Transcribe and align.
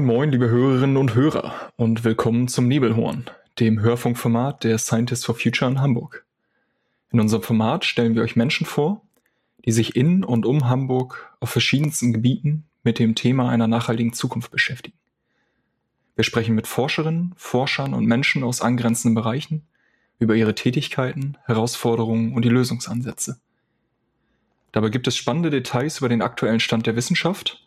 Moin 0.00 0.16
moin, 0.16 0.30
liebe 0.30 0.48
Hörerinnen 0.48 0.96
und 0.96 1.14
Hörer 1.14 1.72
und 1.76 2.04
willkommen 2.04 2.48
zum 2.48 2.66
Nebelhorn, 2.66 3.26
dem 3.58 3.82
Hörfunkformat 3.82 4.64
der 4.64 4.78
Scientists 4.78 5.26
for 5.26 5.34
Future 5.34 5.70
in 5.70 5.82
Hamburg. 5.82 6.24
In 7.12 7.20
unserem 7.20 7.42
Format 7.42 7.84
stellen 7.84 8.14
wir 8.14 8.22
euch 8.22 8.34
Menschen 8.34 8.64
vor, 8.66 9.02
die 9.66 9.72
sich 9.72 9.96
in 9.96 10.24
und 10.24 10.46
um 10.46 10.70
Hamburg 10.70 11.36
auf 11.38 11.50
verschiedensten 11.50 12.14
Gebieten 12.14 12.64
mit 12.82 12.98
dem 12.98 13.14
Thema 13.14 13.50
einer 13.50 13.66
nachhaltigen 13.66 14.14
Zukunft 14.14 14.50
beschäftigen. 14.50 14.96
Wir 16.16 16.24
sprechen 16.24 16.54
mit 16.54 16.66
Forscherinnen, 16.66 17.34
Forschern 17.36 17.92
und 17.92 18.06
Menschen 18.06 18.42
aus 18.42 18.62
angrenzenden 18.62 19.14
Bereichen 19.14 19.66
über 20.18 20.34
ihre 20.34 20.54
Tätigkeiten, 20.54 21.36
Herausforderungen 21.44 22.32
und 22.32 22.46
die 22.46 22.48
Lösungsansätze. 22.48 23.38
Dabei 24.72 24.88
gibt 24.88 25.08
es 25.08 25.16
spannende 25.18 25.50
Details 25.50 25.98
über 25.98 26.08
den 26.08 26.22
aktuellen 26.22 26.60
Stand 26.60 26.86
der 26.86 26.96
Wissenschaft 26.96 27.66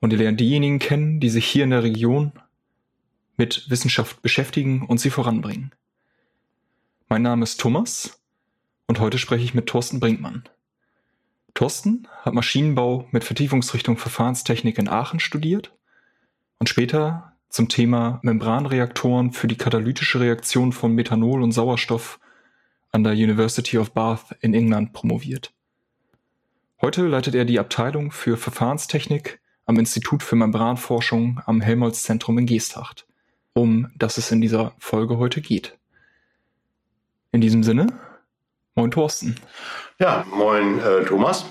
und 0.00 0.12
ihr 0.12 0.18
lernt 0.18 0.40
diejenigen 0.40 0.78
kennen, 0.78 1.20
die 1.20 1.30
sich 1.30 1.46
hier 1.46 1.64
in 1.64 1.70
der 1.70 1.82
Region 1.82 2.32
mit 3.36 3.70
Wissenschaft 3.70 4.22
beschäftigen 4.22 4.84
und 4.86 4.98
sie 4.98 5.10
voranbringen. 5.10 5.72
Mein 7.08 7.22
Name 7.22 7.42
ist 7.42 7.60
Thomas 7.60 8.22
und 8.86 9.00
heute 9.00 9.18
spreche 9.18 9.44
ich 9.44 9.54
mit 9.54 9.66
Thorsten 9.66 10.00
Brinkmann. 10.00 10.44
Thorsten 11.54 12.06
hat 12.22 12.34
Maschinenbau 12.34 13.08
mit 13.10 13.24
Vertiefungsrichtung 13.24 13.96
Verfahrenstechnik 13.96 14.78
in 14.78 14.88
Aachen 14.88 15.20
studiert 15.20 15.72
und 16.58 16.68
später 16.68 17.32
zum 17.48 17.68
Thema 17.68 18.20
Membranreaktoren 18.22 19.32
für 19.32 19.48
die 19.48 19.56
katalytische 19.56 20.20
Reaktion 20.20 20.72
von 20.72 20.94
Methanol 20.94 21.42
und 21.42 21.52
Sauerstoff 21.52 22.20
an 22.92 23.04
der 23.04 23.12
University 23.12 23.78
of 23.78 23.92
Bath 23.92 24.36
in 24.40 24.54
England 24.54 24.92
promoviert. 24.92 25.52
Heute 26.80 27.06
leitet 27.06 27.34
er 27.34 27.44
die 27.44 27.58
Abteilung 27.58 28.12
für 28.12 28.36
Verfahrenstechnik 28.36 29.40
am 29.70 29.78
Institut 29.78 30.24
für 30.24 30.34
Membranforschung 30.34 31.40
am 31.46 31.60
Helmholtz-Zentrum 31.60 32.38
in 32.38 32.46
Geesthacht, 32.46 33.06
um 33.52 33.88
das 33.96 34.18
es 34.18 34.32
in 34.32 34.40
dieser 34.40 34.74
Folge 34.78 35.16
heute 35.16 35.40
geht. 35.40 35.78
In 37.30 37.40
diesem 37.40 37.62
Sinne, 37.62 37.86
moin 38.74 38.90
Thorsten. 38.90 39.36
Ja, 40.00 40.26
moin 40.34 40.80
äh, 40.80 41.04
Thomas. 41.04 41.46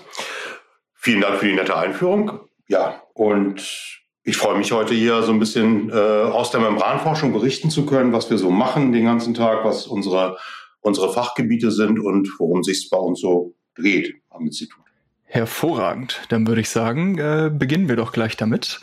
Vielen 0.95 1.21
Dank 1.21 1.37
für 1.37 1.47
die 1.47 1.55
nette 1.55 1.77
Einführung. 1.77 2.41
Ja, 2.67 3.01
und 3.13 4.01
ich 4.23 4.35
freue 4.35 4.57
mich 4.57 4.73
heute 4.73 4.93
hier 4.93 5.23
so 5.23 5.31
ein 5.31 5.39
bisschen 5.39 5.89
äh, 5.89 5.93
aus 5.93 6.51
der 6.51 6.59
Membranforschung 6.59 7.31
berichten 7.31 7.69
zu 7.69 7.85
können, 7.85 8.11
was 8.11 8.29
wir 8.29 8.37
so 8.37 8.51
machen 8.51 8.91
den 8.91 9.05
ganzen 9.05 9.33
Tag, 9.33 9.63
was 9.63 9.87
unsere, 9.87 10.37
unsere 10.81 11.13
Fachgebiete 11.13 11.71
sind 11.71 12.01
und 12.01 12.29
worum 12.37 12.63
sich 12.63 12.79
es 12.79 12.89
bei 12.89 12.97
uns 12.97 13.21
so 13.21 13.55
dreht 13.75 14.13
am 14.29 14.45
Institut. 14.45 14.88
Hervorragend. 15.31 16.23
Dann 16.29 16.47
würde 16.47 16.61
ich 16.61 16.71
sagen, 16.71 17.19
äh, 17.19 17.51
beginnen 17.53 17.87
wir 17.87 17.95
doch 17.95 18.11
gleich 18.11 18.35
damit. 18.35 18.79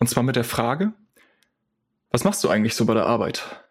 Und 0.00 0.08
zwar 0.08 0.24
mit 0.24 0.34
der 0.34 0.42
Frage, 0.42 0.92
was 2.10 2.24
machst 2.24 2.42
du 2.42 2.48
eigentlich 2.48 2.74
so 2.74 2.86
bei 2.86 2.94
der 2.94 3.06
Arbeit? 3.06 3.64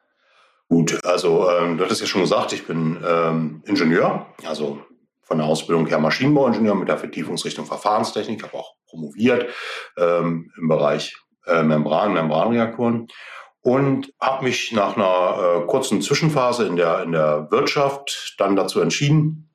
Gut, 0.69 1.03
also 1.03 1.49
ähm, 1.49 1.77
du 1.77 1.83
hattest 1.83 1.99
ja 1.99 2.07
schon 2.07 2.21
gesagt, 2.21 2.53
ich 2.53 2.65
bin 2.65 3.03
ähm, 3.05 3.61
Ingenieur, 3.65 4.27
also 4.45 4.79
von 5.21 5.39
der 5.39 5.47
Ausbildung 5.47 5.85
her 5.87 5.99
Maschinenbauingenieur 5.99 6.75
mit 6.75 6.87
der 6.87 6.97
Vertiefungsrichtung 6.97 7.65
Verfahrenstechnik, 7.65 8.43
habe 8.43 8.57
auch 8.57 8.75
promoviert 8.87 9.49
ähm, 9.97 10.53
im 10.57 10.69
Bereich 10.69 11.17
äh, 11.47 11.63
Membran, 11.63 12.13
Membranreaktoren 12.13 13.09
und 13.61 14.13
habe 14.21 14.45
mich 14.45 14.71
nach 14.71 14.95
einer 14.95 15.63
äh, 15.63 15.67
kurzen 15.67 16.01
Zwischenphase 16.01 16.65
in 16.65 16.77
der, 16.77 17.03
in 17.03 17.11
der 17.11 17.51
Wirtschaft 17.51 18.35
dann 18.37 18.55
dazu 18.55 18.79
entschieden, 18.79 19.49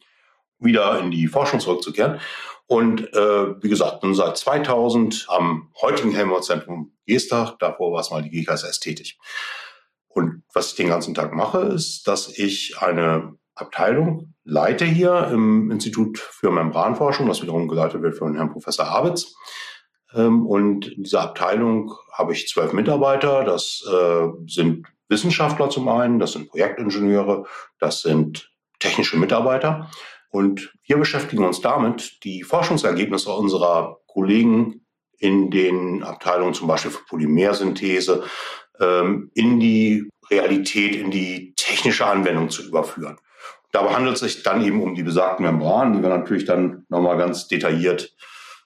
wieder 0.59 0.99
in 0.99 1.11
die 1.11 1.29
Forschung 1.29 1.61
zurückzukehren. 1.61 2.21
Und 2.67 3.13
äh, 3.15 3.63
wie 3.63 3.69
gesagt, 3.69 4.03
nun 4.03 4.15
seit 4.15 4.37
2000 4.37 5.27
am 5.29 5.71
heutigen 5.81 6.13
Helmholtz-Zentrum 6.13 6.93
Geestach, 7.07 7.57
davor 7.59 7.93
war 7.93 8.01
es 8.01 8.11
mal 8.11 8.23
die 8.23 8.31
GKSS 8.31 8.81
tätig. 8.81 9.19
Und 10.09 10.43
was 10.53 10.71
ich 10.71 10.77
den 10.77 10.89
ganzen 10.89 11.15
Tag 11.15 11.33
mache, 11.33 11.61
ist, 11.61 12.07
dass 12.07 12.29
ich 12.29 12.77
eine 12.79 13.39
Abteilung 13.55 14.35
leite 14.45 14.85
hier 14.85 15.29
im 15.33 15.71
Institut 15.71 16.19
für 16.19 16.51
Membranforschung, 16.51 17.27
das 17.27 17.43
wiederum 17.43 17.69
geleitet 17.69 18.03
wird 18.03 18.17
von 18.17 18.35
Herrn 18.35 18.53
Professor 18.53 18.91
Habitz. 18.91 19.35
Ähm, 20.15 20.47
und 20.47 20.89
in 20.89 21.05
dieser 21.05 21.23
Abteilung 21.23 21.95
habe 22.13 22.33
ich 22.33 22.49
zwölf 22.49 22.73
Mitarbeiter. 22.73 23.45
Das 23.45 23.83
äh, 23.91 24.29
sind 24.47 24.87
Wissenschaftler 25.09 25.71
zum 25.71 25.89
einen, 25.89 26.19
das 26.19 26.33
sind 26.33 26.49
Projektingenieure, 26.49 27.47
das 27.79 28.03
sind 28.03 28.51
technische 28.79 29.17
Mitarbeiter. 29.17 29.91
Und 30.31 30.73
wir 30.87 30.99
beschäftigen 30.99 31.45
uns 31.45 31.61
damit, 31.61 32.23
die 32.25 32.43
Forschungsergebnisse 32.43 33.33
unserer 33.33 33.99
Kollegen 34.07 34.87
in 35.19 35.51
den 35.51 36.03
Abteilungen 36.03 36.55
zum 36.55 36.69
Beispiel 36.69 36.91
für 36.91 37.05
Polymersynthese 37.07 38.25
ähm, 38.81 39.31
in 39.35 39.59
die 39.59 40.09
Realität, 40.31 40.95
in 40.95 41.11
die 41.11 41.55
technische 41.57 42.07
Anwendung 42.07 42.51
zu 42.51 42.67
überführen. 42.67 43.19
Dabei 43.73 43.95
handelt 43.95 44.15
es 44.15 44.21
sich 44.21 44.43
dann 44.43 44.65
eben 44.65 44.83
um 44.83 44.95
die 44.95 45.03
besagten 45.03 45.45
Membranen, 45.45 45.95
die 45.95 46.03
wir 46.03 46.09
natürlich 46.09 46.45
dann 46.45 46.87
nochmal 46.89 47.19
ganz 47.19 47.49
detailliert 47.49 48.15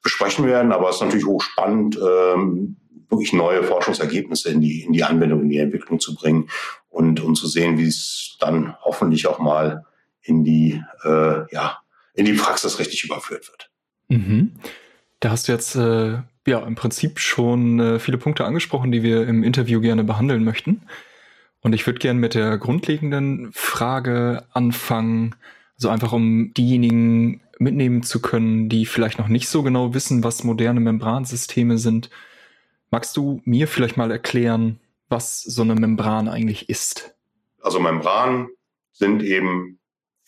besprechen 0.03 0.47
werden. 0.47 0.73
Aber 0.73 0.91
es 0.91 0.97
ist 0.97 1.03
natürlich 1.03 1.27
hochspannend, 1.27 1.97
ähm, 1.97 2.77
wirklich 3.09 3.33
neue 3.33 3.63
Forschungsergebnisse 3.63 4.51
in 4.51 4.61
die, 4.61 4.83
in 4.83 4.93
die 4.93 5.05
Anwendung, 5.05 5.43
in 5.43 5.51
die 5.51 5.59
Entwicklung 5.59 6.01
zu 6.01 6.15
bringen 6.15 6.49
und, 6.89 7.21
und 7.21 7.35
zu 7.35 7.47
sehen, 7.47 7.79
wie 7.79 7.87
es 7.87 8.37
dann 8.41 8.75
hoffentlich 8.83 9.27
auch 9.27 9.39
mal 9.39 9.85
in 10.23 10.45
die, 10.45 10.83
äh, 11.05 11.53
ja, 11.53 11.79
in 12.15 12.25
die 12.25 12.35
Praxis 12.35 12.79
richtig 12.79 13.05
überführt 13.05 13.49
wird. 13.49 13.71
Mhm. 14.09 14.53
Da 15.21 15.31
hast 15.31 15.49
du 15.49 15.53
jetzt 15.53 15.75
äh, 15.77 16.19
ja 16.47 16.59
im 16.67 16.75
Prinzip 16.75 17.19
schon 17.19 17.81
äh, 17.81 17.99
viele 17.99 18.19
Punkte 18.19 18.45
angesprochen, 18.45 18.93
die 18.93 19.03
wir 19.03 19.27
im 19.27 19.43
Interview 19.43 19.81
gerne 19.81 20.05
behandeln 20.05 20.45
möchten. 20.45 20.83
Und 21.61 21.75
ich 21.75 21.87
würde 21.87 22.01
gerne 22.01 22.19
mit 22.19 22.35
der 22.35 22.59
grundlegenden 22.59 23.53
Frage 23.53 24.45
anfangen, 24.53 25.37
also 25.77 25.89
einfach 25.89 26.13
um 26.13 26.53
diejenigen 26.55 27.41
mitnehmen 27.59 28.03
zu 28.03 28.21
können, 28.21 28.69
die 28.69 28.85
vielleicht 28.85 29.19
noch 29.19 29.29
nicht 29.29 29.49
so 29.49 29.63
genau 29.63 29.95
wissen, 29.95 30.25
was 30.25 30.45
moderne 30.45 30.81
Membransysteme 30.81 31.79
sind. 31.79 32.11
Magst 32.91 33.17
du 33.17 33.41
mir 33.45 33.69
vielleicht 33.69 33.97
mal 33.97 34.11
erklären, 34.11 34.81
was 35.09 35.41
so 35.41 35.63
eine 35.63 35.75
Membran 35.77 36.29
eigentlich 36.29 36.69
ist? 36.69 37.15
Also 37.61 37.79
Membranen 37.79 38.49
sind 38.93 39.23
eben 39.23 39.79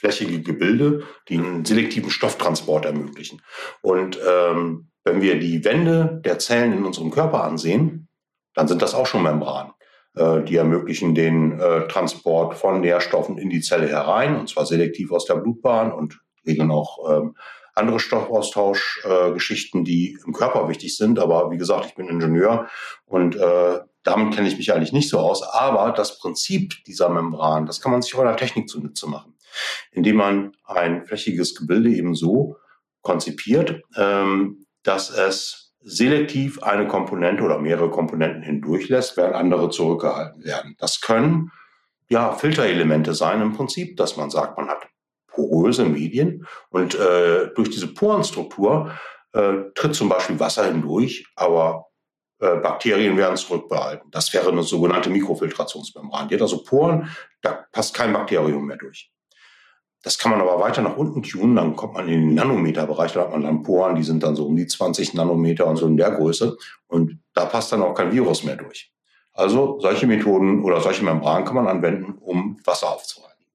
flächige 0.05 0.43
Gebilde, 0.43 1.05
die 1.29 1.39
einen 1.39 1.65
selektiven 1.65 2.11
Stofftransport 2.11 2.85
ermöglichen. 2.85 3.41
Und 3.81 4.19
ähm, 4.29 4.91
wenn 5.03 5.23
wir 5.23 5.39
die 5.39 5.65
Wände 5.65 6.21
der 6.25 6.39
Zellen 6.39 6.75
in 6.75 6.85
unserem 6.85 7.11
Körper 7.11 7.43
ansehen, 7.43 8.09
dann 8.55 8.69
sind 8.69 8.83
das 8.83 8.95
auch 8.95 9.07
schon 9.07 9.23
Membranen. 9.23 9.73
Äh, 10.15 10.43
die 10.43 10.57
ermöglichen 10.57 11.15
den 11.15 11.59
äh, 11.59 11.89
Transport 11.89 12.55
von 12.55 12.83
Nährstoffen 12.83 13.39
in 13.39 13.49
die 13.49 13.63
Zelle 13.63 13.89
herein, 13.89 14.37
und 14.37 14.51
zwar 14.51 14.67
selektiv 14.67 15.11
aus 15.11 15.25
der 15.25 15.37
Blutbahn 15.37 15.91
und 15.91 16.21
regeln 16.47 16.71
auch 16.71 17.11
ähm, 17.11 17.35
andere 17.75 17.99
Stoffaustauschgeschichten, 17.99 19.81
äh, 19.81 19.85
die 19.85 20.19
im 20.27 20.35
Körper 20.35 20.69
wichtig 20.69 20.97
sind. 20.99 21.19
Aber 21.19 21.51
wie 21.51 21.59
gesagt, 21.59 21.87
ich 21.87 21.95
bin 21.95 22.09
Ingenieur 22.09 22.69
und 23.07 23.37
äh, 23.37 23.81
damit 24.03 24.35
kenne 24.35 24.49
ich 24.49 24.59
mich 24.59 24.73
eigentlich 24.73 24.93
nicht 24.93 25.09
so 25.09 25.19
aus. 25.19 25.43
Aber 25.43 25.91
das 25.93 26.19
Prinzip 26.19 26.85
dieser 26.85 27.09
Membran, 27.09 27.65
das 27.65 27.81
kann 27.81 27.91
man 27.91 28.03
sich 28.03 28.15
auch 28.15 28.21
in 28.21 28.27
der 28.27 28.37
Technik 28.37 28.69
zunutze 28.69 29.09
machen, 29.09 29.34
indem 29.91 30.17
man 30.17 30.53
ein 30.65 31.05
flächiges 31.05 31.55
Gebilde 31.55 31.91
eben 31.91 32.15
so 32.15 32.57
konzipiert, 33.03 33.83
ähm, 33.97 34.67
dass 34.83 35.11
es 35.11 35.75
selektiv 35.81 36.63
eine 36.63 36.89
Komponente 36.89 37.43
oder 37.43 37.59
mehrere 37.59 37.91
Komponenten 37.91 38.43
hindurchlässt, 38.43 39.17
während 39.17 39.35
andere 39.35 39.69
zurückgehalten 39.69 40.43
werden. 40.45 40.77
Das 40.79 41.01
können 41.01 41.51
ja 42.09 42.33
Filterelemente 42.33 43.15
sein 43.15 43.43
im 43.43 43.53
Prinzip, 43.53 43.97
dass 43.97 44.17
man 44.17 44.31
sagt, 44.31 44.57
man 44.57 44.69
hat 44.69 44.89
poröse 45.27 45.85
Medien 45.85 46.47
und 46.71 46.95
äh, 46.95 47.49
durch 47.55 47.71
diese 47.71 47.93
Porenstruktur 47.93 48.93
äh, 49.33 49.55
tritt 49.75 49.95
zum 49.95 50.09
Beispiel 50.09 50.39
Wasser 50.41 50.65
hindurch, 50.65 51.27
aber 51.35 51.87
äh, 52.39 52.57
Bakterien 52.57 53.17
werden 53.17 53.37
zurückbehalten. 53.37 54.11
Das 54.11 54.33
wäre 54.33 54.51
eine 54.51 54.63
sogenannte 54.63 55.11
Mikrofiltrationsmembran. 55.11 56.29
Die 56.29 56.35
hat 56.35 56.43
also 56.43 56.63
Poren, 56.63 57.11
da 57.43 57.67
passt 57.73 57.95
kein 57.95 58.13
Bakterium 58.13 58.65
mehr 58.67 58.77
durch. 58.77 59.11
Das 60.05 60.19
kann 60.19 60.31
man 60.31 60.41
aber 60.43 60.61
weiter 60.61 60.83
nach 60.83 60.99
unten 60.99 61.23
tunen, 61.23 61.57
dann 61.57 61.77
kommt 61.77 61.95
man 61.95 62.07
in 62.09 62.21
den 62.21 62.35
Nanometerbereich, 62.35 63.15
da 63.15 63.23
hat 63.23 63.31
man 63.31 63.43
dann 63.43 63.63
Poren, 63.63 63.97
die 63.97 64.03
sind 64.03 64.23
dann 64.23 64.37
so 64.37 64.47
um 64.47 64.55
die 64.55 64.67
20 64.67 65.15
Nanometer 65.15 65.67
und 65.67 65.77
so 65.77 65.87
in 65.87 65.97
der 65.97 66.11
Größe. 66.11 66.59
Und 66.87 67.21
da 67.33 67.47
passt 67.47 67.73
dann 67.73 67.83
auch 67.83 67.95
kein 67.95 68.13
Virus 68.13 68.45
mehr 68.45 68.57
durch. 68.57 68.93
Also 69.33 69.81
solche 69.81 70.07
Methoden 70.07 70.63
oder 70.63 70.83
solche 70.83 71.03
Membranen 71.03 71.47
kann 71.47 71.57
man 71.57 71.67
anwenden, 71.67 72.19
um 72.21 72.61
Wasser 72.65 72.91
aufzuhalten. 72.91 73.47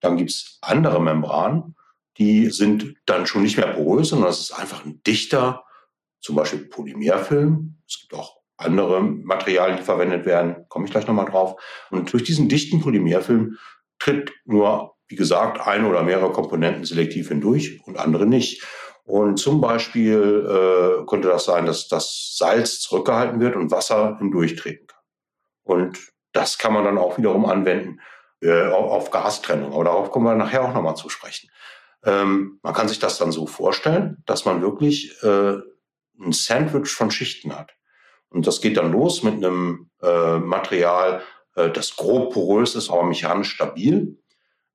Dann 0.00 0.16
gibt's 0.16 0.58
andere 0.62 1.02
Membranen, 1.02 1.76
die 2.16 2.46
sind 2.46 2.96
dann 3.04 3.26
schon 3.26 3.42
nicht 3.42 3.58
mehr 3.58 3.68
porös, 3.68 4.08
sondern 4.08 4.28
das 4.28 4.40
ist 4.40 4.52
einfach 4.52 4.86
ein 4.86 5.02
dichter, 5.06 5.64
zum 6.20 6.34
Beispiel 6.34 6.60
Polymerfilm. 6.60 7.76
Es 7.86 8.00
gibt 8.00 8.14
auch 8.14 8.38
andere 8.56 9.02
Materialien, 9.02 9.76
die 9.76 9.84
verwendet 9.84 10.24
werden, 10.24 10.64
komme 10.68 10.86
ich 10.86 10.90
gleich 10.90 11.06
nochmal 11.06 11.26
drauf. 11.26 11.60
Und 11.90 12.10
durch 12.10 12.24
diesen 12.24 12.48
dichten 12.48 12.80
Polymerfilm 12.80 13.58
tritt 13.98 14.32
nur 14.46 14.96
wie 15.10 15.16
gesagt, 15.16 15.66
ein 15.66 15.84
oder 15.84 16.04
mehrere 16.04 16.32
Komponenten 16.32 16.84
selektiv 16.84 17.28
hindurch 17.28 17.80
und 17.84 17.98
andere 17.98 18.26
nicht. 18.26 18.62
Und 19.04 19.38
zum 19.38 19.60
Beispiel 19.60 20.46
äh, 20.46 21.06
könnte 21.06 21.28
das 21.28 21.44
sein, 21.44 21.66
dass 21.66 21.88
das 21.88 22.36
Salz 22.36 22.78
zurückgehalten 22.78 23.40
wird 23.40 23.56
und 23.56 23.72
Wasser 23.72 24.16
hindurchtreten 24.18 24.86
kann. 24.86 25.00
Und 25.64 25.98
das 26.32 26.58
kann 26.58 26.72
man 26.72 26.84
dann 26.84 26.96
auch 26.96 27.18
wiederum 27.18 27.44
anwenden 27.44 28.00
äh, 28.40 28.68
auf 28.68 29.10
Gastrennung. 29.10 29.72
Aber 29.72 29.82
darauf 29.82 30.12
kommen 30.12 30.26
wir 30.26 30.36
nachher 30.36 30.62
auch 30.62 30.72
nochmal 30.72 30.94
zu 30.94 31.08
sprechen. 31.08 31.50
Ähm, 32.04 32.60
man 32.62 32.72
kann 32.72 32.86
sich 32.86 33.00
das 33.00 33.18
dann 33.18 33.32
so 33.32 33.48
vorstellen, 33.48 34.22
dass 34.26 34.44
man 34.44 34.62
wirklich 34.62 35.20
äh, 35.24 35.56
ein 36.20 36.32
Sandwich 36.32 36.90
von 36.90 37.10
Schichten 37.10 37.58
hat. 37.58 37.72
Und 38.28 38.46
das 38.46 38.60
geht 38.60 38.76
dann 38.76 38.92
los 38.92 39.24
mit 39.24 39.34
einem 39.34 39.90
äh, 40.02 40.38
Material, 40.38 41.22
äh, 41.56 41.70
das 41.70 41.96
grob 41.96 42.32
porös 42.32 42.76
ist, 42.76 42.90
aber 42.90 43.02
mechanisch 43.02 43.50
stabil. 43.50 44.16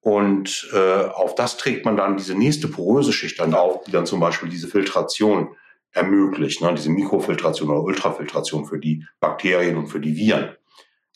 Und 0.06 0.70
äh, 0.72 1.06
auf 1.06 1.34
das 1.34 1.58
trägt 1.58 1.84
man 1.84 1.98
dann 1.98 2.16
diese 2.16 2.36
nächste 2.36 2.68
poröse 2.68 3.12
Schicht 3.12 3.40
dann 3.40 3.56
auf, 3.56 3.82
die 3.86 3.92
dann 3.92 4.06
zum 4.06 4.20
Beispiel 4.20 4.50
diese 4.50 4.68
Filtration 4.68 5.56
ermöglicht, 5.94 6.62
ne? 6.62 6.76
diese 6.76 6.92
Mikrofiltration 6.92 7.72
oder 7.72 7.82
Ultrafiltration 7.82 8.68
für 8.68 8.78
die 8.78 9.04
Bakterien 9.20 9.78
und 9.78 9.88
für 9.88 10.00
die 10.00 10.16
Viren. 10.16 10.56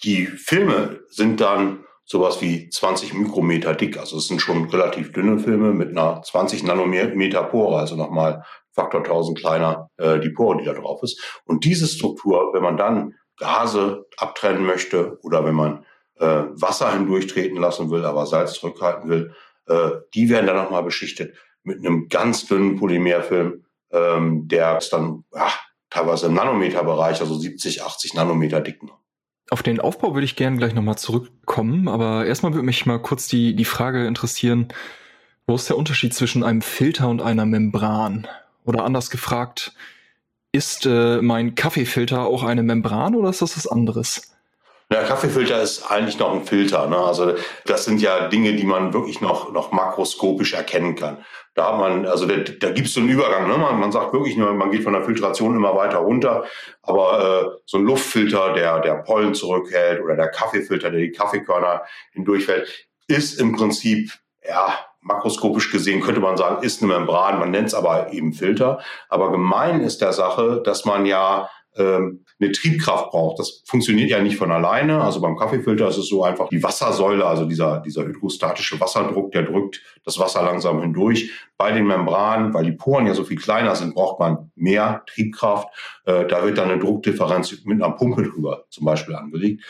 Die 0.03 0.25
Filme 0.25 1.01
sind 1.07 1.39
dann 1.39 1.83
sowas 2.03 2.41
wie 2.41 2.68
20 2.68 3.13
Mikrometer 3.13 3.75
dick. 3.75 4.00
Also 4.00 4.18
es 4.18 4.27
sind 4.27 4.41
schon 4.41 4.68
relativ 4.69 5.12
dünne 5.12 5.38
Filme 5.38 5.71
mit 5.71 5.89
einer 5.89 6.24
20 6.24 6.63
Nanometer 6.63 7.44
Pore, 7.44 7.77
also 7.77 7.95
nochmal 7.95 8.44
Faktor 8.71 9.01
1000 9.01 9.38
kleiner 9.38 9.92
äh, 9.97 10.19
die 10.19 10.31
Pore, 10.31 10.57
die 10.57 10.65
da 10.65 10.74
drauf 10.74 11.03
ist. 11.03 11.39
Und 11.45 11.63
diese 11.63 11.85
Struktur, 11.85 12.53
wenn 12.53 12.63
man 12.63 12.75
dann 12.77 13.13
Gase 13.38 14.07
abtrennen 14.18 14.65
möchte 14.65 15.19
oder 15.21 15.45
wenn 15.45 15.53
man 15.53 15.85
äh, 16.19 16.44
Wasser 16.54 16.92
hindurchtreten 16.94 17.57
lassen 17.57 17.89
will, 17.89 18.06
aber 18.06 18.25
Salz 18.25 18.54
zurückhalten 18.54 19.10
will, 19.10 19.33
äh, 19.68 19.92
die 20.13 20.30
werden 20.30 20.48
dann 20.48 20.57
nochmal 20.57 20.83
beschichtet 20.83 21.36
mit 21.63 21.80
einem 21.80 22.10
ganz 22.10 22.45
dünnen 22.45 22.77
Polymerfilm, 22.77 23.63
ähm, 23.92 24.48
der 24.48 24.77
ist 24.77 24.92
dann 24.94 25.24
ach, 25.33 25.60
teilweise 25.89 26.27
im 26.27 26.33
Nanometerbereich, 26.33 27.21
also 27.21 27.36
70, 27.36 27.83
80 27.83 28.13
Nanometer 28.13 28.62
dick. 28.62 28.80
Auf 29.51 29.63
den 29.63 29.80
Aufbau 29.80 30.13
würde 30.13 30.25
ich 30.25 30.36
gerne 30.36 30.57
gleich 30.57 30.75
nochmal 30.75 30.98
zurückkommen, 30.98 31.88
aber 31.88 32.25
erstmal 32.25 32.54
würde 32.54 32.66
mich 32.66 32.86
mal 32.86 33.00
kurz 33.00 33.27
die, 33.27 33.56
die 33.56 33.66
Frage 33.66 34.06
interessieren, 34.06 34.68
wo 35.48 35.56
ist 35.56 35.69
der 35.69 35.77
Unterschied 35.77 36.13
zwischen 36.13 36.44
einem 36.44 36.62
Filter 36.62 37.10
und 37.10 37.21
einer 37.21 37.45
Membran? 37.45 38.27
Oder 38.66 38.83
anders 38.83 39.10
gefragt, 39.10 39.74
ist 40.51 40.86
äh, 40.86 41.21
mein 41.21 41.56
Kaffeefilter 41.56 42.25
auch 42.25 42.44
eine 42.44 42.62
Membran 42.62 43.16
oder 43.16 43.30
ist 43.30 43.42
das 43.42 43.57
was 43.57 43.66
anderes? 43.66 44.36
Ja, 44.91 45.03
Kaffeefilter 45.03 45.62
ist 45.62 45.91
eigentlich 45.91 46.18
noch 46.18 46.33
ein 46.33 46.45
Filter. 46.45 46.88
Ne? 46.88 46.97
Also 46.97 47.36
das 47.65 47.86
sind 47.86 48.01
ja 48.01 48.27
Dinge, 48.27 48.53
die 48.53 48.63
man 48.63 48.91
wirklich 48.91 49.21
noch, 49.21 49.51
noch 49.51 49.71
makroskopisch 49.71 50.53
erkennen 50.53 50.95
kann. 50.95 51.24
Da 51.53 51.74
hat 51.74 51.80
man, 51.80 52.07
also 52.07 52.25
da, 52.25 52.38
da 52.38 52.71
gibt 52.71 52.88
es 52.88 52.95
so 52.95 53.00
einen 53.00 53.09
Übergang. 53.09 53.47
Ne? 53.47 53.56
Man, 53.59 53.80
man 53.80 53.91
sagt 53.91 54.13
wirklich 54.13 54.36
nur, 54.36 54.51
man 54.53 54.71
geht 54.71 54.83
von 54.83 54.94
der 54.94 55.03
Filtration 55.03 55.56
immer 55.56 55.75
weiter 55.75 56.00
runter. 56.00 56.45
Aber 56.81 57.19
äh, 57.53 57.59
so 57.68 57.77
ein 57.77 57.83
Luftfilter, 57.83 58.53
der, 58.53 58.80
der 58.80 58.95
Pollen 58.95 59.36
zurückhält 59.36 60.01
oder 60.01 60.15
der 60.15 60.30
Kaffeefilter, 60.30 60.89
der 60.89 61.01
die 61.01 61.12
Kaffeekörner 61.12 61.83
hindurchfällt, 62.13 62.88
ist 63.07 63.39
im 63.39 63.56
Prinzip, 63.56 64.12
ja, 64.44 64.74
makroskopisch 65.01 65.71
gesehen 65.71 66.01
könnte 66.01 66.19
man 66.19 66.35
sagen, 66.35 66.63
ist 66.63 66.81
eine 66.81 66.94
Membran. 66.94 67.39
Man 67.39 67.51
nennt 67.51 67.68
es 67.68 67.74
aber 67.75 68.12
eben 68.12 68.33
Filter. 68.33 68.80
Aber 69.07 69.31
gemein 69.31 69.81
ist 69.81 70.01
der 70.01 70.13
Sache, 70.13 70.62
dass 70.65 70.85
man 70.85 71.06
ja 71.06 71.50
ähm, 71.75 72.25
eine 72.39 72.51
Triebkraft 72.51 73.12
braucht. 73.12 73.39
Das 73.39 73.63
funktioniert 73.66 74.10
ja 74.10 74.21
nicht 74.21 74.38
von 74.38 74.51
alleine. 74.51 75.01
Also 75.01 75.21
beim 75.21 75.38
Kaffeefilter 75.38 75.88
ist 75.88 75.98
es 75.98 76.07
so 76.07 76.24
einfach 76.24 76.50
die 76.50 76.63
Wassersäule, 76.63 77.25
also 77.25 77.45
dieser, 77.45 77.80
dieser 77.81 78.06
hydrostatische 78.06 78.80
Wasserdruck, 78.80 79.31
der 79.31 79.44
drückt 79.44 79.81
das 80.04 80.19
Wasser 80.19 80.44
langsam 80.44 80.81
hindurch. 80.81 81.31
Bei 81.57 81.71
den 81.71 81.86
Membranen, 81.86 82.54
weil 82.54 82.66
die 82.66 82.71
Poren 82.71 83.07
ja 83.07 83.13
so 83.13 83.24
viel 83.24 83.38
kleiner 83.38 83.75
sind, 83.75 83.94
braucht 83.94 84.19
man 84.19 84.51
mehr 84.56 85.04
Triebkraft. 85.07 85.68
Äh, 86.06 86.25
da 86.25 86.44
wird 86.44 86.57
dann 86.57 86.71
eine 86.71 86.80
Druckdifferenz 86.80 87.63
mit 87.66 87.81
einer 87.81 87.94
Pumpe 87.94 88.24
drüber 88.24 88.66
zum 88.69 88.86
Beispiel 88.86 89.16
angelegt. 89.16 89.63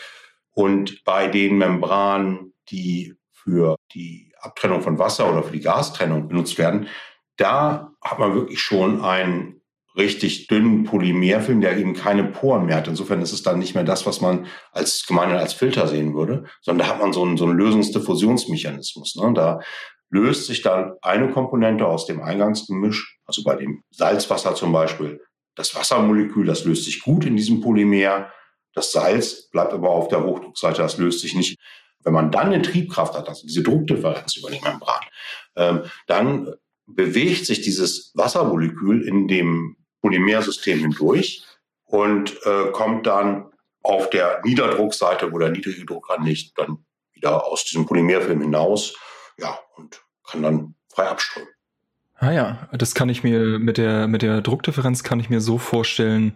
Und 0.52 1.04
bei 1.04 1.28
den 1.28 1.58
Membranen, 1.58 2.54
die 2.70 3.14
für 3.32 3.76
die 3.94 4.32
Abtrennung 4.40 4.80
von 4.80 4.98
Wasser 4.98 5.30
oder 5.30 5.42
für 5.42 5.52
die 5.52 5.60
Gastrennung 5.60 6.28
benutzt 6.28 6.58
werden, 6.58 6.88
da 7.36 7.92
hat 8.02 8.18
man 8.18 8.34
wirklich 8.34 8.60
schon 8.60 9.02
ein 9.02 9.59
richtig 10.00 10.48
dünnen 10.48 10.84
Polymerfilm, 10.84 11.60
der 11.60 11.78
eben 11.78 11.94
keine 11.94 12.24
Poren 12.24 12.66
mehr 12.66 12.76
hat. 12.76 12.88
Insofern 12.88 13.22
ist 13.22 13.32
es 13.32 13.42
dann 13.42 13.58
nicht 13.58 13.74
mehr 13.74 13.84
das, 13.84 14.06
was 14.06 14.20
man 14.20 14.46
als 14.72 15.06
gemeinhin 15.06 15.36
als 15.36 15.52
Filter 15.52 15.86
sehen 15.86 16.14
würde, 16.14 16.44
sondern 16.62 16.86
da 16.86 16.92
hat 16.92 17.00
man 17.00 17.12
so 17.12 17.22
einen, 17.22 17.36
so 17.36 17.44
einen 17.44 17.56
Lösungsdiffusionsmechanismus. 17.56 19.16
Ne? 19.16 19.32
Da 19.34 19.60
löst 20.10 20.46
sich 20.46 20.62
dann 20.62 20.94
eine 21.02 21.30
Komponente 21.30 21.86
aus 21.86 22.06
dem 22.06 22.20
Eingangsgemisch, 22.20 23.18
also 23.24 23.44
bei 23.44 23.54
dem 23.54 23.84
Salzwasser 23.90 24.54
zum 24.54 24.72
Beispiel, 24.72 25.20
das 25.54 25.74
Wassermolekül, 25.74 26.46
das 26.46 26.64
löst 26.64 26.84
sich 26.84 27.00
gut 27.00 27.24
in 27.24 27.36
diesem 27.36 27.60
Polymer. 27.60 28.30
Das 28.72 28.92
Salz 28.92 29.50
bleibt 29.50 29.72
aber 29.72 29.90
auf 29.90 30.08
der 30.08 30.24
Hochdruckseite, 30.24 30.82
das 30.82 30.98
löst 30.98 31.20
sich 31.20 31.34
nicht. 31.34 31.58
Wenn 32.02 32.14
man 32.14 32.30
dann 32.30 32.46
eine 32.46 32.62
Triebkraft 32.62 33.14
hat, 33.14 33.28
also 33.28 33.46
diese 33.46 33.62
Druckdifferenz 33.62 34.36
über 34.36 34.50
die 34.50 34.60
Membran, 34.60 35.00
ähm, 35.56 35.82
dann 36.06 36.54
bewegt 36.86 37.46
sich 37.46 37.60
dieses 37.60 38.12
Wassermolekül 38.14 39.06
in 39.06 39.28
dem 39.28 39.76
Polymersystem 40.00 40.78
hindurch 40.78 41.44
und 41.84 42.36
äh, 42.44 42.70
kommt 42.72 43.06
dann 43.06 43.46
auf 43.82 44.10
der 44.10 44.40
Niederdruckseite, 44.44 45.32
wo 45.32 45.38
der 45.38 45.50
niedrige 45.50 45.84
Druck 45.84 46.10
anliegt, 46.10 46.58
dann 46.58 46.84
wieder 47.12 47.46
aus 47.46 47.64
diesem 47.64 47.86
Polymerfilm 47.86 48.40
hinaus, 48.40 48.96
ja, 49.38 49.58
und 49.76 50.02
kann 50.28 50.42
dann 50.42 50.74
frei 50.88 51.08
abströmen. 51.08 51.48
Ah 52.16 52.32
ja, 52.32 52.68
das 52.72 52.94
kann 52.94 53.08
ich 53.08 53.24
mir 53.24 53.58
mit 53.58 53.78
der, 53.78 54.06
mit 54.06 54.20
der 54.22 54.42
Druckdifferenz 54.42 55.02
kann 55.02 55.20
ich 55.20 55.30
mir 55.30 55.40
so 55.40 55.56
vorstellen, 55.56 56.34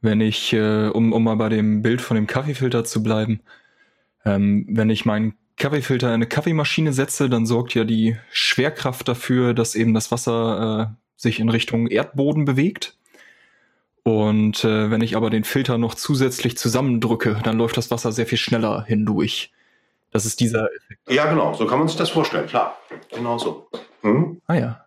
wenn 0.00 0.20
ich, 0.20 0.52
äh, 0.52 0.88
um, 0.88 1.12
um 1.12 1.24
mal 1.24 1.36
bei 1.36 1.48
dem 1.48 1.82
Bild 1.82 2.00
von 2.00 2.14
dem 2.14 2.26
Kaffeefilter 2.26 2.84
zu 2.84 3.02
bleiben, 3.02 3.40
ähm, 4.24 4.66
wenn 4.68 4.90
ich 4.90 5.04
meinen 5.04 5.34
Kaffeefilter 5.56 6.08
in 6.08 6.14
eine 6.14 6.26
Kaffeemaschine 6.26 6.92
setze, 6.92 7.28
dann 7.28 7.46
sorgt 7.46 7.74
ja 7.74 7.84
die 7.84 8.16
Schwerkraft 8.30 9.08
dafür, 9.08 9.54
dass 9.54 9.74
eben 9.74 9.94
das 9.94 10.10
Wasser 10.10 10.92
äh, 10.92 11.11
sich 11.22 11.40
in 11.40 11.48
Richtung 11.48 11.86
Erdboden 11.86 12.44
bewegt. 12.44 12.96
Und 14.02 14.64
äh, 14.64 14.90
wenn 14.90 15.00
ich 15.00 15.16
aber 15.16 15.30
den 15.30 15.44
Filter 15.44 15.78
noch 15.78 15.94
zusätzlich 15.94 16.58
zusammendrücke, 16.58 17.40
dann 17.44 17.56
läuft 17.56 17.76
das 17.76 17.90
Wasser 17.92 18.10
sehr 18.10 18.26
viel 18.26 18.38
schneller 18.38 18.84
hindurch. 18.84 19.52
Das 20.10 20.26
ist 20.26 20.40
dieser 20.40 20.68
Effekt. 20.74 21.00
Ja, 21.08 21.30
genau, 21.30 21.54
so 21.54 21.66
kann 21.66 21.78
man 21.78 21.88
sich 21.88 21.96
das 21.96 22.10
vorstellen, 22.10 22.46
klar. 22.46 22.76
Genau 23.14 23.38
so. 23.38 23.68
Mhm. 24.02 24.40
Ah 24.46 24.54
ja. 24.54 24.84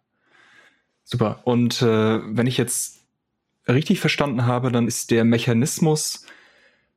Super. 1.06 1.39
Und 1.46 1.82
äh, 1.82 2.20
wenn 2.24 2.46
ich 2.46 2.58
jetzt 2.58 3.06
richtig 3.68 4.01
verstanden 4.01 4.46
habe, 4.46 4.72
dann 4.72 4.88
ist 4.88 5.12
der 5.12 5.24
Mechanismus 5.24 6.25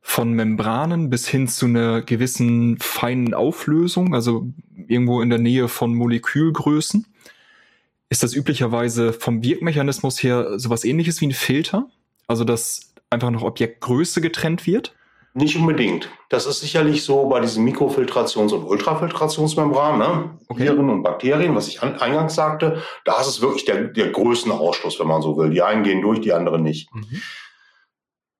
von 0.01 0.33
Membranen 0.33 1.09
bis 1.09 1.27
hin 1.27 1.47
zu 1.47 1.65
einer 1.65 2.01
gewissen 2.01 2.77
feinen 2.79 3.33
Auflösung, 3.33 4.13
also 4.13 4.47
irgendwo 4.87 5.21
in 5.21 5.29
der 5.29 5.39
Nähe 5.39 5.67
von 5.67 5.93
Molekülgrößen, 5.95 7.05
ist 8.09 8.23
das 8.23 8.33
üblicherweise 8.33 9.13
vom 9.13 9.43
Wirkmechanismus 9.43 10.21
her 10.23 10.59
sowas 10.59 10.83
ähnliches 10.83 11.21
wie 11.21 11.27
ein 11.27 11.31
Filter? 11.31 11.87
Also, 12.27 12.43
dass 12.43 12.93
einfach 13.09 13.29
noch 13.29 13.43
Objektgröße 13.43 14.21
getrennt 14.21 14.65
wird? 14.65 14.95
Nicht 15.35 15.55
unbedingt. 15.55 16.09
Das 16.29 16.47
ist 16.47 16.59
sicherlich 16.59 17.03
so 17.03 17.27
bei 17.29 17.39
diesen 17.39 17.67
Mikrofiltrations- 17.67 18.51
und 18.51 18.63
Ultrafiltrationsmembranen, 18.63 19.99
ne? 19.99 20.39
Okay. 20.47 20.63
Viren 20.63 20.89
und 20.89 21.03
Bakterien, 21.03 21.55
was 21.55 21.67
ich 21.67 21.83
eingangs 21.83 22.33
sagte. 22.33 22.81
Da 23.05 23.21
ist 23.21 23.27
es 23.27 23.41
wirklich 23.41 23.65
der, 23.65 23.85
der 23.85 24.09
Größenausschluss, 24.09 24.99
wenn 24.99 25.07
man 25.07 25.21
so 25.21 25.37
will. 25.37 25.51
Die 25.51 25.61
einen 25.61 25.83
gehen 25.83 26.01
durch, 26.01 26.19
die 26.19 26.33
anderen 26.33 26.63
nicht. 26.63 26.93
Mhm. 26.93 27.21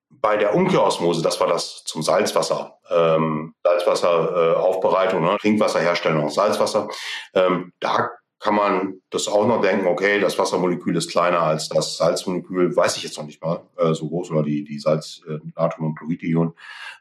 Bei 0.10 0.36
der 0.36 0.56
Umkehrosmose, 0.56 1.22
das 1.22 1.40
war 1.40 1.48
das 1.48 1.84
zum 1.86 2.02
Salzwasser, 2.02 2.80
ähm, 2.90 3.54
Salzwasseraufbereitung, 3.64 5.24
äh, 5.24 5.32
ne? 5.32 5.38
Trinkwasserherstellung 5.40 6.26
aus 6.26 6.36
Salzwasser, 6.36 6.90
ähm, 7.36 7.72
da 7.80 8.10
kann 8.39 8.55
man 8.55 9.01
das 9.10 9.27
auch 9.27 9.46
noch 9.46 9.62
denken, 9.62 9.88
okay, 9.88 10.19
das 10.19 10.39
Wassermolekül 10.39 10.96
ist 10.96 11.12
kleiner 11.12 11.41
als 11.41 11.67
das 11.67 11.98
Salzmolekül, 11.98 12.75
weiß 12.75 12.98
ich 12.98 13.03
jetzt 13.03 13.17
noch 13.17 13.25
nicht 13.25 13.41
mal, 13.41 13.62
äh, 13.77 13.93
so 13.93 14.08
groß 14.08 14.31
oder 14.31 14.43
die, 14.43 14.63
die 14.63 14.79
Salz, 14.79 15.22
äh, 15.27 15.39
Natrium- 15.55 15.88
und 15.88 15.98
Chloridionen. 15.98 16.53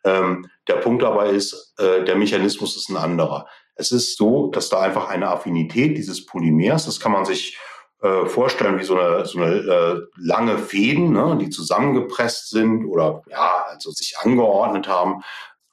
Ähm, 0.05 0.51
der 0.67 0.77
Punkt 0.77 1.03
dabei 1.03 1.31
ist, 1.31 1.75
äh, 1.79 2.05
der 2.05 2.17
Mechanismus 2.17 2.77
ist 2.77 2.89
ein 2.89 2.97
anderer. 2.97 3.47
Es 3.77 3.93
ist 3.93 4.17
so, 4.17 4.49
dass 4.49 4.69
da 4.69 4.81
einfach 4.81 5.09
eine 5.09 5.29
Affinität 5.29 5.97
dieses 5.97 6.27
Polymers, 6.27 6.87
das 6.87 6.99
kann 6.99 7.13
man 7.13 7.25
sich 7.25 7.57
äh, 8.03 8.27
vorstellen 8.27 8.79
wie 8.79 8.85
so 8.85 8.97
eine, 8.99 9.25
so 9.25 9.41
eine 9.41 9.55
äh, 9.55 10.01
lange 10.17 10.59
Fäden, 10.59 11.13
ne, 11.13 11.37
die 11.41 11.51
zusammengepresst 11.51 12.51
sind 12.51 12.87
oder 12.87 13.23
ja, 13.29 13.65
also 13.69 13.91
sich 13.91 14.17
angeordnet 14.19 14.89
haben 14.89 15.23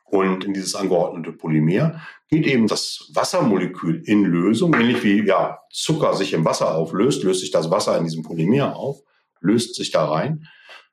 und 0.06 0.46
in 0.46 0.54
dieses 0.54 0.76
angeordnete 0.76 1.32
Polymer 1.32 2.02
geht 2.30 2.48
eben 2.48 2.68
das 2.68 3.10
Wassermolekül 3.14 4.02
in 4.06 4.24
Lösung, 4.24 4.74
ähnlich 4.74 5.04
wie 5.04 5.26
ja, 5.26 5.60
Zucker 5.72 6.14
sich 6.14 6.34
im 6.34 6.46
Wasser 6.46 6.76
auflöst, 6.76 7.24
löst 7.24 7.42
sich 7.42 7.52
das 7.52 7.72
Wasser 7.72 7.98
in 7.98 8.06
diesem 8.06 8.24
Polymer 8.24 8.76
auf, 8.76 9.00
löst 9.42 9.76
sich 9.76 9.92
da 9.92 10.06
rein. 10.06 10.48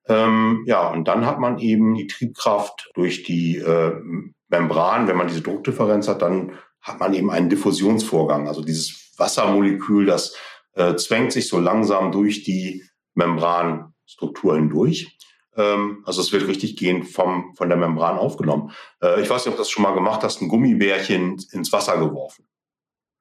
Ähm, 0.08 0.64
ja, 0.66 0.88
und 0.88 1.06
dann 1.06 1.26
hat 1.26 1.38
man 1.38 1.58
eben 1.58 1.94
die 1.94 2.06
Triebkraft 2.06 2.90
durch 2.94 3.22
die 3.22 3.58
äh, 3.58 3.92
Membran. 4.48 5.06
Wenn 5.06 5.16
man 5.16 5.28
diese 5.28 5.42
Druckdifferenz 5.42 6.08
hat, 6.08 6.22
dann 6.22 6.52
hat 6.80 6.98
man 6.98 7.14
eben 7.14 7.30
einen 7.30 7.48
Diffusionsvorgang. 7.48 8.48
Also 8.48 8.62
dieses 8.62 9.12
Wassermolekül, 9.16 10.06
das 10.06 10.34
äh, 10.74 10.96
zwängt 10.96 11.32
sich 11.32 11.48
so 11.48 11.60
langsam 11.60 12.10
durch 12.10 12.42
die 12.42 12.82
Membranstruktur 13.14 14.56
hindurch. 14.56 15.18
Ähm, 15.56 16.02
also 16.06 16.20
es 16.20 16.32
wird 16.32 16.46
richtig 16.46 16.76
gehend 16.76 17.08
vom, 17.08 17.54
von 17.56 17.68
der 17.68 17.78
Membran 17.78 18.18
aufgenommen. 18.18 18.72
Äh, 19.02 19.20
ich 19.20 19.30
weiß 19.30 19.44
nicht, 19.44 19.52
ob 19.52 19.56
du 19.56 19.62
das 19.62 19.70
schon 19.70 19.82
mal 19.82 19.94
gemacht 19.94 20.22
hast, 20.22 20.40
ein 20.40 20.48
Gummibärchen 20.48 21.38
ins 21.52 21.72
Wasser 21.72 21.98
geworfen. 21.98 22.46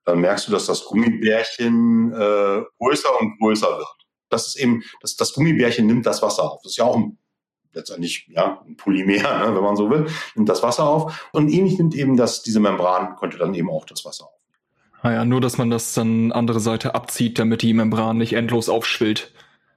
Dann 0.06 0.20
merkst 0.20 0.48
du, 0.48 0.52
dass 0.52 0.66
das 0.66 0.86
Gummibärchen 0.86 2.12
äh, 2.12 2.64
größer 2.80 3.20
und 3.20 3.38
größer 3.40 3.78
wird. 3.78 3.88
Das 4.30 4.48
ist 4.48 4.56
eben, 4.56 4.84
das, 5.02 5.16
das 5.16 5.34
Gummibärchen 5.34 5.86
nimmt 5.86 6.06
das 6.06 6.22
Wasser 6.22 6.44
auf. 6.44 6.62
Das 6.64 6.72
ist 6.72 6.78
ja 6.78 6.86
auch 6.86 6.96
ein, 6.96 7.18
letztendlich 7.74 8.28
ja, 8.30 8.62
ein 8.66 8.78
Polymer, 8.78 9.46
ne, 9.46 9.56
wenn 9.56 9.64
man 9.64 9.76
so 9.76 9.90
will, 9.90 10.08
nimmt 10.36 10.50
das 10.50 10.64
Wasser 10.64 10.88
auf. 10.88 11.30
Und 11.34 11.50
ähnlich 11.50 11.78
nimmt 11.78 11.94
eben 11.96 12.18
das, 12.18 12.42
diese 12.42 12.60
Membran, 12.60 13.16
könnte 13.18 13.38
dann 13.38 13.54
eben 13.54 13.70
auch 13.70 13.86
das 13.86 14.06
Wasser 14.06 14.26
auf. 14.26 14.42
Ah 15.04 15.12
ja, 15.12 15.26
nur 15.26 15.42
dass 15.42 15.58
man 15.58 15.70
das 15.70 15.94
dann 15.94 16.32
andere 16.32 16.60
Seite 16.60 16.94
abzieht, 16.94 17.40
damit 17.40 17.64
die 17.64 17.74
Membran 17.74 18.18
nicht 18.18 18.34
endlos 18.34 18.70
aufschwillt. 18.70 19.34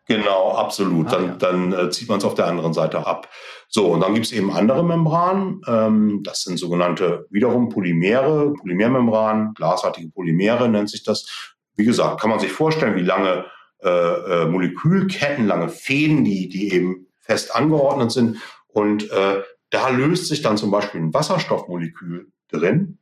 Genau, 0.07 0.53
absolut. 0.53 1.09
Ah, 1.09 1.11
dann, 1.11 1.27
ja. 1.27 1.35
dann 1.37 1.73
äh, 1.73 1.91
zieht 1.91 2.09
man 2.09 2.19
es 2.19 2.25
auf 2.25 2.35
der 2.35 2.47
anderen 2.47 2.75
Seite 2.75 3.07
ab. 3.07 3.29
So, 3.69 3.87
und 3.87 4.01
dann 4.01 4.15
gibt 4.15 4.27
es 4.27 4.33
eben 4.33 4.53
andere 4.53 4.85
Membranen. 4.85 5.63
Ähm, 5.67 6.21
das 6.23 6.43
sind 6.43 6.59
sogenannte 6.59 7.27
wiederum 7.31 7.71
Polymere, 7.71 8.53
Polymermembranen, 8.53 9.55
glasartige 9.55 10.11
Polymere 10.11 10.69
nennt 10.69 10.91
sich 10.91 11.05
das. 11.05 11.53
Wie 11.77 11.85
gesagt, 11.85 12.21
kann 12.21 12.31
man 12.31 12.39
sich 12.39 12.53
vorstellen, 12.53 12.97
wie 12.97 13.03
lange 13.03 13.47
äh, 13.83 13.89
äh, 13.89 14.47
Molekülketten, 14.47 15.47
lange 15.47 15.69
Fäden, 15.69 16.25
die, 16.25 16.49
die 16.49 16.73
eben 16.73 17.07
fest 17.21 17.55
angeordnet 17.55 18.13
sind. 18.13 18.39
Und 18.69 19.11
äh, 19.11 19.43
da 19.71 19.89
löst 19.89 20.29
sich 20.29 20.43
dann 20.43 20.57
zum 20.57 20.71
Beispiel 20.71 21.01
ein 21.01 21.15
Wasserstoffmolekül 21.15 22.31
drin 22.51 22.99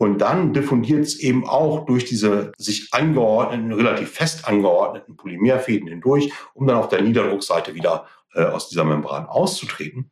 und 0.00 0.16
dann 0.22 0.54
diffundiert 0.54 1.04
es 1.04 1.20
eben 1.20 1.46
auch 1.46 1.84
durch 1.84 2.06
diese 2.06 2.52
sich 2.56 2.88
angeordneten, 2.90 3.70
relativ 3.70 4.10
fest 4.10 4.48
angeordneten 4.48 5.14
Polymerfäden 5.14 5.88
hindurch, 5.88 6.32
um 6.54 6.66
dann 6.66 6.78
auf 6.78 6.88
der 6.88 7.02
Niederdruckseite 7.02 7.74
wieder 7.74 8.06
äh, 8.34 8.44
aus 8.44 8.70
dieser 8.70 8.84
Membran 8.84 9.26
auszutreten. 9.26 10.10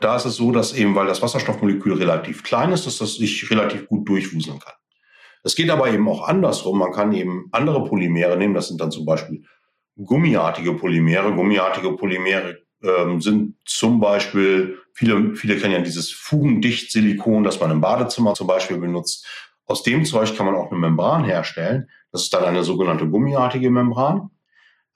Da 0.00 0.16
ist 0.16 0.24
es 0.24 0.36
so, 0.36 0.50
dass 0.50 0.72
eben, 0.72 0.94
weil 0.94 1.06
das 1.06 1.20
Wasserstoffmolekül 1.20 1.92
relativ 1.98 2.42
klein 2.42 2.72
ist, 2.72 2.86
dass 2.86 2.96
das 2.96 3.16
sich 3.16 3.50
relativ 3.50 3.86
gut 3.86 4.08
durchwuseln 4.08 4.60
kann. 4.60 4.72
Es 5.44 5.54
geht 5.54 5.68
aber 5.68 5.90
eben 5.90 6.08
auch 6.08 6.26
andersrum. 6.26 6.78
Man 6.78 6.92
kann 6.92 7.12
eben 7.12 7.50
andere 7.52 7.84
Polymere 7.84 8.38
nehmen. 8.38 8.54
Das 8.54 8.68
sind 8.68 8.80
dann 8.80 8.90
zum 8.90 9.04
Beispiel 9.04 9.44
gummiartige 10.02 10.72
Polymere. 10.72 11.34
Gummiartige 11.34 11.92
Polymere 11.92 12.62
ähm, 12.82 13.20
sind 13.20 13.56
zum 13.66 14.00
Beispiel, 14.00 14.78
viele, 14.98 15.36
viele 15.36 15.56
kennen 15.56 15.74
ja 15.74 15.80
dieses 15.80 16.10
Fugendicht-Silikon, 16.10 17.44
das 17.44 17.60
man 17.60 17.70
im 17.70 17.80
Badezimmer 17.80 18.34
zum 18.34 18.48
Beispiel 18.48 18.78
benutzt. 18.78 19.24
Aus 19.64 19.84
dem 19.84 20.04
Zeug 20.04 20.36
kann 20.36 20.46
man 20.46 20.56
auch 20.56 20.72
eine 20.72 20.80
Membran 20.80 21.22
herstellen. 21.22 21.88
Das 22.10 22.22
ist 22.22 22.34
dann 22.34 22.44
eine 22.44 22.64
sogenannte 22.64 23.06
gummiartige 23.08 23.70
Membran. 23.70 24.30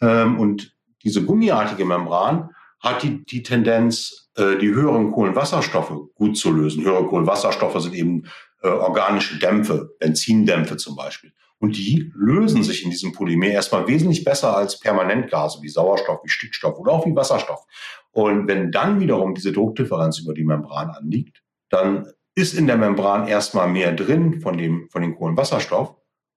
Ähm, 0.01 0.41
und 0.41 0.75
diese 1.05 1.25
gummiartige 1.25 1.85
Membran 1.85 2.51
hat 2.81 3.05
die, 3.05 3.25
die 3.25 3.45
Tendenz, 3.45 4.31
äh, 4.35 4.57
die 4.57 4.71
höheren 4.71 5.13
Kohlenwasserstoffe 5.13 5.93
gut 6.17 6.37
zu 6.37 6.51
lösen. 6.51 6.83
Höhere 6.83 7.07
Kohlenwasserstoffe 7.07 7.81
sind 7.81 7.95
eben 7.95 8.25
äh, 8.63 8.69
organische 8.69 9.39
Dämpfe, 9.39 9.95
Benzindämpfe 10.01 10.77
zum 10.79 10.97
Beispiel. 10.97 11.33
Und 11.63 11.77
die 11.77 12.11
lösen 12.17 12.65
sich 12.65 12.83
in 12.83 12.91
diesem 12.91 13.13
Polymer 13.13 13.47
erstmal 13.47 13.87
wesentlich 13.87 14.25
besser 14.25 14.57
als 14.57 14.81
Permanentgase 14.81 15.63
wie 15.63 15.69
Sauerstoff, 15.69 16.19
wie 16.25 16.29
Stickstoff 16.29 16.77
oder 16.77 16.91
auch 16.91 17.07
wie 17.07 17.15
Wasserstoff. 17.15 17.65
Und 18.11 18.49
wenn 18.49 18.73
dann 18.73 18.99
wiederum 18.99 19.33
diese 19.33 19.53
Druckdifferenz 19.53 20.19
über 20.19 20.35
die 20.35 20.43
Membran 20.43 20.91
anliegt, 20.91 21.41
dann 21.71 22.09
ist 22.35 22.55
in 22.55 22.67
der 22.67 22.77
Membran 22.77 23.29
erstmal 23.29 23.69
mehr 23.69 23.93
drin 23.93 24.41
von 24.41 24.59
dem, 24.59 24.89
von 24.91 25.03
dem 25.03 25.15
Kohlenwasserstoff. 25.15 25.95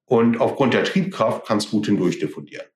Und 0.07 0.39
aufgrund 0.39 0.75
der 0.75 0.83
Triebkraft 0.83 1.47
kann 1.47 1.57
es 1.57 1.71
gut 1.71 1.87
hindurch 1.87 2.19
diffundieren. 2.19 2.67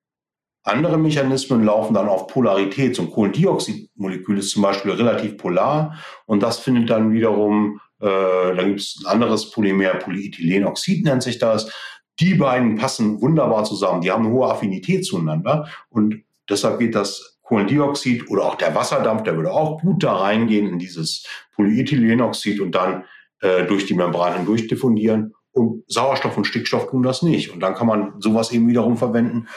Andere 0.64 0.98
Mechanismen 0.98 1.64
laufen 1.64 1.94
dann 1.94 2.08
auf 2.08 2.26
Polarität. 2.26 2.96
So 2.96 3.02
ein 3.02 3.10
Kohlendioxidmolekül 3.12 4.38
ist 4.38 4.50
zum 4.50 4.62
Beispiel 4.62 4.90
relativ 4.90 5.36
polar 5.36 6.00
und 6.26 6.42
das 6.42 6.58
findet 6.58 6.90
dann 6.90 7.12
wiederum, 7.12 7.80
äh, 8.00 8.06
da 8.06 8.62
gibt 8.64 8.80
es 8.80 9.00
ein 9.00 9.06
anderes 9.06 9.52
Polymer, 9.52 9.94
Polyethylenoxid 9.94 11.04
nennt 11.04 11.22
sich 11.22 11.38
das. 11.38 11.72
Die 12.20 12.34
beiden 12.34 12.76
passen 12.76 13.20
wunderbar 13.20 13.64
zusammen. 13.64 14.02
Die 14.02 14.10
haben 14.10 14.26
eine 14.26 14.34
hohe 14.34 14.50
Affinität 14.50 15.04
zueinander 15.06 15.68
und 15.88 16.22
deshalb 16.48 16.78
geht 16.78 16.94
das 16.94 17.38
Kohlendioxid 17.42 18.30
oder 18.30 18.44
auch 18.44 18.54
der 18.54 18.74
Wasserdampf, 18.74 19.24
der 19.24 19.36
würde 19.36 19.52
auch 19.52 19.80
gut 19.80 20.04
da 20.04 20.14
reingehen 20.16 20.68
in 20.68 20.78
dieses 20.78 21.26
Polyethylenoxid 21.56 22.60
und 22.60 22.74
dann 22.74 23.04
äh, 23.40 23.64
durch 23.64 23.86
die 23.86 23.94
Membran 23.94 24.36
hindurch 24.36 24.68
diffundieren. 24.68 25.34
Und 25.52 25.82
Sauerstoff 25.88 26.36
und 26.36 26.44
Stickstoff 26.44 26.88
tun 26.88 27.02
das 27.02 27.22
nicht. 27.22 27.52
Und 27.52 27.60
dann 27.60 27.74
kann 27.74 27.88
man 27.88 28.20
sowas 28.20 28.52
eben 28.52 28.68
wiederum 28.68 28.96
verwenden, 28.96 29.48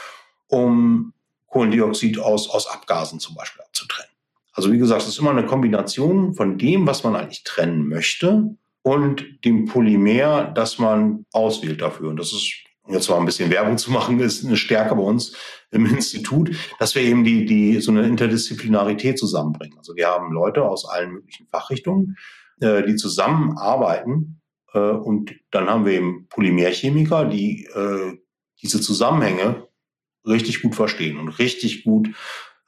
um 0.48 1.12
Kohlendioxid 1.46 2.18
aus, 2.18 2.50
aus 2.50 2.66
Abgasen 2.66 3.20
zum 3.20 3.36
Beispiel 3.36 3.62
abzutrennen. 3.62 4.10
Also 4.52 4.72
wie 4.72 4.78
gesagt, 4.78 5.02
es 5.02 5.08
ist 5.08 5.18
immer 5.18 5.30
eine 5.30 5.46
Kombination 5.46 6.34
von 6.34 6.58
dem, 6.58 6.86
was 6.86 7.04
man 7.04 7.14
eigentlich 7.14 7.44
trennen 7.44 7.86
möchte 7.86 8.56
und 8.84 9.44
dem 9.44 9.64
Polymer, 9.64 10.44
das 10.44 10.78
man 10.78 11.24
auswählt 11.32 11.80
dafür. 11.80 12.10
Und 12.10 12.18
das 12.18 12.32
ist 12.32 12.52
jetzt 12.86 13.08
mal 13.08 13.18
ein 13.18 13.24
bisschen 13.24 13.50
Werbung 13.50 13.78
zu 13.78 13.90
machen, 13.90 14.20
ist 14.20 14.44
eine 14.44 14.58
Stärke 14.58 14.94
bei 14.94 15.02
uns 15.02 15.34
im 15.70 15.86
Institut, 15.96 16.54
dass 16.78 16.94
wir 16.94 17.02
eben 17.02 17.24
die, 17.24 17.46
die 17.46 17.80
so 17.80 17.90
eine 17.90 18.06
Interdisziplinarität 18.06 19.18
zusammenbringen. 19.18 19.78
Also 19.78 19.96
wir 19.96 20.08
haben 20.08 20.32
Leute 20.32 20.62
aus 20.62 20.86
allen 20.86 21.12
möglichen 21.12 21.46
Fachrichtungen, 21.46 22.16
äh, 22.60 22.82
die 22.84 22.96
zusammenarbeiten. 22.96 24.42
Äh, 24.74 24.78
und 24.78 25.34
dann 25.50 25.70
haben 25.70 25.86
wir 25.86 25.94
eben 25.94 26.28
Polymerchemiker, 26.28 27.24
die 27.24 27.64
äh, 27.64 28.18
diese 28.62 28.82
Zusammenhänge 28.82 29.66
richtig 30.26 30.60
gut 30.60 30.74
verstehen 30.74 31.18
und 31.18 31.30
richtig 31.38 31.84
gut 31.84 32.10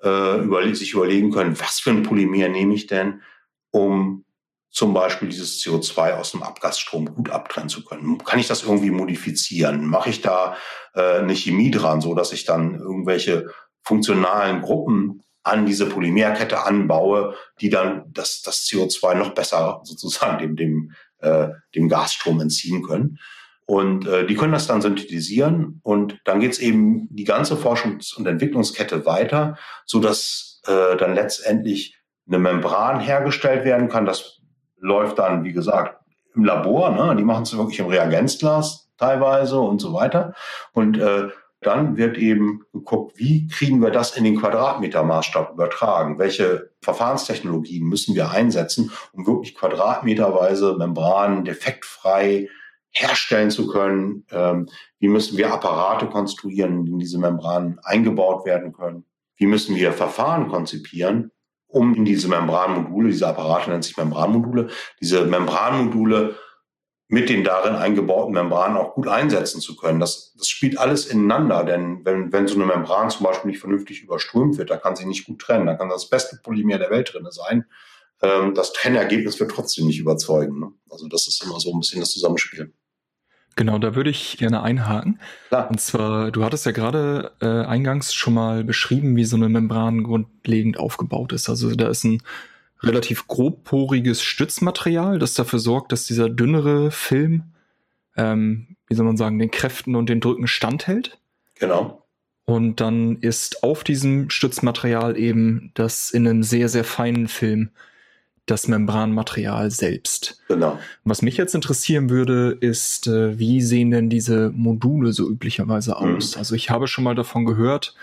äh, 0.03 0.43
überle 0.43 0.75
sich 0.75 0.95
überlegen 0.95 1.31
können, 1.31 1.61
was 1.61 1.79
für 1.79 1.91
ein 1.91 2.03
Polymer 2.03 2.49
nehme 2.49 2.75
ich 2.75 2.87
denn, 2.87 3.21
um 3.71 4.26
zum 4.77 4.93
Beispiel 4.93 5.31
dieses 5.31 5.63
CO2 5.63 6.17
aus 6.17 6.33
dem 6.33 6.43
Abgasstrom 6.43 7.07
gut 7.15 7.31
abtrennen 7.31 7.71
zu 7.71 7.83
können. 7.83 8.19
Kann 8.19 8.39
ich 8.39 8.47
das 8.47 8.63
irgendwie 8.63 8.91
modifizieren? 8.91 9.87
Mache 9.87 10.11
ich 10.11 10.21
da 10.21 10.55
äh, 10.93 11.21
eine 11.21 11.35
Chemie 11.35 11.71
dran, 11.71 12.03
so 12.03 12.15
dass 12.15 12.31
ich 12.35 12.45
dann 12.45 12.75
irgendwelche 12.75 13.47
funktionalen 13.83 14.61
Gruppen 14.61 15.23
an 15.43 15.65
diese 15.65 15.87
Polymerkette 15.87 16.67
anbaue, 16.67 17.35
die 17.59 17.71
dann 17.71 18.05
das, 18.13 18.43
das 18.43 18.67
CO2 18.67 19.15
noch 19.15 19.31
besser 19.33 19.81
sozusagen 19.85 20.39
dem, 20.41 20.57
dem, 20.57 20.93
äh, 21.21 21.49
dem 21.75 21.89
Gasstrom 21.89 22.43
entziehen 22.43 22.83
können. 22.83 23.19
Und 23.65 24.07
äh, 24.07 24.27
die 24.27 24.35
können 24.35 24.53
das 24.53 24.67
dann 24.67 24.83
synthetisieren 24.83 25.81
und 25.85 26.21
dann 26.25 26.39
geht's 26.39 26.59
eben 26.59 27.09
die 27.11 27.25
ganze 27.25 27.55
Forschungs- 27.55 28.15
und 28.15 28.27
Entwicklungskette 28.27 29.07
weiter, 29.07 29.57
so 29.87 30.01
dass 30.01 30.61
äh, 30.67 30.99
dann 30.99 31.15
letztendlich 31.15 31.97
eine 32.29 32.39
Membran 32.39 33.01
hergestellt 33.01 33.65
werden 33.65 33.89
kann. 33.89 34.05
Das 34.05 34.36
läuft 34.79 35.19
dann, 35.19 35.45
wie 35.45 35.53
gesagt, 35.53 36.01
im 36.35 36.45
Labor. 36.45 36.91
Ne? 36.91 37.17
Die 37.17 37.25
machen 37.25 37.43
es 37.43 37.57
wirklich 37.57 37.79
im 37.79 37.87
Reagenzglas 37.87 38.91
teilweise 38.99 39.59
und 39.59 39.81
so 39.81 39.93
weiter. 39.93 40.35
Und 40.73 40.99
äh, 40.99 41.29
dann 41.61 41.97
wird 41.97 42.19
eben 42.19 42.63
geguckt, 42.73 43.19
wie 43.19 43.49
kriegen 43.49 43.81
wir 43.81 43.91
das 43.91 44.17
in 44.17 44.25
den 44.25 44.39
Quadratmetermaßstab 44.39 45.55
übertragen? 45.55 46.19
Welche 46.19 46.71
Verfahrenstechnologien 46.83 47.87
müssen 47.87 48.15
wir 48.15 48.31
einsetzen, 48.31 48.93
um 49.13 49.27
wirklich 49.27 49.55
quadratmeterweise 49.55 50.77
Membranen 50.77 51.45
defektfrei 51.45 52.49
herstellen 52.91 53.51
zu 53.51 53.67
können? 53.67 54.27
Ähm, 54.31 54.69
wie 54.99 55.09
müssen 55.09 55.39
wir 55.39 55.53
Apparate 55.53 56.07
konstruieren, 56.07 56.87
in 56.87 56.99
diese 56.99 57.19
Membranen 57.19 57.81
eingebaut 57.83 58.45
werden 58.45 58.73
können? 58.73 59.05
Wie 59.37 59.47
müssen 59.47 59.77
wir 59.77 59.93
Verfahren 59.93 60.49
konzipieren, 60.49 61.33
um 61.69 61.95
in 61.95 62.05
diese 62.05 62.29
Membranmodule, 62.29 63.11
diese 63.11 63.29
Apparate 63.29 63.71
nennt 63.71 63.85
sich 63.85 63.97
Membranmodule, 63.97 64.69
diese 65.01 65.25
Membranmodule 65.27 66.37
mit 67.09 67.29
den 67.29 67.45
darin 67.45 67.77
eingebauten 67.77 68.35
Membranen 68.35 68.77
auch 68.77 68.95
gut 68.95 69.07
einsetzen 69.07 69.61
zu 69.61 69.77
können. 69.77 70.01
Das, 70.01 70.35
das 70.37 70.49
spielt 70.49 70.79
alles 70.79 71.07
ineinander, 71.07 71.65
denn 71.65 72.05
wenn, 72.05 72.33
wenn 72.33 72.49
so 72.49 72.57
eine 72.57 72.67
Membran 72.67 73.11
zum 73.11 73.25
Beispiel 73.25 73.51
nicht 73.51 73.61
vernünftig 73.61 74.03
überströmt 74.03 74.59
wird, 74.59 74.71
dann 74.71 74.81
kann 74.81 74.97
sie 74.97 75.07
nicht 75.07 75.25
gut 75.25 75.41
trennen. 75.41 75.67
Da 75.67 75.75
kann 75.75 75.89
das 75.89 76.09
beste 76.09 76.41
Polymer 76.43 76.79
der 76.79 76.91
Welt 76.91 77.13
drin 77.13 77.27
sein. 77.31 77.67
Ähm, 78.23 78.55
das 78.55 78.73
Trennergebnis 78.73 79.39
wird 79.39 79.53
trotzdem 79.53 79.87
nicht 79.87 80.01
überzeugen. 80.01 80.59
Ne? 80.59 80.73
Also 80.91 81.07
das 81.07 81.29
ist 81.29 81.45
immer 81.45 81.61
so 81.61 81.73
ein 81.73 81.79
bisschen 81.79 82.01
das 82.01 82.11
Zusammenspiel. 82.11 82.73
Genau, 83.57 83.79
da 83.79 83.95
würde 83.95 84.11
ich 84.11 84.37
gerne 84.37 84.63
einhaken. 84.63 85.19
Klar. 85.49 85.71
Und 85.71 85.81
zwar, 85.81 86.31
du 86.31 86.45
hattest 86.45 86.67
ja 86.67 86.73
gerade 86.73 87.33
äh, 87.41 87.47
eingangs 87.47 88.13
schon 88.13 88.35
mal 88.35 88.63
beschrieben, 88.65 89.17
wie 89.17 89.25
so 89.25 89.37
eine 89.37 89.49
Membran 89.49 90.03
grundlegend 90.03 90.79
aufgebaut 90.79 91.33
ist. 91.33 91.49
Also 91.49 91.75
da 91.75 91.89
ist 91.89 92.05
ein 92.05 92.23
relativ 92.83 93.27
grobporiges 93.27 94.23
Stützmaterial, 94.23 95.19
das 95.19 95.33
dafür 95.33 95.59
sorgt, 95.59 95.93
dass 95.93 96.05
dieser 96.05 96.29
dünnere 96.29 96.91
Film, 96.91 97.45
ähm, 98.15 98.77
wie 98.89 98.95
soll 98.95 99.07
man 99.07 99.17
sagen, 99.17 99.39
den 99.39 99.51
Kräften 99.51 99.97
und 99.97 100.11
den 100.11 100.21
Drücken 100.21 100.47
standhält. 100.47 101.19
Genau. 101.55 102.07
Und 102.45 102.81
dann 102.83 103.17
ist 103.23 103.63
auf 103.65 103.85
diesem 103.85 104.29
Stützmaterial 104.29 105.19
eben 105.19 105.73
das 105.73 106.11
in 106.11 106.29
einem 106.29 106.43
sehr, 106.43 106.69
sehr 106.69 106.85
feinen 106.85 107.27
Film 107.27 107.71
das 108.47 108.69
Membranmaterial 108.69 109.71
selbst. 109.71 110.41
Genau. 110.49 110.79
Was 111.05 111.21
mich 111.21 111.37
jetzt 111.37 111.55
interessieren 111.55 112.11
würde, 112.11 112.57
ist, 112.61 113.09
äh, 113.09 113.39
wie 113.39 113.61
sehen 113.61 113.91
denn 113.91 114.09
diese 114.09 114.51
Module 114.55 115.13
so 115.13 115.29
üblicherweise 115.29 115.97
Mhm. 116.01 116.17
aus? 116.17 116.37
Also 116.37 116.55
ich 116.55 116.71
habe 116.71 116.87
schon 116.87 117.05
mal 117.05 117.15
davon 117.17 117.45
gehört, 117.45 117.95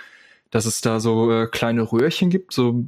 dass 0.51 0.65
es 0.65 0.81
da 0.81 0.99
so 0.99 1.31
äh, 1.31 1.47
kleine 1.47 1.81
Röhrchen 1.81 2.29
gibt, 2.29 2.53
so 2.53 2.83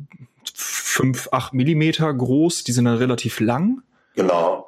fünf, 0.54 1.30
acht 1.32 1.54
Millimeter 1.54 2.14
groß, 2.14 2.64
die 2.64 2.72
sind 2.72 2.86
dann 2.86 2.98
relativ 2.98 3.40
lang. 3.40 3.82
Genau. 4.16 4.65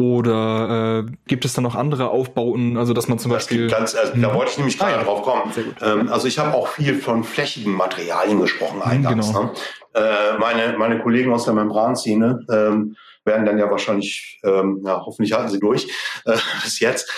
Oder 0.00 1.04
äh, 1.06 1.12
gibt 1.26 1.44
es 1.44 1.52
da 1.52 1.60
noch 1.60 1.74
andere 1.74 2.08
Aufbauten, 2.08 2.76
also 2.78 2.94
dass 2.94 3.06
man 3.08 3.18
zum 3.18 3.30
Das 3.32 3.46
Beispiel. 3.46 3.68
ganz, 3.68 3.94
also. 3.94 4.14
Da 4.16 4.34
wollte 4.34 4.52
ich 4.52 4.56
nämlich 4.58 4.78
gerade 4.78 4.94
Ah, 4.94 4.98
ja. 4.98 5.04
drauf 5.04 5.22
kommen. 5.22 5.52
Ähm, 5.82 6.08
also 6.10 6.26
ich 6.26 6.38
habe 6.38 6.54
auch 6.54 6.68
viel 6.68 6.94
von 6.94 7.22
flächigen 7.22 7.72
Materialien 7.74 8.40
gesprochen 8.40 8.80
eingangs. 8.82 9.28
genau. 9.28 9.44
Ne? 9.44 9.52
Äh, 9.94 10.38
meine, 10.38 10.78
meine 10.78 11.00
Kollegen 11.00 11.32
aus 11.32 11.44
der 11.44 11.52
Membranszene 11.54 12.46
ähm, 12.50 12.96
werden 13.24 13.44
dann 13.44 13.58
ja 13.58 13.70
wahrscheinlich, 13.70 14.40
ähm, 14.44 14.80
ja, 14.86 15.02
hoffentlich 15.04 15.32
halten 15.34 15.50
sie 15.50 15.60
durch 15.60 15.86
äh, 16.24 16.36
bis 16.64 16.80
jetzt, 16.80 17.10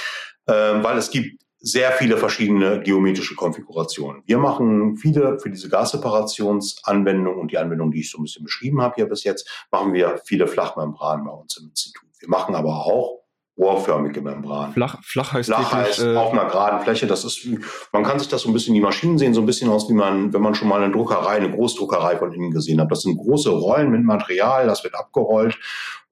ähm, 0.49 0.83
weil 0.83 0.99
es 0.99 1.11
gibt 1.11 1.41
sehr 1.65 1.93
viele 1.93 2.17
verschiedene 2.17 2.81
geometrische 2.81 3.37
Konfigurationen. 3.37 4.23
Wir 4.27 4.39
machen 4.39 4.97
viele 4.97 5.39
für 5.39 5.49
diese 5.49 5.69
Gaseparationsanwendung 5.69 7.39
und 7.39 7.53
die 7.53 7.59
Anwendung, 7.59 7.93
die 7.93 8.01
ich 8.01 8.11
so 8.11 8.19
ein 8.19 8.25
bisschen 8.25 8.45
beschrieben 8.45 8.83
habe 8.83 8.97
hier 8.97 9.07
bis 9.07 9.23
jetzt, 9.23 9.49
machen 9.71 9.93
wir 9.93 10.21
viele 10.25 10.49
Flachmembranen 10.49 11.25
bei 11.25 11.31
uns 11.31 11.57
im 11.59 11.69
Institut. 11.69 12.09
Wir 12.23 12.29
machen 12.29 12.55
aber 12.55 12.87
auch 12.87 13.23
rohrförmige 13.59 14.23
Membranen. 14.23 14.73
Flach, 14.73 15.03
flach 15.03 15.33
heißt 15.33 15.49
Flach 15.49 15.73
heißt 15.73 15.99
äh, 16.01 16.17
auf 16.17 16.33
einer 16.33 16.47
geraden 16.47 16.81
Fläche. 16.81 17.07
Das 17.07 17.25
ist, 17.25 17.47
man 17.93 18.03
kann 18.03 18.19
sich 18.19 18.29
das 18.29 18.43
so 18.43 18.49
ein 18.49 18.53
bisschen 18.53 18.75
die 18.75 18.81
Maschinen 18.81 19.19
sehen, 19.19 19.35
so 19.35 19.41
ein 19.41 19.47
bisschen 19.47 19.69
aus, 19.69 19.89
wie 19.91 19.95
man, 19.95 20.33
wenn 20.33 20.41
man 20.41 20.55
schon 20.55 20.69
mal 20.69 20.83
eine 20.83 20.93
Druckerei, 20.93 21.37
eine 21.37 21.51
Großdruckerei 21.51 22.17
von 22.17 22.33
innen 22.33 22.51
gesehen 22.51 22.81
hat. 22.81 22.91
Das 22.91 23.03
sind 23.03 23.19
große 23.19 23.51
Rollen 23.51 23.91
mit 23.91 24.05
Material, 24.05 24.67
das 24.67 24.85
wird 24.85 24.95
abgerollt 24.95 25.59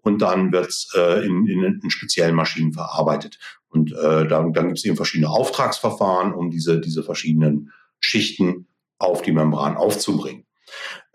und 0.02 0.20
dann 0.20 0.52
wird's 0.52 0.92
äh, 0.94 1.24
in, 1.24 1.46
in, 1.46 1.80
in 1.82 1.90
speziellen 1.90 2.34
Maschinen 2.34 2.72
verarbeitet. 2.72 3.38
Und 3.70 3.92
äh, 3.92 4.26
dann, 4.26 4.52
dann 4.52 4.66
gibt 4.66 4.78
es 4.78 4.84
eben 4.84 4.96
verschiedene 4.96 5.30
Auftragsverfahren, 5.30 6.34
um 6.34 6.50
diese, 6.50 6.80
diese 6.80 7.02
verschiedenen 7.04 7.72
Schichten 8.00 8.66
auf 8.98 9.22
die 9.22 9.32
Membran 9.32 9.76
aufzubringen. 9.76 10.44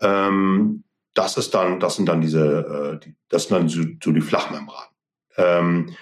Ähm, 0.00 0.84
das 1.16 1.36
ist 1.36 1.54
dann, 1.54 1.80
das 1.80 1.96
sind 1.96 2.08
dann 2.08 2.20
diese, 2.20 2.98
äh, 3.00 3.04
die, 3.04 3.16
das 3.28 3.44
sind 3.44 3.56
dann 3.56 3.68
so, 3.68 3.82
so 4.02 4.12
die 4.12 4.20
Flachmembranen. 4.20 4.90
Ähm, 5.36 5.96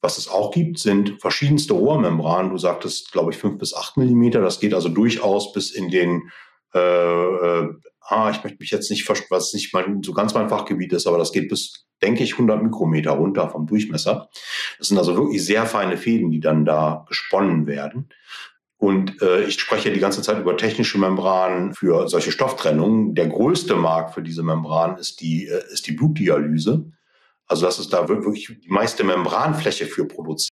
was 0.00 0.18
es 0.18 0.28
auch 0.28 0.52
gibt, 0.52 0.78
sind 0.78 1.20
verschiedenste 1.20 1.74
Rohrmembranen. 1.74 2.52
Du 2.52 2.58
sagtest, 2.58 3.10
glaube 3.10 3.32
ich, 3.32 3.38
fünf 3.38 3.58
bis 3.58 3.74
acht 3.74 3.96
Millimeter. 3.96 4.40
Das 4.40 4.60
geht 4.60 4.74
also 4.74 4.88
durchaus 4.88 5.52
bis 5.52 5.72
in 5.72 5.90
den, 5.90 6.30
äh, 6.72 6.78
äh, 6.78 7.68
ah, 8.02 8.30
ich 8.30 8.42
möchte 8.44 8.58
mich 8.60 8.70
jetzt 8.70 8.90
nicht, 8.90 9.08
was 9.30 9.52
nicht 9.54 9.74
mein, 9.74 10.02
so 10.02 10.12
ganz 10.12 10.34
mein 10.34 10.48
Fachgebiet 10.48 10.92
ist, 10.92 11.06
aber 11.06 11.18
das 11.18 11.32
geht 11.32 11.48
bis, 11.48 11.86
denke 12.00 12.22
ich, 12.22 12.34
100 12.34 12.62
Mikrometer 12.62 13.12
runter 13.12 13.48
vom 13.48 13.66
Durchmesser. 13.66 14.28
Das 14.78 14.88
sind 14.88 14.98
also 14.98 15.16
wirklich 15.16 15.44
sehr 15.44 15.66
feine 15.66 15.96
Fäden, 15.96 16.30
die 16.30 16.40
dann 16.40 16.64
da 16.64 17.04
gesponnen 17.08 17.66
werden. 17.66 18.10
Und 18.78 19.20
äh, 19.22 19.42
ich 19.42 19.60
spreche 19.60 19.92
die 19.92 19.98
ganze 19.98 20.22
Zeit 20.22 20.38
über 20.38 20.56
technische 20.56 20.98
Membranen 20.98 21.74
für 21.74 22.08
solche 22.08 22.30
Stofftrennungen. 22.30 23.14
Der 23.14 23.26
größte 23.26 23.74
Markt 23.74 24.14
für 24.14 24.22
diese 24.22 24.44
Membran 24.44 24.96
ist 24.98 25.20
die, 25.20 25.46
äh, 25.46 25.62
ist 25.72 25.88
die 25.88 25.92
Blutdialyse. 25.92 26.84
Also 27.48 27.64
das 27.64 27.78
ist 27.78 27.92
da 27.92 28.08
wirklich 28.08 28.46
die 28.62 28.70
meiste 28.70 29.04
Membranfläche 29.04 29.86
für 29.86 30.06
produziert. 30.06 30.52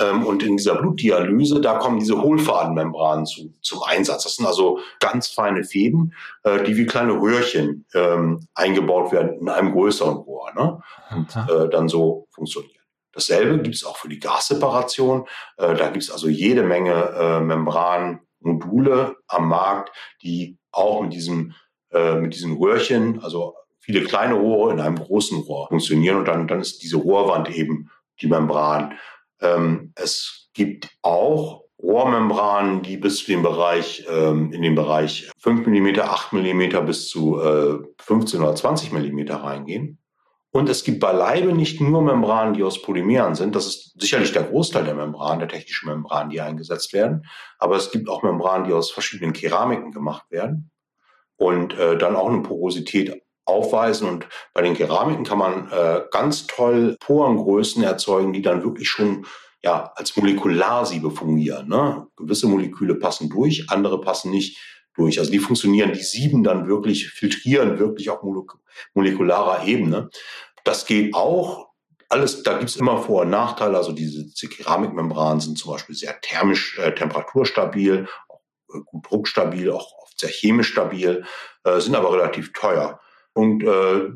Ähm, 0.00 0.24
und 0.24 0.42
in 0.42 0.56
dieser 0.56 0.76
Blutdialyse, 0.76 1.60
da 1.60 1.74
kommen 1.78 2.00
diese 2.00 2.20
Hohlfadenmembranen 2.20 3.26
zu, 3.26 3.54
zum 3.60 3.82
Einsatz. 3.82 4.24
Das 4.24 4.36
sind 4.36 4.46
also 4.46 4.80
ganz 4.98 5.28
feine 5.28 5.62
Fäden, 5.64 6.14
äh, 6.42 6.64
die 6.64 6.76
wie 6.76 6.86
kleine 6.86 7.12
Röhrchen 7.12 7.84
ähm, 7.94 8.40
eingebaut 8.54 9.12
werden 9.12 9.38
in 9.38 9.48
einem 9.48 9.72
größeren 9.72 10.16
Rohr 10.16 10.52
ne? 10.54 10.80
und 11.10 11.36
äh, 11.36 11.68
dann 11.68 11.88
so 11.88 12.26
funktionieren. 12.30 12.79
Dasselbe 13.12 13.60
gibt 13.60 13.74
es 13.74 13.84
auch 13.84 13.96
für 13.96 14.08
die 14.08 14.20
Gasseparation. 14.20 15.26
Äh, 15.56 15.74
da 15.74 15.88
gibt 15.90 16.04
es 16.04 16.10
also 16.10 16.28
jede 16.28 16.62
Menge 16.62 16.92
äh, 16.92 17.40
Membranmodule 17.40 19.16
am 19.26 19.48
Markt, 19.48 19.90
die 20.22 20.58
auch 20.72 21.02
mit 21.02 21.12
diesem, 21.12 21.54
äh, 21.92 22.14
mit 22.14 22.34
diesem 22.34 22.56
Röhrchen, 22.56 23.22
also 23.22 23.54
viele 23.80 24.04
kleine 24.04 24.34
Rohre 24.34 24.72
in 24.72 24.80
einem 24.80 24.96
großen 24.96 25.40
Rohr 25.40 25.68
funktionieren 25.68 26.16
und 26.16 26.28
dann, 26.28 26.46
dann 26.46 26.60
ist 26.60 26.82
diese 26.82 26.96
Rohrwand 26.96 27.50
eben 27.54 27.90
die 28.20 28.28
Membran. 28.28 28.94
Ähm, 29.40 29.92
es 29.96 30.50
gibt 30.52 30.90
auch 31.02 31.64
Rohrmembranen, 31.82 32.82
die 32.82 32.96
bis 32.96 33.18
zu 33.18 33.26
dem 33.26 33.42
Bereich, 33.42 34.06
ähm, 34.10 34.52
in 34.52 34.62
den 34.62 34.74
Bereich 34.74 35.30
5 35.38 35.66
mm, 35.66 36.00
8 36.00 36.32
mm 36.34 36.84
bis 36.84 37.08
zu 37.08 37.40
äh, 37.40 37.78
15 37.98 38.42
oder 38.42 38.54
20 38.54 38.92
mm 38.92 39.30
reingehen. 39.30 39.98
Und 40.52 40.68
es 40.68 40.82
gibt 40.82 40.98
beileibe 40.98 41.52
nicht 41.52 41.80
nur 41.80 42.02
Membranen, 42.02 42.54
die 42.54 42.64
aus 42.64 42.82
Polymeren 42.82 43.36
sind. 43.36 43.54
Das 43.54 43.66
ist 43.66 44.00
sicherlich 44.00 44.32
der 44.32 44.42
Großteil 44.42 44.84
der 44.84 44.94
Membranen, 44.94 45.38
der 45.38 45.48
technischen 45.48 45.88
Membranen, 45.88 46.30
die 46.30 46.40
eingesetzt 46.40 46.92
werden. 46.92 47.24
Aber 47.58 47.76
es 47.76 47.92
gibt 47.92 48.08
auch 48.08 48.22
Membranen, 48.22 48.66
die 48.66 48.72
aus 48.72 48.90
verschiedenen 48.90 49.32
Keramiken 49.32 49.92
gemacht 49.92 50.28
werden 50.30 50.72
und 51.36 51.78
äh, 51.78 51.96
dann 51.96 52.16
auch 52.16 52.28
eine 52.28 52.42
Porosität 52.42 53.22
aufweisen. 53.44 54.08
Und 54.08 54.26
bei 54.52 54.62
den 54.62 54.74
Keramiken 54.74 55.24
kann 55.24 55.38
man 55.38 55.70
äh, 55.70 56.02
ganz 56.10 56.48
toll 56.48 56.96
Porengrößen 56.98 57.84
erzeugen, 57.84 58.32
die 58.32 58.42
dann 58.42 58.64
wirklich 58.64 58.88
schon 58.88 59.26
ja, 59.62 59.92
als 59.94 60.16
Molekularsiebe 60.16 61.10
fungieren. 61.10 61.68
Ne? 61.68 62.06
Gewisse 62.16 62.48
Moleküle 62.48 62.96
passen 62.96 63.28
durch, 63.28 63.66
andere 63.68 64.00
passen 64.00 64.30
nicht 64.30 64.58
durch. 65.00 65.18
Also 65.18 65.30
die 65.30 65.38
funktionieren, 65.38 65.92
die 65.92 66.02
sieben 66.02 66.44
dann 66.44 66.68
wirklich, 66.68 67.08
filtrieren 67.08 67.78
wirklich 67.78 68.10
auf 68.10 68.22
molek 68.22 68.52
molekularer 68.94 69.66
Ebene. 69.66 70.10
Das 70.64 70.86
geht 70.86 71.14
auch. 71.14 71.68
Alles, 72.08 72.42
da 72.42 72.58
gibt 72.58 72.70
es 72.70 72.76
immer 72.76 72.98
Vor- 72.98 73.22
und 73.22 73.30
Nachteile. 73.30 73.76
Also 73.76 73.92
diese, 73.92 74.24
diese 74.24 74.48
Keramikmembranen 74.48 75.40
sind 75.40 75.58
zum 75.58 75.72
Beispiel 75.72 75.94
sehr 75.94 76.20
thermisch, 76.20 76.78
äh, 76.78 76.92
temperaturstabil, 76.92 78.08
auch, 78.28 78.40
äh, 78.74 78.80
gut 78.84 79.06
druckstabil, 79.08 79.70
auch 79.70 79.92
oft 80.02 80.18
sehr 80.18 80.28
chemisch 80.28 80.68
stabil, 80.68 81.24
äh, 81.64 81.80
sind 81.80 81.94
aber 81.94 82.12
relativ 82.12 82.52
teuer. 82.52 83.00
Und 83.32 83.62
äh, 83.62 84.10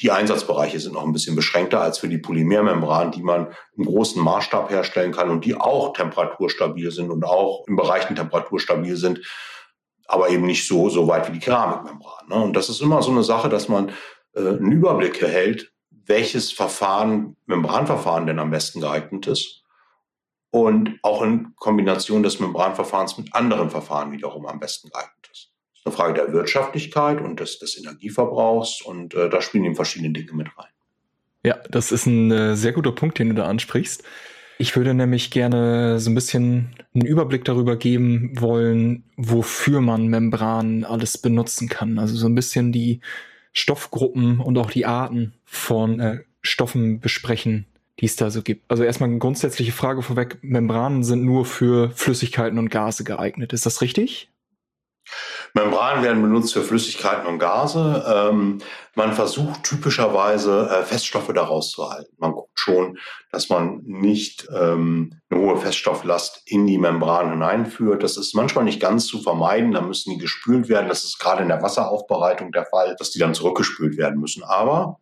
die 0.00 0.10
Einsatzbereiche 0.10 0.80
sind 0.80 0.94
noch 0.94 1.04
ein 1.04 1.12
bisschen 1.12 1.36
beschränkter 1.36 1.82
als 1.82 1.98
für 1.98 2.08
die 2.08 2.18
Polymermembran, 2.18 3.10
die 3.10 3.22
man 3.22 3.48
im 3.76 3.84
großen 3.84 4.22
Maßstab 4.22 4.70
herstellen 4.70 5.12
kann 5.12 5.28
und 5.28 5.44
die 5.44 5.54
auch 5.54 5.92
temperaturstabil 5.92 6.90
sind 6.90 7.10
und 7.10 7.24
auch 7.24 7.66
in 7.66 7.76
Bereichen 7.76 8.16
temperaturstabil 8.16 8.96
sind, 8.96 9.20
aber 10.10 10.28
eben 10.30 10.44
nicht 10.44 10.66
so, 10.66 10.88
so 10.88 11.06
weit 11.06 11.28
wie 11.28 11.32
die 11.32 11.38
Keramikmembran. 11.38 12.28
Ne? 12.28 12.34
Und 12.34 12.54
das 12.54 12.68
ist 12.68 12.80
immer 12.80 13.00
so 13.02 13.12
eine 13.12 13.22
Sache, 13.22 13.48
dass 13.48 13.68
man 13.68 13.90
äh, 14.34 14.40
einen 14.40 14.72
Überblick 14.72 15.22
erhält, 15.22 15.72
welches 15.90 16.50
Verfahren, 16.50 17.36
Membranverfahren 17.46 18.26
denn 18.26 18.40
am 18.40 18.50
besten 18.50 18.80
geeignet 18.80 19.28
ist 19.28 19.62
und 20.50 20.98
auch 21.02 21.22
in 21.22 21.54
Kombination 21.56 22.24
des 22.24 22.40
Membranverfahrens 22.40 23.18
mit 23.18 23.34
anderen 23.34 23.70
Verfahren 23.70 24.10
wiederum 24.10 24.46
am 24.46 24.58
besten 24.58 24.90
geeignet 24.90 25.28
ist. 25.30 25.52
Das 25.72 25.80
ist 25.80 25.86
eine 25.86 25.94
Frage 25.94 26.14
der 26.14 26.32
Wirtschaftlichkeit 26.32 27.20
und 27.20 27.38
des, 27.38 27.60
des 27.60 27.78
Energieverbrauchs 27.78 28.82
und 28.82 29.14
äh, 29.14 29.30
da 29.30 29.40
spielen 29.40 29.64
eben 29.64 29.76
verschiedene 29.76 30.12
Dinge 30.12 30.32
mit 30.32 30.48
rein. 30.58 30.66
Ja, 31.44 31.56
das 31.70 31.92
ist 31.92 32.06
ein 32.06 32.32
äh, 32.32 32.56
sehr 32.56 32.72
guter 32.72 32.92
Punkt, 32.92 33.18
den 33.18 33.28
du 33.28 33.34
da 33.36 33.46
ansprichst. 33.46 34.02
Ich 34.60 34.76
würde 34.76 34.92
nämlich 34.92 35.30
gerne 35.30 36.00
so 36.00 36.10
ein 36.10 36.14
bisschen 36.14 36.76
einen 36.94 37.06
Überblick 37.06 37.46
darüber 37.46 37.76
geben 37.76 38.38
wollen, 38.38 39.04
wofür 39.16 39.80
man 39.80 40.08
Membranen 40.08 40.84
alles 40.84 41.16
benutzen 41.16 41.70
kann. 41.70 41.98
Also 41.98 42.14
so 42.14 42.26
ein 42.26 42.34
bisschen 42.34 42.70
die 42.70 43.00
Stoffgruppen 43.54 44.38
und 44.38 44.58
auch 44.58 44.70
die 44.70 44.84
Arten 44.84 45.32
von 45.46 45.98
äh, 45.98 46.18
Stoffen 46.42 47.00
besprechen, 47.00 47.64
die 48.00 48.04
es 48.04 48.16
da 48.16 48.30
so 48.30 48.42
gibt. 48.42 48.70
Also 48.70 48.82
erstmal 48.84 49.08
eine 49.08 49.18
grundsätzliche 49.18 49.72
Frage 49.72 50.02
vorweg. 50.02 50.36
Membranen 50.42 51.04
sind 51.04 51.24
nur 51.24 51.46
für 51.46 51.90
Flüssigkeiten 51.92 52.58
und 52.58 52.68
Gase 52.68 53.02
geeignet. 53.02 53.54
Ist 53.54 53.64
das 53.64 53.80
richtig? 53.80 54.28
Membranen 55.54 56.04
werden 56.04 56.20
benutzt 56.20 56.52
für 56.52 56.62
Flüssigkeiten 56.62 57.26
und 57.26 57.38
Gase. 57.38 58.04
Ähm, 58.06 58.58
man 58.94 59.14
versucht 59.14 59.64
typischerweise 59.64 60.68
äh, 60.68 60.84
Feststoffe 60.84 61.32
daraus 61.32 61.70
zu 61.70 61.88
halten. 61.88 62.14
Man 62.18 62.34
schon, 62.60 62.98
dass 63.32 63.48
man 63.48 63.80
nicht 63.84 64.46
ähm, 64.54 65.20
eine 65.30 65.40
hohe 65.40 65.56
Feststofflast 65.56 66.42
in 66.46 66.66
die 66.66 66.78
Membran 66.78 67.30
hineinführt. 67.30 68.02
Das 68.02 68.16
ist 68.16 68.34
manchmal 68.34 68.64
nicht 68.64 68.80
ganz 68.80 69.06
zu 69.06 69.20
vermeiden. 69.20 69.72
Da 69.72 69.80
müssen 69.80 70.10
die 70.10 70.18
gespült 70.18 70.68
werden. 70.68 70.88
Das 70.88 71.04
ist 71.04 71.18
gerade 71.18 71.42
in 71.42 71.48
der 71.48 71.62
Wasseraufbereitung 71.62 72.52
der 72.52 72.66
Fall, 72.66 72.96
dass 72.98 73.10
die 73.10 73.18
dann 73.18 73.34
zurückgespült 73.34 73.96
werden 73.96 74.20
müssen. 74.20 74.44
Aber 74.44 74.98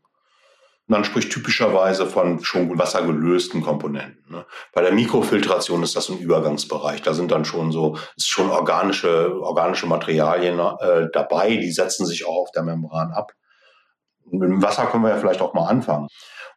man 0.88 1.05
spricht 1.05 1.31
typischerweise 1.31 2.07
von 2.07 2.42
schon 2.42 2.79
wassergelösten 2.79 3.62
Komponenten. 3.62 4.25
Ne? 4.33 4.47
Bei 4.73 4.81
der 4.81 4.92
Mikrofiltration 4.92 5.83
ist 5.83 5.94
das 5.94 6.09
ein 6.09 6.18
Übergangsbereich. 6.18 7.03
Da 7.03 7.12
sind 7.12 7.31
dann 7.31 7.44
schon 7.44 7.73
so, 7.73 7.99
ist 8.16 8.29
schon 8.29 8.51
organische, 8.51 9.38
organische 9.42 9.87
Materialien 9.87 10.59
äh, 10.59 11.09
dabei, 11.12 11.57
die 11.57 11.71
setzen 11.71 12.07
sich 12.07 12.27
auch 12.27 12.38
auf 12.42 12.51
der 12.53 12.62
Membran 12.62 13.12
ab. 13.12 13.33
Mit 14.31 14.49
dem 14.49 14.62
Wasser 14.62 14.87
können 14.87 15.05
wir 15.05 15.11
ja 15.11 15.18
vielleicht 15.18 15.42
auch 15.42 15.53
mal 15.53 15.66
anfangen. 15.66 16.09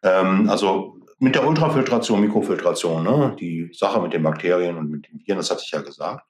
Ähm, 0.04 0.50
also 0.50 0.98
mit 1.20 1.36
der 1.36 1.48
Ultrafiltration, 1.48 2.22
Mikrofiltration, 2.22 3.04
ne? 3.04 3.36
die 3.40 3.70
Sache 3.74 4.02
mit 4.02 4.14
den 4.14 4.24
Bakterien 4.24 4.78
und 4.78 4.90
mit 4.90 5.08
den 5.08 5.20
Viren, 5.20 5.38
das 5.38 5.52
hatte 5.52 5.62
ich 5.64 5.72
ja 5.72 5.82
gesagt. 5.82 6.26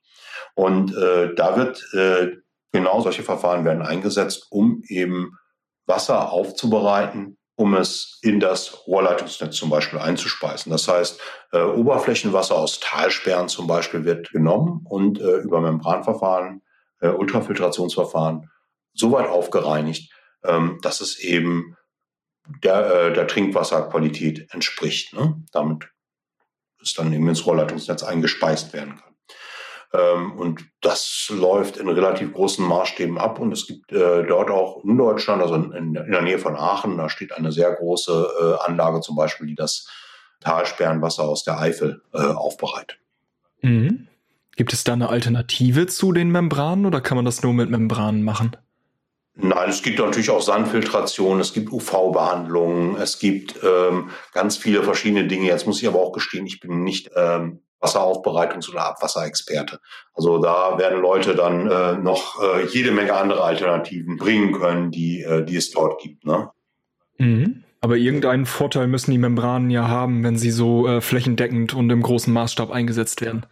Und 0.56 0.96
äh, 0.96 1.34
da 1.36 1.56
wird 1.56 1.82
äh, 1.94 2.38
genau 2.72 3.00
solche 3.02 3.24
Verfahren 3.24 3.64
werden 3.64 3.84
eingesetzt, 3.84 4.48
um 4.50 4.82
eben 4.88 5.38
Wasser 5.86 6.32
aufzubereiten 6.32 7.38
um 7.62 7.76
es 7.76 8.20
in 8.24 8.40
das 8.40 8.88
Rohrleitungsnetz 8.88 9.56
zum 9.56 9.70
Beispiel 9.70 10.00
einzuspeisen. 10.00 10.72
Das 10.72 10.88
heißt, 10.88 11.20
äh, 11.52 11.62
Oberflächenwasser 11.62 12.56
aus 12.56 12.80
Talsperren 12.80 13.50
zum 13.50 13.68
Beispiel 13.68 14.04
wird 14.04 14.32
genommen 14.32 14.86
und 14.90 15.20
äh, 15.20 15.38
über 15.38 15.62
Membranverfahren, 15.62 16.64
äh, 17.02 17.10
Ultrafiltrationsverfahren 17.10 18.50
so 18.94 19.12
weit 19.12 19.30
aufgereinigt, 19.30 20.12
ähm, 20.44 20.80
dass 20.82 21.02
es 21.02 21.20
eben 21.20 21.78
der, 22.64 23.08
äh, 23.08 23.14
der 23.14 23.28
Trinkwasserqualität 23.28 24.54
entspricht. 24.54 25.14
Ne? 25.14 25.42
Damit 25.52 25.90
es 26.82 26.94
dann 26.94 27.14
eben 27.14 27.28
ins 27.28 27.46
Rohrleitungsnetz 27.46 28.04
eingespeist 28.04 28.74
werden 28.74 28.98
kann. 28.98 29.12
Ähm, 29.94 30.32
und 30.34 30.66
das 30.82 31.32
läuft 31.34 31.78
in 31.78 31.90
relativ 31.90 32.34
großen 32.34 32.66
Maßstäben 32.66 33.18
ab. 33.18 33.40
Und 33.40 33.52
es 33.52 33.68
gibt 33.68 33.92
äh, 33.92 34.26
dort 34.26 34.50
auch 34.50 34.84
in 34.84 34.98
Deutschland, 34.98 35.42
also 35.42 35.56
in, 35.56 35.72
in, 35.74 35.94
der 35.94 36.22
Nähe 36.22 36.40
von 36.40 36.56
Aachen, 36.56 36.98
da 36.98 37.10
steht 37.10 37.34
eine 37.34 37.52
sehr 37.52 37.72
große 37.74 38.28
äh, 38.40 38.70
Anlage 38.70 39.02
zum 39.02 39.16
Beispiel, 39.16 39.48
die 39.48 39.56
das 39.56 39.88
Talsperrenwasser 40.40 41.24
aus 41.24 41.44
der 41.44 41.60
Eifel 41.60 42.02
äh, 42.14 42.20
aufbereitet. 42.20 43.00
Mhm. 43.62 44.08
Gibt 44.56 44.74
es 44.74 44.84
da 44.84 44.94
eine 44.94 45.10
Alternative 45.10 45.88
zu 45.88 46.12
den 46.12 46.32
Membranen 46.32 46.86
oder 46.86 47.02
kann 47.02 47.16
man 47.16 47.26
das 47.26 47.42
nur 47.44 47.54
mit 47.54 47.70
Membranen 47.70 48.24
machen? 48.24 48.56
Nein, 49.34 49.70
es 49.70 49.82
gibt 49.82 50.00
natürlich 50.00 50.30
auch 50.30 50.42
Sandfiltration, 50.42 51.40
es 51.40 51.54
gibt 51.54 51.72
UV-Behandlungen, 51.72 52.98
es 52.98 53.18
gibt 53.18 53.56
ähm, 53.64 54.10
ganz 54.34 54.58
viele 54.58 54.84
verschiedene 54.84 55.26
Dinge. 55.26 55.48
Jetzt 55.48 55.66
muss 55.66 55.82
ich 55.82 55.88
aber 55.88 56.00
auch 56.00 56.12
gestehen, 56.12 56.46
ich 56.46 56.60
bin 56.60 56.84
nicht 56.84 57.10
ähm, 57.16 57.62
Wasseraufbereitungs- 57.82 58.70
oder 58.70 58.86
Abwasserexperte. 58.88 59.80
Also 60.14 60.38
da 60.40 60.78
werden 60.78 61.02
Leute 61.02 61.36
dann 61.36 61.70
äh, 61.70 61.98
noch 61.98 62.42
äh, 62.42 62.66
jede 62.68 62.92
Menge 62.92 63.14
andere 63.14 63.44
Alternativen 63.44 64.18
bringen 64.18 64.54
können, 64.54 64.92
die, 64.92 65.22
äh, 65.22 65.44
die 65.44 65.56
es 65.56 65.72
dort 65.72 66.02
gibt. 66.02 66.26
Ne? 66.26 66.50
Mhm. 67.18 67.64
Aber 67.80 67.98
irgendeinen 67.98 68.46
Vorteil 68.46 68.88
müssen 68.88 69.12
die 69.12 69.18
Membranen 69.18 69.72
ja 69.72 69.88
haben, 69.88 70.24
wenn 70.24 70.38
sie 70.38 70.52
so 70.52 70.88
äh, 70.88 71.02
flächendeckend 71.02 71.74
und 71.74 71.90
im 71.90 72.04
großen 72.04 72.32
Maßstab 72.32 72.70
eingesetzt 72.70 73.22
werden. 73.22 73.46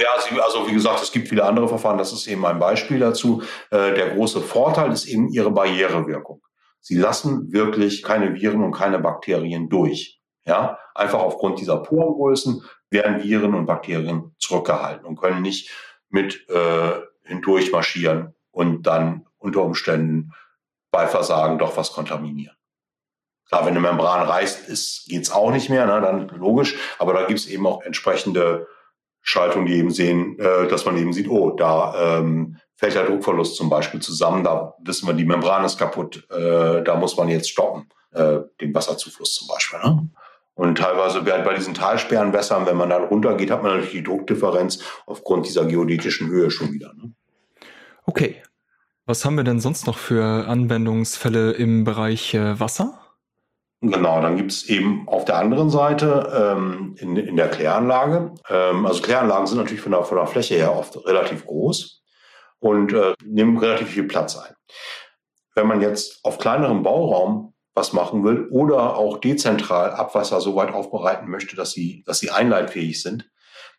Ja, 0.00 0.08
also 0.42 0.66
wie 0.66 0.72
gesagt, 0.72 1.02
es 1.02 1.12
gibt 1.12 1.28
viele 1.28 1.44
andere 1.44 1.68
Verfahren. 1.68 1.98
Das 1.98 2.12
ist 2.12 2.26
eben 2.26 2.44
ein 2.46 2.58
Beispiel 2.58 2.98
dazu. 2.98 3.42
Äh, 3.70 3.94
der 3.94 4.10
große 4.10 4.40
Vorteil 4.40 4.92
ist 4.92 5.06
eben 5.06 5.28
ihre 5.28 5.50
Barrierewirkung. 5.50 6.42
Sie 6.80 6.96
lassen 6.96 7.52
wirklich 7.52 8.02
keine 8.02 8.34
Viren 8.34 8.62
und 8.62 8.72
keine 8.72 8.98
Bakterien 8.98 9.68
durch. 9.68 10.20
Ja, 10.46 10.78
einfach 10.94 11.20
aufgrund 11.20 11.58
dieser 11.58 11.78
Porengrößen 11.78 12.62
werden 12.90 13.22
Viren 13.22 13.54
und 13.54 13.66
Bakterien 13.66 14.34
zurückgehalten 14.38 15.06
und 15.06 15.16
können 15.16 15.40
nicht 15.40 15.70
mit 16.10 16.46
äh, 16.50 17.00
hindurch 17.22 17.72
marschieren 17.72 18.34
und 18.50 18.82
dann 18.82 19.26
unter 19.38 19.62
Umständen 19.62 20.32
bei 20.90 21.06
Versagen 21.06 21.58
doch 21.58 21.76
was 21.76 21.92
kontaminieren. 21.92 22.56
Klar, 23.48 23.62
wenn 23.66 23.72
eine 23.72 23.80
Membran 23.80 24.26
reißt, 24.26 24.68
ist, 24.68 25.06
geht's 25.08 25.30
auch 25.30 25.50
nicht 25.50 25.70
mehr, 25.70 25.86
ne, 25.86 26.00
dann 26.00 26.28
logisch, 26.28 26.76
aber 26.98 27.12
da 27.14 27.24
gibt's 27.24 27.46
eben 27.46 27.66
auch 27.66 27.82
entsprechende 27.82 28.66
Schaltungen, 29.24 29.66
die 29.66 29.74
eben 29.74 29.90
sehen, 29.90 30.38
äh, 30.38 30.68
dass 30.68 30.84
man 30.84 30.96
eben 30.98 31.12
sieht, 31.12 31.28
oh, 31.28 31.50
da 31.50 32.18
ähm, 32.18 32.58
fällt 32.76 32.94
der 32.94 33.06
Druckverlust 33.06 33.56
zum 33.56 33.70
Beispiel 33.70 34.00
zusammen, 34.00 34.44
da 34.44 34.74
wissen 34.84 35.06
wir, 35.06 35.14
die 35.14 35.24
Membran 35.24 35.64
ist 35.64 35.78
kaputt, 35.78 36.28
äh, 36.30 36.82
da 36.82 36.94
muss 36.96 37.16
man 37.16 37.28
jetzt 37.28 37.48
stoppen, 37.48 37.88
äh, 38.12 38.40
den 38.60 38.74
Wasserzufluss 38.74 39.34
zum 39.34 39.48
Beispiel. 39.48 39.78
Ne? 39.80 40.08
Und 40.54 40.78
teilweise 40.78 41.22
bei 41.22 41.54
diesen 41.54 41.74
Talsperrenwässern, 41.74 42.66
wenn 42.66 42.76
man 42.76 42.90
dann 42.90 43.04
runtergeht, 43.04 43.50
hat 43.50 43.62
man 43.62 43.72
natürlich 43.72 43.92
die 43.92 44.02
Druckdifferenz 44.04 44.80
aufgrund 45.06 45.46
dieser 45.46 45.64
geodätischen 45.64 46.28
Höhe 46.28 46.50
schon 46.50 46.72
wieder. 46.72 46.92
Ne? 46.94 47.12
Okay. 48.04 48.36
Was 49.06 49.24
haben 49.24 49.36
wir 49.36 49.44
denn 49.44 49.60
sonst 49.60 49.86
noch 49.86 49.98
für 49.98 50.46
Anwendungsfälle 50.46 51.52
im 51.52 51.84
Bereich 51.84 52.34
äh, 52.34 52.58
Wasser? 52.60 53.03
Genau, 53.80 54.20
dann 54.22 54.36
gibt 54.36 54.50
es 54.50 54.68
eben 54.68 55.06
auf 55.08 55.26
der 55.26 55.36
anderen 55.36 55.68
Seite 55.68 56.56
ähm, 56.56 56.96
in, 56.98 57.16
in 57.16 57.36
der 57.36 57.50
Kläranlage, 57.50 58.32
ähm, 58.48 58.86
also 58.86 59.02
Kläranlagen 59.02 59.46
sind 59.46 59.58
natürlich 59.58 59.82
von 59.82 59.92
der, 59.92 60.04
von 60.04 60.16
der 60.16 60.26
Fläche 60.26 60.54
her 60.54 60.74
oft 60.74 60.96
relativ 61.06 61.44
groß 61.44 62.02
und 62.60 62.92
äh, 62.94 63.14
nehmen 63.22 63.58
relativ 63.58 63.88
viel 63.88 64.04
Platz 64.04 64.38
ein. 64.38 64.54
Wenn 65.54 65.66
man 65.66 65.82
jetzt 65.82 66.24
auf 66.24 66.38
kleinerem 66.38 66.82
Bauraum 66.82 67.54
was 67.74 67.92
machen 67.92 68.24
will 68.24 68.48
oder 68.50 68.96
auch 68.96 69.18
dezentral 69.18 69.90
Abwasser 69.90 70.40
so 70.40 70.54
weit 70.54 70.72
aufbereiten 70.72 71.28
möchte, 71.28 71.56
dass 71.56 71.72
sie, 71.72 72.04
dass 72.06 72.20
sie 72.20 72.30
einleitfähig 72.30 73.02
sind, 73.02 73.28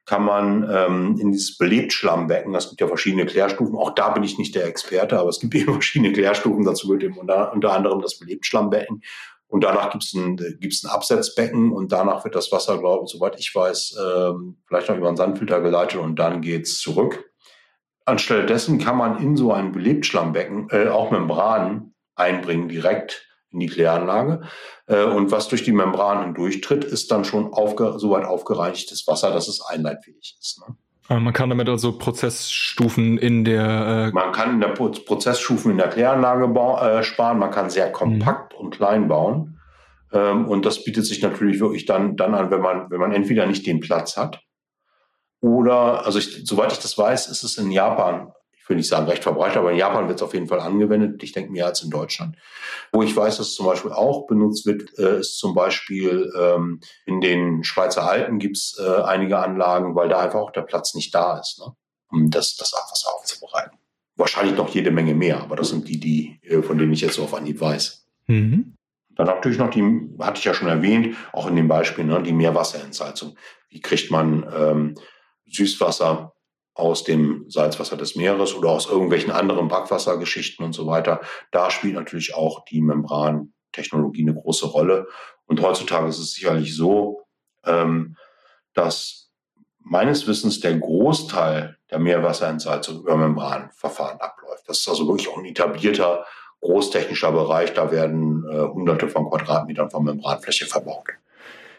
kann 0.05 0.23
man 0.23 0.69
ähm, 0.69 1.17
in 1.19 1.31
dieses 1.31 1.57
Belebtschlammbecken, 1.57 2.53
das 2.53 2.69
gibt 2.69 2.81
ja 2.81 2.87
verschiedene 2.87 3.25
Klärstufen, 3.25 3.75
auch 3.75 3.95
da 3.95 4.09
bin 4.09 4.23
ich 4.23 4.37
nicht 4.37 4.53
der 4.53 4.65
Experte, 4.67 5.17
aber 5.17 5.29
es 5.29 5.39
gibt 5.39 5.55
eben 5.55 5.73
verschiedene 5.73 6.13
Klärstufen, 6.13 6.63
dazu 6.63 6.89
wird 6.89 7.03
eben 7.03 7.17
unter, 7.17 7.53
unter 7.53 7.73
anderem 7.73 8.01
das 8.01 8.19
Belebtschlammbecken 8.19 9.01
und 9.47 9.63
danach 9.63 9.91
gibt 9.91 10.03
es 10.03 10.13
ein, 10.13 10.37
gibt's 10.37 10.83
ein 10.83 10.89
Absetzbecken 10.89 11.71
und 11.71 11.91
danach 11.91 12.23
wird 12.23 12.35
das 12.35 12.51
Wasser, 12.51 12.77
glaube 12.77 13.05
ich, 13.05 13.11
soweit 13.11 13.39
ich 13.39 13.53
weiß, 13.53 13.97
ähm, 14.03 14.57
vielleicht 14.67 14.89
noch 14.89 14.97
über 14.97 15.07
einen 15.07 15.17
Sandfilter 15.17 15.61
geleitet 15.61 15.99
und 15.99 16.17
dann 16.17 16.41
geht's 16.41 16.79
zurück. 16.79 17.31
Anstelle 18.05 18.45
dessen 18.45 18.77
kann 18.77 18.97
man 18.97 19.21
in 19.21 19.35
so 19.35 19.51
ein 19.51 19.71
Belebtschlammbecken 19.71 20.69
äh, 20.69 20.87
auch 20.87 21.11
Membranen 21.11 21.95
einbringen 22.15 22.69
direkt 22.69 23.27
in 23.51 23.59
die 23.59 23.67
Kläranlage. 23.67 24.41
Äh, 24.87 25.03
und 25.03 25.31
was 25.31 25.47
durch 25.47 25.63
die 25.63 25.71
Membran 25.71 26.23
hindurchtritt, 26.23 26.83
ist 26.83 27.11
dann 27.11 27.25
schon 27.25 27.53
aufge 27.53 27.97
so 27.97 28.11
weit 28.11 28.25
aufgereinigtes 28.25 29.07
Wasser, 29.07 29.31
dass 29.31 29.47
es 29.47 29.61
einleitfähig 29.61 30.37
ist. 30.39 30.61
Ne? 30.67 30.75
Ah, 31.07 31.19
man 31.19 31.33
kann 31.33 31.49
damit 31.49 31.69
also 31.69 31.97
Prozessstufen 31.97 33.17
in 33.17 33.45
der. 33.45 34.07
Äh 34.07 34.11
man 34.11 34.31
kann 34.31 34.55
in 34.55 34.61
der 34.61 34.69
Prozessstufen 34.69 35.71
in 35.71 35.77
der 35.77 35.89
Kläranlage 35.89 36.45
äh, 36.45 37.03
sparen. 37.03 37.37
Man 37.37 37.51
kann 37.51 37.69
sehr 37.69 37.91
kompakt 37.91 38.53
mhm. 38.53 38.59
und 38.59 38.75
klein 38.75 39.07
bauen. 39.07 39.59
Ähm, 40.11 40.47
und 40.47 40.65
das 40.65 40.83
bietet 40.83 41.05
sich 41.05 41.21
natürlich 41.21 41.59
wirklich 41.59 41.85
dann, 41.85 42.15
dann 42.15 42.33
an, 42.33 42.49
wenn 42.49 42.61
man, 42.61 42.89
wenn 42.89 42.99
man 42.99 43.11
entweder 43.11 43.45
nicht 43.45 43.67
den 43.67 43.81
Platz 43.81 44.17
hat 44.17 44.41
oder, 45.45 46.05
also 46.05 46.17
ich, 46.17 46.45
soweit 46.45 46.71
ich 46.71 46.79
das 46.79 46.97
weiß, 46.97 47.27
ist 47.27 47.43
es 47.43 47.57
in 47.57 47.71
Japan 47.71 48.31
ich 48.65 48.69
will 48.69 48.77
nicht 48.77 48.89
sagen 48.89 49.05
recht 49.05 49.21
verbreitet, 49.21 49.57
aber 49.57 49.71
in 49.71 49.77
Japan 49.77 50.07
wird 50.07 50.17
es 50.17 50.23
auf 50.23 50.33
jeden 50.33 50.47
Fall 50.47 50.59
angewendet. 50.59 51.21
Ich 51.21 51.33
denke 51.33 51.51
mehr 51.51 51.67
als 51.67 51.83
in 51.83 51.91
Deutschland. 51.91 52.35
Wo 52.91 53.03
ich 53.03 53.15
weiß, 53.15 53.37
dass 53.37 53.49
es 53.49 53.53
zum 53.53 53.67
Beispiel 53.67 53.91
auch 53.91 54.25
benutzt 54.25 54.65
wird, 54.65 54.97
äh, 54.97 55.19
ist 55.19 55.37
zum 55.37 55.53
Beispiel 55.53 56.33
ähm, 56.35 56.79
in 57.05 57.21
den 57.21 57.63
Schweizer 57.63 58.09
Alpen 58.09 58.39
gibt 58.39 58.57
es 58.57 58.75
äh, 58.83 59.03
einige 59.03 59.37
Anlagen, 59.37 59.93
weil 59.93 60.09
da 60.09 60.19
einfach 60.19 60.39
auch 60.39 60.51
der 60.51 60.63
Platz 60.63 60.95
nicht 60.95 61.13
da 61.13 61.37
ist, 61.37 61.59
ne? 61.59 61.75
um 62.09 62.31
das, 62.31 62.55
das 62.55 62.73
Abwasser 62.73 63.09
aufzubereiten. 63.13 63.77
Wahrscheinlich 64.15 64.57
noch 64.57 64.69
jede 64.69 64.89
Menge 64.89 65.13
mehr, 65.13 65.41
aber 65.41 65.55
das 65.55 65.69
sind 65.69 65.87
die, 65.87 65.99
die 65.99 66.39
äh, 66.41 66.63
von 66.63 66.79
denen 66.79 66.93
ich 66.93 67.01
jetzt 67.01 67.17
so 67.17 67.23
auf 67.23 67.35
Anhieb 67.35 67.61
weiß. 67.61 68.07
Mhm. 68.25 68.73
Dann 69.15 69.27
natürlich 69.27 69.59
noch 69.59 69.69
die, 69.69 69.83
hatte 70.17 70.39
ich 70.39 70.45
ja 70.45 70.55
schon 70.55 70.69
erwähnt, 70.69 71.15
auch 71.33 71.45
in 71.45 71.55
dem 71.55 71.67
Beispiel, 71.67 72.03
ne, 72.03 72.23
die 72.23 72.33
Meerwasserentsalzung. 72.33 73.37
Wie 73.69 73.79
kriegt 73.79 74.09
man 74.09 74.43
ähm, 74.57 74.95
Süßwasser 75.45 76.34
aus 76.75 77.05
dem 77.05 77.45
Salzwasser 77.49 77.95
des 77.95 78.15
Meeres 78.15 78.53
oder 78.53 78.69
aus 78.69 78.87
irgendwelchen 78.87 79.31
anderen 79.31 79.69
Brackwassergeschichten 79.69 80.63
und 80.63 80.73
so 80.73 80.85
weiter. 80.85 81.21
Da 81.51 81.71
spielt 81.71 81.95
natürlich 81.95 82.35
auch 82.35 82.65
die 82.65 82.81
Membrantechnologie 82.81 84.23
eine 84.23 84.35
große 84.35 84.67
Rolle. 84.67 85.07
Und 85.45 85.61
heutzutage 85.61 86.07
ist 86.07 86.19
es 86.19 86.33
sicherlich 86.33 86.75
so, 86.75 87.23
ähm, 87.65 88.17
dass 88.73 89.31
meines 89.79 90.27
Wissens 90.27 90.59
der 90.59 90.77
Großteil 90.77 91.77
der 91.89 91.99
Meerwasserentsalzung 91.99 92.99
über 92.99 93.15
Membranverfahren 93.15 94.19
abläuft. 94.19 94.67
Das 94.67 94.79
ist 94.79 94.89
also 94.89 95.07
wirklich 95.07 95.29
auch 95.29 95.37
ein 95.37 95.45
etablierter 95.45 96.25
großtechnischer 96.59 97.31
Bereich. 97.31 97.73
Da 97.73 97.91
werden 97.91 98.43
äh, 98.51 98.67
hunderte 98.67 99.07
von 99.07 99.29
Quadratmetern 99.29 99.89
von 99.89 100.03
Membranfläche 100.03 100.65
verbaut 100.65 101.07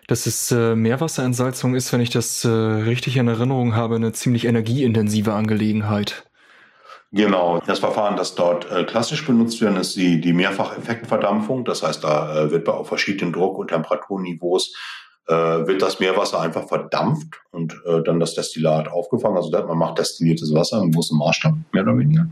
dass 0.07 0.27
es 0.27 0.53
äh, 0.53 0.75
Meerwasserentsalzung 0.75 1.75
ist, 1.75 1.93
wenn 1.93 2.01
ich 2.01 2.11
das 2.11 2.45
äh, 2.45 2.49
richtig 2.49 3.17
in 3.17 3.29
Erinnerung 3.29 3.75
habe, 3.75 3.97
eine 3.97 4.13
ziemlich 4.13 4.45
energieintensive 4.45 5.33
Angelegenheit. 5.33 6.25
Genau, 7.13 7.61
das 7.67 7.79
Verfahren, 7.79 8.17
das 8.17 8.35
dort 8.35 8.71
äh, 8.71 8.85
klassisch 8.85 9.25
benutzt 9.27 9.61
wird, 9.61 9.79
ist 9.79 9.97
die, 9.97 10.21
die 10.21 10.33
Mehrfacheffektverdampfung. 10.33 11.65
Das 11.65 11.83
heißt, 11.83 12.05
da 12.05 12.45
äh, 12.45 12.51
wird 12.51 12.65
bei 12.65 12.73
auf 12.73 12.89
verschiedenen 12.89 13.33
Druck- 13.33 13.59
und 13.59 13.69
Temperaturniveaus 13.69 14.75
äh, 15.29 15.35
wird 15.35 15.83
das 15.83 15.99
Meerwasser 15.99 16.41
einfach 16.41 16.69
verdampft 16.69 17.41
und 17.51 17.81
äh, 17.87 18.03
dann 18.03 18.21
das 18.21 18.35
Destillat 18.35 18.89
aufgefangen. 18.89 19.37
Also 19.37 19.51
man 19.51 19.79
macht 19.79 19.99
destilliertes 19.99 20.53
Wasser 20.55 20.81
im 20.83 20.93
großen 20.93 21.17
Maßstab, 21.19 21.55
mehr 21.73 21.83
oder 21.83 21.99
weniger. 21.99 22.27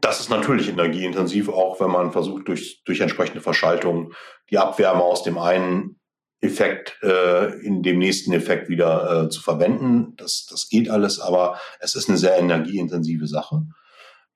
Das 0.00 0.20
ist 0.20 0.30
natürlich 0.30 0.68
energieintensiv, 0.68 1.48
auch 1.48 1.80
wenn 1.80 1.90
man 1.90 2.12
versucht, 2.12 2.48
durch, 2.48 2.82
durch 2.84 3.00
entsprechende 3.00 3.40
Verschaltung 3.40 4.12
die 4.50 4.58
Abwärme 4.58 5.02
aus 5.02 5.22
dem 5.22 5.38
einen 5.38 5.97
Effekt 6.40 6.96
äh, 7.02 7.58
in 7.60 7.82
dem 7.82 7.98
nächsten 7.98 8.32
Effekt 8.32 8.68
wieder 8.68 9.24
äh, 9.24 9.28
zu 9.28 9.40
verwenden. 9.40 10.14
Das, 10.16 10.46
das 10.48 10.68
geht 10.68 10.88
alles, 10.88 11.20
aber 11.20 11.58
es 11.80 11.94
ist 11.94 12.08
eine 12.08 12.18
sehr 12.18 12.38
energieintensive 12.38 13.26
Sache. 13.26 13.62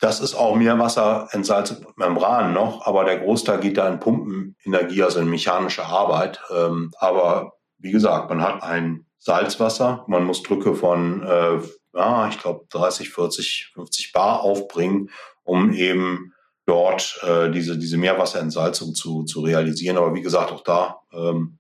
Das 0.01 0.21
ist 0.21 0.35
auch 0.35 0.57
Meerwasser 0.57 1.29
entsalzte 1.31 1.81
Membran 1.95 2.53
noch, 2.53 2.87
aber 2.87 3.05
der 3.05 3.21
Großteil 3.21 3.61
geht 3.61 3.77
da 3.79 3.89
in 3.89 4.01
Pumpenenergie, 4.01 5.05
also 5.05 5.21
in 5.21 5.31
mechanische 5.31 5.85
Arbeit. 5.87 6.41
Ähm, 6.53 6.91
aber 6.99 7.53
wie 7.79 7.93
gesagt, 7.93 8.29
man 8.29 8.43
hat 8.43 8.65
ein 8.65 9.07
Salzwasser, 9.19 10.05
man 10.09 10.25
muss 10.25 10.43
Drücke 10.43 10.75
von, 10.75 11.23
äh, 11.23 11.61
ja, 11.95 12.29
ich 12.29 12.41
glaube 12.41 12.67
30, 12.71 13.11
40, 13.11 13.71
50 13.75 14.13
Bar 14.13 14.41
aufbringen, 14.41 15.11
um 15.45 15.73
eben 15.73 16.33
dort 16.67 17.21
äh, 17.23 17.51
diese, 17.53 17.79
diese 17.79 17.97
Meerwasserentsalzung 17.97 18.97
zu, 18.97 19.23
zu 19.23 19.41
realisieren. 19.41 19.99
Aber 19.99 20.15
wie 20.15 20.23
gesagt, 20.23 20.51
auch 20.51 20.65
da 20.65 21.01
ähm, 21.13 21.59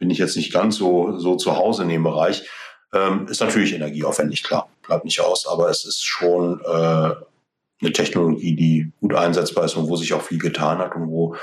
bin 0.00 0.10
ich 0.10 0.18
jetzt 0.18 0.36
nicht 0.36 0.52
ganz 0.52 0.76
so, 0.76 1.16
so 1.18 1.36
zu 1.36 1.56
Hause 1.56 1.84
in 1.84 1.90
dem 1.90 2.02
Bereich. 2.02 2.48
Ähm, 2.92 3.28
ist 3.28 3.40
natürlich 3.40 3.72
energieaufwendig, 3.72 4.42
klar, 4.42 4.68
bleibt 4.82 5.04
nicht 5.04 5.20
aus, 5.20 5.46
aber 5.46 5.70
es 5.70 5.84
ist 5.84 6.02
schon 6.02 6.60
äh, 6.64 7.14
eine 7.82 7.92
Technologie, 7.92 8.56
die 8.56 8.92
gut 9.00 9.14
einsetzbar 9.14 9.66
ist 9.66 9.76
und 9.76 9.88
wo 9.88 9.94
sich 9.94 10.12
auch 10.12 10.22
viel 10.22 10.38
getan 10.38 10.78
hat 10.78 10.96
und 10.96 11.08
wo 11.08 11.36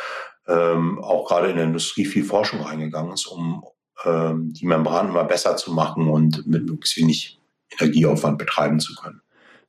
ähm, 0.48 1.02
auch 1.02 1.26
gerade 1.28 1.50
in 1.50 1.56
der 1.56 1.66
Industrie 1.66 2.06
viel 2.06 2.26
Forschung 2.26 2.62
reingegangen 2.62 3.14
ist, 3.14 3.28
um 3.28 3.64
ähm, 4.04 4.52
die 4.54 4.66
Membran 4.66 5.10
immer 5.10 5.24
besser 5.24 5.56
zu 5.56 5.72
machen 5.72 6.10
und 6.10 6.46
mit 6.48 6.66
möglichst 6.66 6.98
wenig 6.98 7.40
Energieaufwand 7.80 8.38
betreiben 8.38 8.80
zu 8.80 8.96
können. 8.96 9.22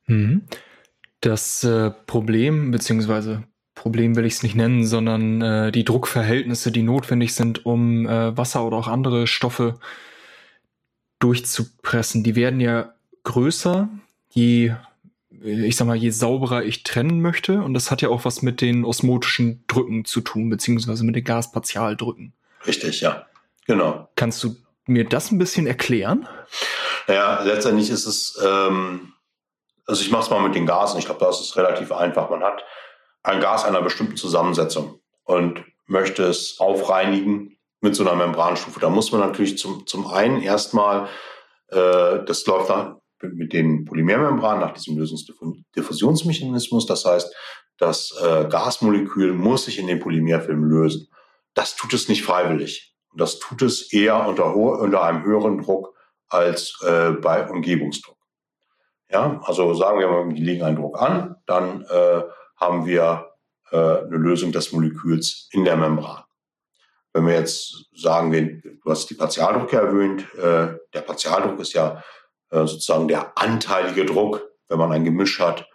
Mhm. 0.07 0.43
Das 1.21 1.63
äh, 1.65 1.91
Problem, 1.91 2.71
beziehungsweise 2.71 3.45
Problem 3.79 4.17
will 4.17 4.27
ich 4.27 4.35
es 4.35 4.43
nicht 4.43 4.57
nennen, 4.57 4.85
sondern 4.85 5.41
äh, 5.41 5.73
die 5.73 5.85
Druckverhältnisse, 5.85 6.73
die 6.73 6.83
notwendig 6.83 7.35
sind, 7.35 7.65
um 7.65 8.07
äh, 8.09 8.37
Wasser 8.37 8.65
oder 8.65 8.77
auch 8.77 8.89
andere 8.89 9.29
Stoffe 9.29 9.79
durchzupressen, 11.21 12.25
die 12.25 12.35
werden 12.35 12.59
ja 12.59 12.93
größer, 13.23 13.89
je, 14.31 14.75
ich 15.31 15.77
sag 15.77 15.87
mal, 15.87 15.97
je 15.97 16.11
sauberer 16.11 16.65
ich 16.65 16.83
trennen 16.83 17.21
möchte. 17.21 17.63
Und 17.63 17.73
das 17.73 17.93
hat 17.93 18.03
ja 18.03 18.09
auch 18.09 18.25
was 18.25 18.43
mit 18.43 18.61
den 18.61 18.85
osmotischen 18.85 19.63
Drücken 19.69 20.05
zu 20.05 20.23
tun, 20.23 20.51
beziehungsweise 20.51 21.05
mit 21.05 21.15
den 21.15 21.25
Gaspartialdrücken. 21.25 22.33
Richtig, 22.67 23.01
ja. 23.01 23.27
Genau. 23.67 24.09
Kannst 24.17 24.43
du 24.43 24.57
mir 24.87 25.05
das 25.05 25.31
ein 25.31 25.39
bisschen 25.39 25.69
erklären? 25.69 26.29
Ja, 27.07 27.45
letztendlich 27.45 27.91
ist 27.91 28.07
es, 28.07 28.43
ähm, 28.45 29.13
also 29.87 30.03
ich 30.03 30.11
mache 30.11 30.25
es 30.25 30.31
mal 30.31 30.43
mit 30.43 30.57
den 30.57 30.67
Gasen. 30.67 30.99
Ich 30.99 31.05
glaube, 31.05 31.25
das 31.25 31.41
ist 31.41 31.57
relativ 31.57 31.93
einfach. 31.93 32.29
Man 32.29 32.43
hat 32.43 32.65
ein 33.23 33.41
Gas 33.41 33.65
einer 33.65 33.83
bestimmten 33.83 34.17
Zusammensetzung 34.17 35.01
und 35.25 35.65
möchte 35.87 36.25
es 36.25 36.59
aufreinigen 36.61 37.59
mit 37.81 37.95
so 37.95 38.03
einer 38.03 38.17
Membranstufe. 38.17 38.81
Da 38.81 38.91
muss 38.91 39.13
man 39.13 39.21
natürlich 39.21 39.59
zum, 39.59 39.87
zum 39.87 40.07
einen 40.07 40.41
erstmal, 40.43 41.09
äh, 41.69 42.25
das 42.25 42.45
läuft 42.47 42.71
dann 42.71 42.97
mit 43.21 43.53
den 43.53 43.85
Polymermembranen 43.85 44.61
nach 44.61 44.73
diesem 44.73 44.97
Lösungsdiffusionsmechanismus. 44.97 46.87
Das 46.87 47.05
heißt, 47.05 47.35
das 47.79 48.15
äh, 48.23 48.47
Gasmolekül 48.49 49.33
muss 49.35 49.65
sich 49.65 49.79
in 49.79 49.87
den 49.87 50.01
Polymerfilm 50.01 50.65
lösen. 50.65 51.09
Das 51.55 51.77
tut 51.77 51.93
es 51.95 52.09
nicht 52.09 52.25
freiwillig. 52.25 52.95
Das 53.17 53.39
tut 53.39 53.63
es 53.63 53.93
eher 53.93 54.27
unter, 54.27 54.55
unter 54.55 55.03
einem 55.03 55.25
höheren 55.25 55.63
Druck 55.63 55.95
als 56.29 56.79
äh, 56.87 57.13
bei 57.13 57.49
Umgebungsdruck. 57.49 58.17
Ja, 59.11 59.41
also 59.45 59.73
sagen 59.75 59.99
wir 60.01 60.09
mal, 60.09 60.29
wir 60.29 60.41
legen 60.41 60.63
einen 60.63 60.77
Druck 60.77 61.01
an, 61.01 61.37
dann 61.47 61.83
äh, 61.83 62.23
haben 62.61 62.87
wir 62.87 63.33
äh, 63.71 63.77
eine 63.77 64.17
Lösung 64.17 64.53
des 64.53 64.73
Moleküls 64.73 65.49
in 65.53 65.65
der 65.65 65.77
Membran. 65.77 66.23
Wenn 67.13 67.27
wir 67.27 67.35
jetzt 67.35 67.87
sagen, 67.95 68.33
du 68.63 68.91
hast 68.91 69.09
die 69.11 69.15
Partialdrucke 69.15 69.77
erwähnt, 69.77 70.27
äh, 70.35 70.79
der 70.93 71.01
Partialdruck 71.01 71.59
ist 71.61 71.73
ja 71.73 72.03
äh, 72.51 72.67
sozusagen 72.67 73.09
der 73.09 73.37
anteilige 73.37 74.05
Druck, 74.05 74.43
wenn 74.69 74.79
man 74.79 74.93
ein 74.93 75.05
Gemisch 75.05 75.41
hat. 75.41 75.67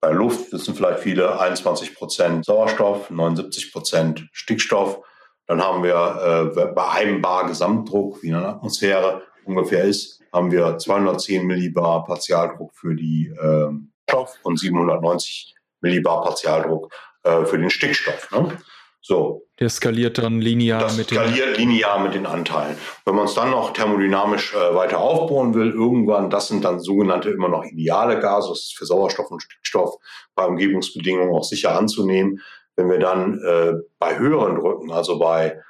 Bei 0.00 0.10
Luft 0.10 0.52
wissen 0.52 0.74
vielleicht 0.74 1.00
viele 1.00 1.40
21 1.40 1.94
Prozent 1.94 2.44
Sauerstoff, 2.44 3.10
79 3.10 3.72
Prozent 3.72 4.28
Stickstoff. 4.32 5.00
Dann 5.46 5.62
haben 5.62 5.82
wir 5.82 6.52
äh, 6.56 6.66
bei 6.66 6.88
einem 6.90 7.22
Bar 7.22 7.46
Gesamtdruck, 7.46 8.22
wie 8.22 8.28
in 8.28 8.34
einer 8.34 8.48
Atmosphäre 8.48 9.22
ungefähr 9.44 9.84
ist, 9.84 10.22
haben 10.32 10.50
wir 10.50 10.78
210 10.78 11.46
Millibar 11.46 12.04
Partialdruck 12.04 12.74
für 12.74 12.94
die 12.94 13.28
äh, 13.28 13.70
Stoff 14.08 14.38
und 14.42 14.58
790 14.58 15.53
Millibar 15.84 16.22
Partialdruck 16.22 16.92
äh, 17.22 17.44
für 17.44 17.58
den 17.58 17.70
Stickstoff. 17.70 18.30
Ne? 18.30 18.58
So. 19.00 19.42
Der 19.60 19.68
skaliert 19.68 20.16
dann 20.16 20.40
linear 20.40 20.80
das 20.80 20.96
mit 20.96 21.10
skaliert 21.10 21.58
den 21.58 21.68
linear 21.68 21.98
mit 21.98 22.14
den 22.14 22.24
Anteilen. 22.24 22.78
Wenn 23.04 23.14
man 23.14 23.26
es 23.26 23.34
dann 23.34 23.50
noch 23.50 23.74
thermodynamisch 23.74 24.54
äh, 24.54 24.74
weiter 24.74 24.98
aufbauen 24.98 25.52
will, 25.52 25.70
irgendwann, 25.70 26.30
das 26.30 26.48
sind 26.48 26.64
dann 26.64 26.80
sogenannte 26.80 27.28
immer 27.28 27.50
noch 27.50 27.64
ideale 27.64 28.18
Gase, 28.18 28.48
das 28.48 28.60
ist 28.60 28.78
für 28.78 28.86
Sauerstoff 28.86 29.30
und 29.30 29.42
Stickstoff 29.42 29.96
bei 30.34 30.46
Umgebungsbedingungen 30.46 31.34
auch 31.34 31.44
sicher 31.44 31.78
anzunehmen. 31.78 32.40
Wenn 32.76 32.90
wir 32.90 32.98
dann 32.98 33.38
äh, 33.44 33.74
bei 33.98 34.18
höheren 34.18 34.56
Drücken, 34.56 34.90
also 34.90 35.18
bei 35.18 35.60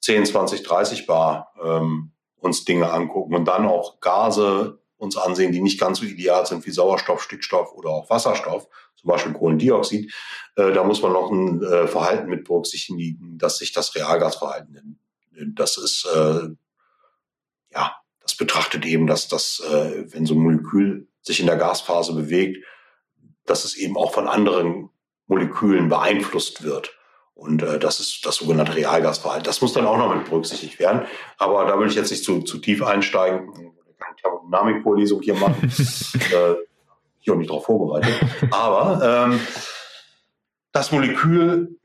10, 0.00 0.26
20, 0.26 0.62
30 0.62 1.06
Bar, 1.06 1.52
ähm, 1.62 2.12
uns 2.38 2.64
Dinge 2.64 2.92
angucken 2.92 3.34
und 3.34 3.46
dann 3.46 3.66
auch 3.66 3.98
Gase 4.00 4.78
uns 5.04 5.16
ansehen, 5.16 5.52
die 5.52 5.60
nicht 5.60 5.78
ganz 5.78 5.98
so 5.98 6.04
ideal 6.04 6.46
sind 6.46 6.66
wie 6.66 6.70
Sauerstoff, 6.70 7.22
Stickstoff 7.22 7.72
oder 7.74 7.90
auch 7.90 8.10
Wasserstoff, 8.10 8.68
zum 8.96 9.08
Beispiel 9.08 9.32
Kohlendioxid, 9.32 10.12
äh, 10.56 10.72
da 10.72 10.84
muss 10.84 11.02
man 11.02 11.12
noch 11.12 11.30
ein 11.30 11.62
äh, 11.62 11.86
Verhalten 11.86 12.28
mit 12.28 12.44
berücksichtigen, 12.44 13.38
dass 13.38 13.58
sich 13.58 13.72
das 13.72 13.94
Realgasverhalten, 13.94 14.98
das 15.30 15.76
ist, 15.76 16.06
äh, 16.06 16.48
ja, 17.72 17.96
das 18.20 18.36
betrachtet 18.36 18.86
eben, 18.86 19.06
dass 19.06 19.28
das, 19.28 19.62
wenn 19.62 20.24
so 20.24 20.34
ein 20.34 20.38
Molekül 20.38 21.08
sich 21.20 21.40
in 21.40 21.46
der 21.46 21.58
Gasphase 21.58 22.14
bewegt, 22.14 22.64
dass 23.44 23.66
es 23.66 23.76
eben 23.76 23.98
auch 23.98 24.14
von 24.14 24.28
anderen 24.28 24.88
Molekülen 25.26 25.90
beeinflusst 25.90 26.62
wird. 26.62 26.96
Und 27.34 27.62
äh, 27.62 27.78
das 27.78 28.00
ist 28.00 28.24
das 28.24 28.36
sogenannte 28.36 28.76
Realgasverhalten. 28.76 29.44
Das 29.44 29.60
muss 29.60 29.72
dann 29.72 29.86
auch 29.86 29.98
noch 29.98 30.14
mit 30.14 30.24
berücksichtigt 30.24 30.78
werden. 30.78 31.02
Aber 31.36 31.66
da 31.66 31.78
will 31.78 31.88
ich 31.88 31.96
jetzt 31.96 32.10
nicht 32.10 32.24
zu, 32.24 32.42
zu 32.42 32.58
tief 32.58 32.82
einsteigen. 32.82 33.73
Thermodynamik-Vorlesung 34.24 35.22
hier 35.22 35.34
machen. 35.34 35.62
äh, 36.32 36.54
ich 37.20 37.30
auch 37.30 37.36
nicht 37.36 37.50
darauf 37.50 37.66
vorbereitet. 37.66 38.14
Aber 38.50 39.28
ähm, 39.30 39.40
das 40.72 40.92
Molekül 40.92 41.78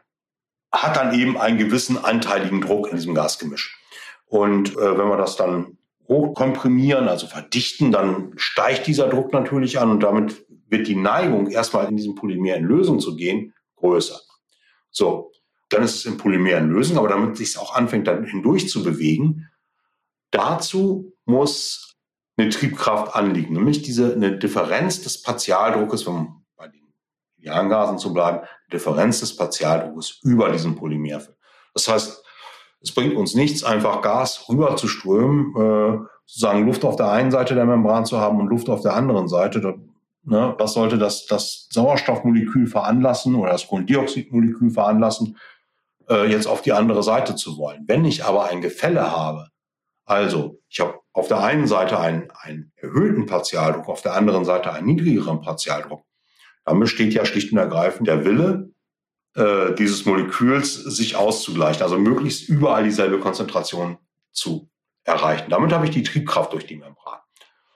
hat 0.71 0.97
dann 0.97 1.13
eben 1.17 1.37
einen 1.37 1.57
gewissen 1.57 1.97
anteiligen 1.97 2.61
Druck 2.61 2.89
in 2.89 2.97
diesem 2.97 3.15
Gasgemisch. 3.15 3.79
Und 4.25 4.75
äh, 4.77 4.97
wenn 4.97 5.07
wir 5.07 5.17
das 5.17 5.35
dann 5.35 5.77
hochkomprimieren, 6.07 7.07
also 7.07 7.27
verdichten, 7.27 7.91
dann 7.91 8.33
steigt 8.35 8.87
dieser 8.87 9.07
Druck 9.07 9.31
natürlich 9.31 9.79
an 9.79 9.91
und 9.91 10.01
damit 10.01 10.45
wird 10.67 10.87
die 10.87 10.95
Neigung, 10.95 11.49
erstmal 11.49 11.87
in 11.87 11.97
diesem 11.97 12.15
Polymer 12.15 12.55
in 12.55 12.65
Lösung 12.65 12.99
zu 12.99 13.15
gehen, 13.15 13.53
größer. 13.77 14.19
So, 14.91 15.31
dann 15.69 15.83
ist 15.83 15.95
es 15.95 16.05
im 16.05 16.17
Polymer 16.17 16.57
in 16.57 16.69
Lösung, 16.69 16.97
aber 16.97 17.07
damit 17.07 17.37
sich 17.37 17.49
es 17.49 17.57
auch 17.57 17.75
anfängt, 17.75 18.07
dann 18.07 18.25
hindurch 18.25 18.69
zu 18.69 18.83
bewegen, 18.83 19.49
dazu 20.31 21.13
muss 21.25 21.88
eine 22.39 22.49
Triebkraft 22.49 23.15
anliegen, 23.15 23.53
nämlich 23.53 23.81
diese 23.81 24.13
eine 24.13 24.37
Differenz 24.37 25.01
des 25.01 25.21
Partialdruckes, 25.21 26.03
um 26.03 26.45
bei 26.55 26.67
den 26.67 26.93
Idealgasen 27.37 27.97
zu 27.97 28.13
bleiben, 28.13 28.39
Differenz 28.71 29.19
des 29.19 29.35
Partialdruckes 29.35 30.19
über 30.23 30.49
diesen 30.49 30.75
Polymerfilm. 30.75 31.35
Das 31.73 31.87
heißt, 31.87 32.23
es 32.81 32.93
bringt 32.93 33.15
uns 33.15 33.35
nichts, 33.35 33.63
einfach 33.63 34.01
Gas 34.01 34.47
rüber 34.47 34.75
zu 34.77 34.87
strömen, 34.87 35.53
äh, 35.55 35.99
sozusagen 36.25 36.65
Luft 36.65 36.85
auf 36.85 36.95
der 36.95 37.11
einen 37.11 37.31
Seite 37.31 37.55
der 37.55 37.65
Membran 37.65 38.05
zu 38.05 38.19
haben 38.19 38.39
und 38.39 38.47
Luft 38.47 38.69
auf 38.69 38.81
der 38.81 38.93
anderen 38.93 39.27
Seite. 39.27 39.75
Ne, 40.23 40.53
was 40.57 40.73
sollte 40.73 40.97
das, 40.97 41.25
das 41.25 41.67
Sauerstoffmolekül 41.71 42.67
veranlassen 42.67 43.35
oder 43.35 43.51
das 43.51 43.67
Kohlendioxidmolekül 43.67 44.69
veranlassen, 44.69 45.37
äh, 46.09 46.29
jetzt 46.29 46.45
auf 46.45 46.61
die 46.61 46.73
andere 46.73 47.03
Seite 47.03 47.35
zu 47.35 47.57
wollen? 47.57 47.85
Wenn 47.87 48.05
ich 48.05 48.25
aber 48.25 48.45
ein 48.45 48.61
Gefälle 48.61 49.11
habe, 49.11 49.47
also 50.09 50.59
ich 50.69 50.79
habe 50.79 50.99
auf 51.13 51.27
der 51.27 51.43
einen 51.43 51.67
Seite 51.67 51.99
einen, 51.99 52.31
einen 52.31 52.71
erhöhten 52.77 53.27
Partialdruck, 53.27 53.87
auf 53.87 54.01
der 54.01 54.15
anderen 54.15 54.43
Seite 54.43 54.73
einen 54.73 54.87
niedrigeren 54.87 55.39
Partialdruck, 55.39 56.03
dann 56.65 56.79
besteht 56.79 57.13
ja 57.13 57.25
schlicht 57.25 57.51
und 57.51 57.59
ergreifend 57.59 58.07
der 58.07 58.25
Wille 58.25 58.71
äh, 59.35 59.75
dieses 59.75 60.05
Moleküls, 60.05 60.73
sich 60.73 61.15
auszugleichen, 61.15 61.83
also 61.83 61.99
möglichst 61.99 62.49
überall 62.49 62.83
dieselbe 62.83 63.19
Konzentration 63.19 63.99
zu 64.31 64.67
erreichen. 65.03 65.51
Damit 65.51 65.71
habe 65.71 65.85
ich 65.85 65.91
die 65.91 66.01
Triebkraft 66.01 66.53
durch 66.53 66.65
die 66.65 66.77
Membran. 66.77 67.19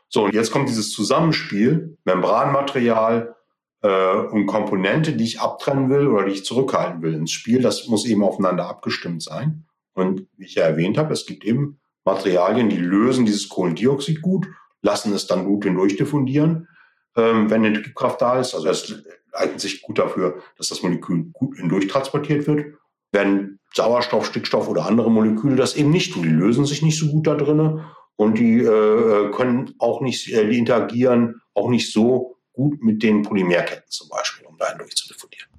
So, 0.09 0.25
und 0.25 0.33
jetzt 0.33 0.51
kommt 0.51 0.69
dieses 0.69 0.91
Zusammenspiel, 0.91 1.99
Membranmaterial 2.03 3.35
äh, 3.83 4.15
und 4.15 4.47
Komponente, 4.47 5.13
die 5.13 5.23
ich 5.23 5.39
abtrennen 5.39 5.91
will 5.91 6.07
oder 6.07 6.25
die 6.25 6.33
ich 6.33 6.45
zurückhalten 6.45 7.03
will 7.03 7.13
ins 7.13 7.31
Spiel. 7.31 7.61
Das 7.61 7.87
muss 7.87 8.07
eben 8.07 8.23
aufeinander 8.23 8.67
abgestimmt 8.67 9.21
sein. 9.21 9.67
Und 9.93 10.27
wie 10.35 10.45
ich 10.45 10.55
ja 10.55 10.63
erwähnt 10.63 10.97
habe, 10.97 11.13
es 11.13 11.27
gibt 11.27 11.43
eben 11.43 11.79
Materialien, 12.05 12.69
die 12.69 12.77
lösen 12.77 13.25
dieses 13.25 13.49
Kohlendioxid 13.49 14.21
gut, 14.21 14.47
lassen 14.81 15.13
es 15.13 15.27
dann 15.27 15.45
gut 15.45 15.63
hindurchdiffundieren, 15.63 16.67
ähm, 17.15 17.49
wenn 17.49 17.65
eine 17.65 17.81
Triebkraft 17.81 18.21
da 18.21 18.39
ist. 18.39 18.53
Also 18.53 18.67
es 18.67 19.03
eignet 19.31 19.61
sich 19.61 19.81
gut 19.81 19.99
dafür, 19.99 20.41
dass 20.57 20.69
das 20.69 20.83
Molekül 20.83 21.25
gut 21.33 21.57
hindurchtransportiert 21.57 22.47
wird. 22.47 22.75
Wenn 23.11 23.59
Sauerstoff, 23.73 24.25
Stickstoff 24.25 24.67
oder 24.67 24.85
andere 24.85 25.09
Moleküle 25.09 25.55
das 25.55 25.75
eben 25.75 25.89
nicht 25.89 26.13
tun, 26.13 26.23
die 26.23 26.29
lösen 26.29 26.65
sich 26.65 26.81
nicht 26.81 26.97
so 26.97 27.07
gut 27.07 27.27
da 27.27 27.35
drinnen 27.35 27.81
und 28.15 28.37
die 28.37 28.59
äh, 28.59 29.31
können 29.31 29.73
auch 29.79 30.01
nicht, 30.01 30.31
äh, 30.31 30.47
die 30.47 30.57
interagieren 30.57 31.41
auch 31.53 31.69
nicht 31.69 31.91
so 31.91 32.37
gut 32.53 32.83
mit 32.83 33.01
den 33.01 33.23
Polymerketten 33.23 33.89
zum 33.89 34.09
Beispiel, 34.09 34.45
um 34.45 34.57
da 34.57 34.69
hindurch 34.69 34.95
zu 34.95 35.07
diffundieren. 35.07 35.49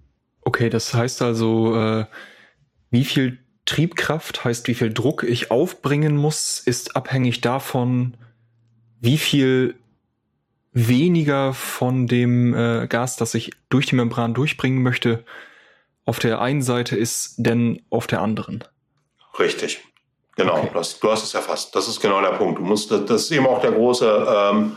Okay, 0.43 0.71
das 0.71 0.95
heißt 0.95 1.23
also, 1.23 1.77
äh, 1.77 2.05
wie 2.91 3.05
viel 3.05 3.44
Triebkraft 3.67 4.45
heißt, 4.45 4.69
wie 4.69 4.75
viel 4.75 4.93
Druck 4.93 5.23
ich 5.23 5.51
aufbringen 5.51 6.17
muss, 6.17 6.61
ist 6.61 6.97
abhängig 6.97 7.41
davon, 7.41 8.17
wie 9.01 9.19
viel 9.19 9.77
weniger 10.73 11.55
von 11.55 12.07
dem 12.07 12.55
äh, 12.55 12.87
Gas, 12.89 13.17
das 13.17 13.35
ich 13.35 13.53
durch 13.71 13.87
die 13.87 13.95
Membran 13.95 14.35
durchbringen 14.35 14.83
möchte, 14.83 15.25
auf 16.05 16.19
der 16.19 16.41
einen 16.41 16.63
Seite 16.63 16.97
ist, 16.97 17.35
denn 17.39 17.83
auf 17.91 18.07
der 18.07 18.21
anderen. 18.21 18.65
Richtig. 19.39 19.83
Genau, 20.37 20.59
okay. 20.59 20.71
das, 20.75 20.99
du 20.99 21.11
hast 21.11 21.23
es 21.23 21.33
erfasst. 21.33 21.75
Das 21.77 21.89
ist 21.89 22.01
genau 22.01 22.21
der 22.21 22.33
Punkt. 22.33 22.59
Du 22.59 22.65
musst, 22.65 22.91
das 22.91 23.23
ist 23.23 23.31
eben 23.31 23.47
auch 23.47 23.61
der 23.61 23.73
große, 23.73 24.27
ähm, 24.29 24.77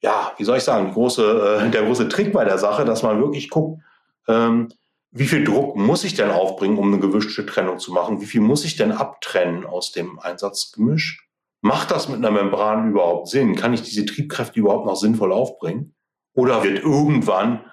ja, 0.00 0.32
wie 0.36 0.44
soll 0.44 0.58
ich 0.58 0.64
sagen, 0.64 0.92
große, 0.92 1.62
äh, 1.62 1.70
der 1.70 1.84
große 1.84 2.08
Trick 2.08 2.32
bei 2.32 2.44
der 2.44 2.58
Sache, 2.58 2.84
dass 2.84 3.02
man 3.02 3.20
wirklich 3.20 3.50
guckt, 3.50 3.80
ähm, 4.26 4.68
wie 5.12 5.26
viel 5.26 5.44
Druck 5.44 5.76
muss 5.76 6.04
ich 6.04 6.14
denn 6.14 6.30
aufbringen, 6.30 6.78
um 6.78 6.92
eine 6.92 7.00
gewischte 7.00 7.44
Trennung 7.44 7.78
zu 7.78 7.92
machen? 7.92 8.20
Wie 8.20 8.26
viel 8.26 8.40
muss 8.40 8.64
ich 8.64 8.76
denn 8.76 8.92
abtrennen 8.92 9.66
aus 9.66 9.92
dem 9.92 10.20
Einsatzgemisch? 10.20 11.28
Macht 11.62 11.90
das 11.90 12.08
mit 12.08 12.18
einer 12.18 12.30
Membran 12.30 12.90
überhaupt 12.90 13.28
Sinn? 13.28 13.56
Kann 13.56 13.74
ich 13.74 13.82
diese 13.82 14.06
Triebkräfte 14.06 14.60
überhaupt 14.60 14.86
noch 14.86 14.96
sinnvoll 14.96 15.32
aufbringen? 15.32 15.94
Oder 16.32 16.62
wird 16.62 16.82
irgendwann 16.82 17.64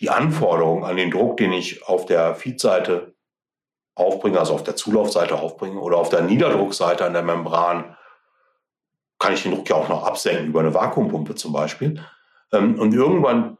die 0.00 0.10
Anforderung 0.10 0.84
an 0.84 0.96
den 0.96 1.10
Druck, 1.10 1.36
den 1.36 1.52
ich 1.52 1.86
auf 1.86 2.06
der 2.06 2.34
Feedseite 2.34 3.14
aufbringe, 3.94 4.38
also 4.38 4.54
auf 4.54 4.64
der 4.64 4.74
Zulaufseite 4.74 5.38
aufbringe 5.38 5.78
oder 5.78 5.98
auf 5.98 6.08
der 6.08 6.22
Niederdruckseite 6.22 7.04
an 7.04 7.12
der 7.12 7.22
Membran, 7.22 7.96
kann 9.18 9.34
ich 9.34 9.42
den 9.42 9.54
Druck 9.54 9.68
ja 9.68 9.76
auch 9.76 9.88
noch 9.88 10.04
absenken 10.04 10.46
über 10.46 10.60
eine 10.60 10.74
Vakuumpumpe 10.74 11.34
zum 11.34 11.52
Beispiel. 11.52 12.02
Ähm, 12.50 12.78
und 12.80 12.94
irgendwann 12.94 13.58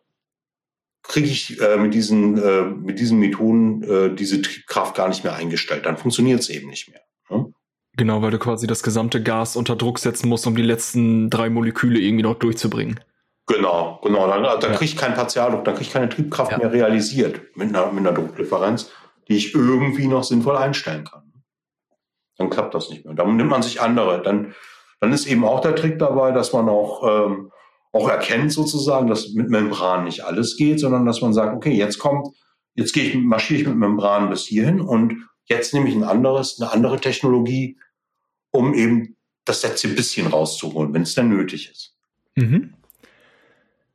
kriege 1.03 1.29
ich 1.29 1.61
äh, 1.61 1.77
mit, 1.77 1.95
diesen, 1.95 2.39
äh, 2.39 2.63
mit 2.63 2.99
diesen 2.99 3.19
Methoden 3.19 3.83
äh, 3.83 4.15
diese 4.15 4.41
Triebkraft 4.41 4.95
gar 4.95 5.09
nicht 5.09 5.25
mehr 5.25 5.35
eingestellt. 5.35 5.87
Dann 5.87 5.97
funktioniert 5.97 6.41
es 6.41 6.49
eben 6.49 6.69
nicht 6.69 6.89
mehr. 6.89 7.01
Ne? 7.29 7.53
Genau, 7.97 8.23
weil 8.23 8.31
du 8.31 8.39
quasi 8.39 8.67
das 8.67 8.83
gesamte 8.83 9.23
Gas 9.23 9.57
unter 9.57 9.77
Druck 9.77 9.99
setzen 9.99 10.29
musst, 10.29 10.47
um 10.47 10.57
die 10.57 10.63
letzten 10.63 11.29
drei 11.29 11.51
Moleküle 11.51 11.99
irgendwie 11.99 12.23
noch 12.23 12.37
durchzubringen. 12.37 13.01
Genau, 13.47 14.01
genau. 14.03 14.29
Dann, 14.29 14.43
dann 14.43 14.61
ja. 14.61 14.69
kriege 14.71 14.85
ich 14.85 14.97
keinen 14.97 15.15
Partialdruck, 15.15 15.65
dann 15.65 15.75
kriege 15.75 15.87
ich 15.87 15.93
keine 15.93 16.09
Triebkraft 16.09 16.53
ja. 16.53 16.59
mehr 16.59 16.73
realisiert 16.73 17.41
mit 17.55 17.69
einer, 17.69 17.91
mit 17.93 18.07
einer 18.07 18.13
Druckdifferenz, 18.13 18.91
die 19.29 19.37
ich 19.37 19.55
irgendwie 19.55 20.07
noch 20.07 20.25
sinnvoll 20.25 20.57
einstellen 20.57 21.05
kann. 21.05 21.33
Dann 22.39 22.49
klappt 22.49 22.75
das 22.75 22.89
nicht 22.89 23.05
mehr. 23.05 23.15
Dann 23.15 23.37
nimmt 23.37 23.51
man 23.51 23.63
sich 23.63 23.81
andere. 23.81 24.23
Dann, 24.23 24.55
dann 25.01 25.13
ist 25.13 25.27
eben 25.27 25.45
auch 25.45 25.61
der 25.61 25.75
Trick 25.75 25.99
dabei, 25.99 26.31
dass 26.33 26.53
man 26.53 26.69
auch 26.69 27.27
ähm, 27.27 27.51
auch 27.93 28.09
erkennt 28.09 28.53
sozusagen, 28.53 29.07
dass 29.07 29.33
mit 29.35 29.51
Membran 29.51 30.05
nicht 30.05 30.25
alles 30.25 30.57
geht, 30.57 30.81
sondern 30.81 31.05
dass 31.05 31.21
man 31.21 31.35
sagt, 31.35 31.55
okay, 31.55 31.73
jetzt 31.73 31.99
kommt, 31.99 32.29
jetzt 32.75 32.93
gehe 32.93 33.05
ich, 33.05 33.15
marschiere 33.15 33.61
ich 33.61 33.67
mit 33.67 33.77
Membran 33.77 34.31
bis 34.31 34.47
hierhin 34.47 34.81
und 34.81 35.29
jetzt 35.45 35.75
nehme 35.75 35.89
ich 35.89 35.95
ein 35.95 36.05
anderes, 36.05 36.61
eine 36.61 36.73
andere 36.73 36.99
Technologie, 37.01 37.79
um 38.51 38.75
eben 38.75 39.17
das 39.45 39.63
letzte 39.63 39.89
bisschen 39.89 40.27
rauszuholen, 40.27 40.95
wenn 40.95 41.03
es 41.03 41.15
dann 41.15 41.29
nötig 41.29 41.71
ist. 41.71 41.95
Mhm. 42.35 42.75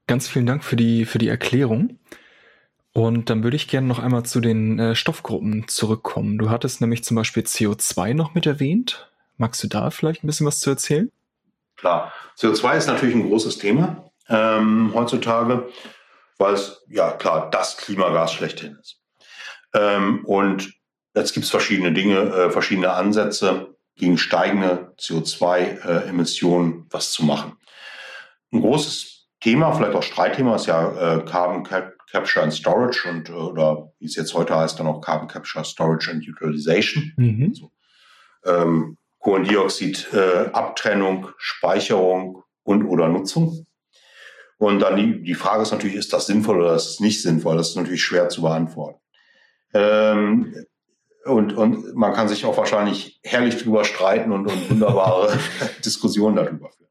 Ganz 0.05 0.27
vielen 0.27 0.45
Dank 0.45 0.63
für 0.63 0.75
die, 0.75 1.05
für 1.05 1.17
die 1.17 1.27
Erklärung. 1.27 1.99
Und 2.93 3.29
dann 3.29 3.43
würde 3.43 3.55
ich 3.55 3.67
gerne 3.67 3.87
noch 3.87 3.99
einmal 3.99 4.23
zu 4.23 4.39
den 4.41 4.79
äh, 4.79 4.95
Stoffgruppen 4.95 5.67
zurückkommen. 5.67 6.37
Du 6.37 6.49
hattest 6.49 6.81
nämlich 6.81 7.03
zum 7.03 7.15
Beispiel 7.15 7.43
CO2 7.43 8.13
noch 8.13 8.33
mit 8.33 8.45
erwähnt. 8.45 9.11
Magst 9.37 9.63
du 9.63 9.67
da 9.67 9.91
vielleicht 9.91 10.23
ein 10.23 10.27
bisschen 10.27 10.47
was 10.47 10.59
zu 10.59 10.71
erzählen? 10.71 11.11
Klar, 11.77 12.11
CO2 12.37 12.77
ist 12.77 12.87
natürlich 12.87 13.15
ein 13.15 13.29
großes 13.29 13.57
Thema 13.59 14.11
ähm, 14.29 14.91
heutzutage, 14.93 15.69
weil 16.37 16.53
es 16.53 16.83
ja 16.89 17.11
klar 17.11 17.49
das 17.49 17.77
Klimagas 17.77 18.33
schlechthin 18.33 18.77
ist. 18.81 19.01
Ähm, 19.73 20.25
und 20.25 20.73
jetzt 21.15 21.33
gibt 21.33 21.45
es 21.45 21.51
verschiedene 21.51 21.93
Dinge, 21.93 22.19
äh, 22.19 22.49
verschiedene 22.49 22.91
Ansätze, 22.91 23.75
gegen 23.95 24.17
steigende 24.17 24.93
CO2-Emissionen 24.99 26.73
äh, 26.73 26.85
was 26.91 27.11
zu 27.11 27.25
machen. 27.25 27.57
Ein 28.51 28.61
großes 28.61 29.27
Thema, 29.39 29.73
vielleicht 29.73 29.95
auch 29.95 30.03
Streitthema, 30.03 30.55
ist 30.55 30.67
ja 30.67 31.17
äh, 31.17 31.25
Carbon 31.25 31.63
Capture 31.63 32.43
and 32.43 32.53
Storage 32.53 33.09
und 33.09 33.29
äh, 33.29 33.33
oder 33.33 33.91
wie 33.99 34.05
es 34.05 34.15
jetzt 34.15 34.33
heute 34.33 34.55
heißt, 34.55 34.79
dann 34.79 34.87
auch 34.87 35.01
Carbon 35.01 35.27
Capture, 35.27 35.65
Storage 35.65 36.11
and 36.11 36.27
Utilization. 36.27 37.11
Mhm. 37.17 37.47
Also, 37.49 37.71
ähm, 38.45 38.97
Kohlendioxid, 39.27 40.13
äh, 40.13 40.49
Speicherung 41.37 42.43
und 42.63 42.85
oder 42.85 43.09
Nutzung. 43.09 43.67
Und 44.57 44.79
dann 44.79 44.95
die, 44.95 45.21
die 45.21 45.33
Frage 45.33 45.63
ist 45.63 45.71
natürlich, 45.71 45.97
ist 45.97 46.13
das 46.13 46.27
sinnvoll 46.27 46.61
oder 46.61 46.75
ist 46.75 46.91
es 46.91 46.99
nicht 47.01 47.21
sinnvoll? 47.21 47.57
Das 47.57 47.71
ist 47.71 47.75
natürlich 47.75 48.05
schwer 48.05 48.29
zu 48.29 48.41
beantworten. 48.41 49.01
Ähm, 49.73 50.55
und, 51.25 51.57
und 51.57 51.93
man 51.93 52.13
kann 52.13 52.29
sich 52.29 52.45
auch 52.45 52.55
wahrscheinlich 52.55 53.19
herrlich 53.21 53.61
drüber 53.61 53.83
streiten 53.83 54.31
und, 54.31 54.47
und 54.47 54.69
wunderbare 54.69 55.37
Diskussionen 55.83 56.37
darüber 56.37 56.69
führen. 56.69 56.89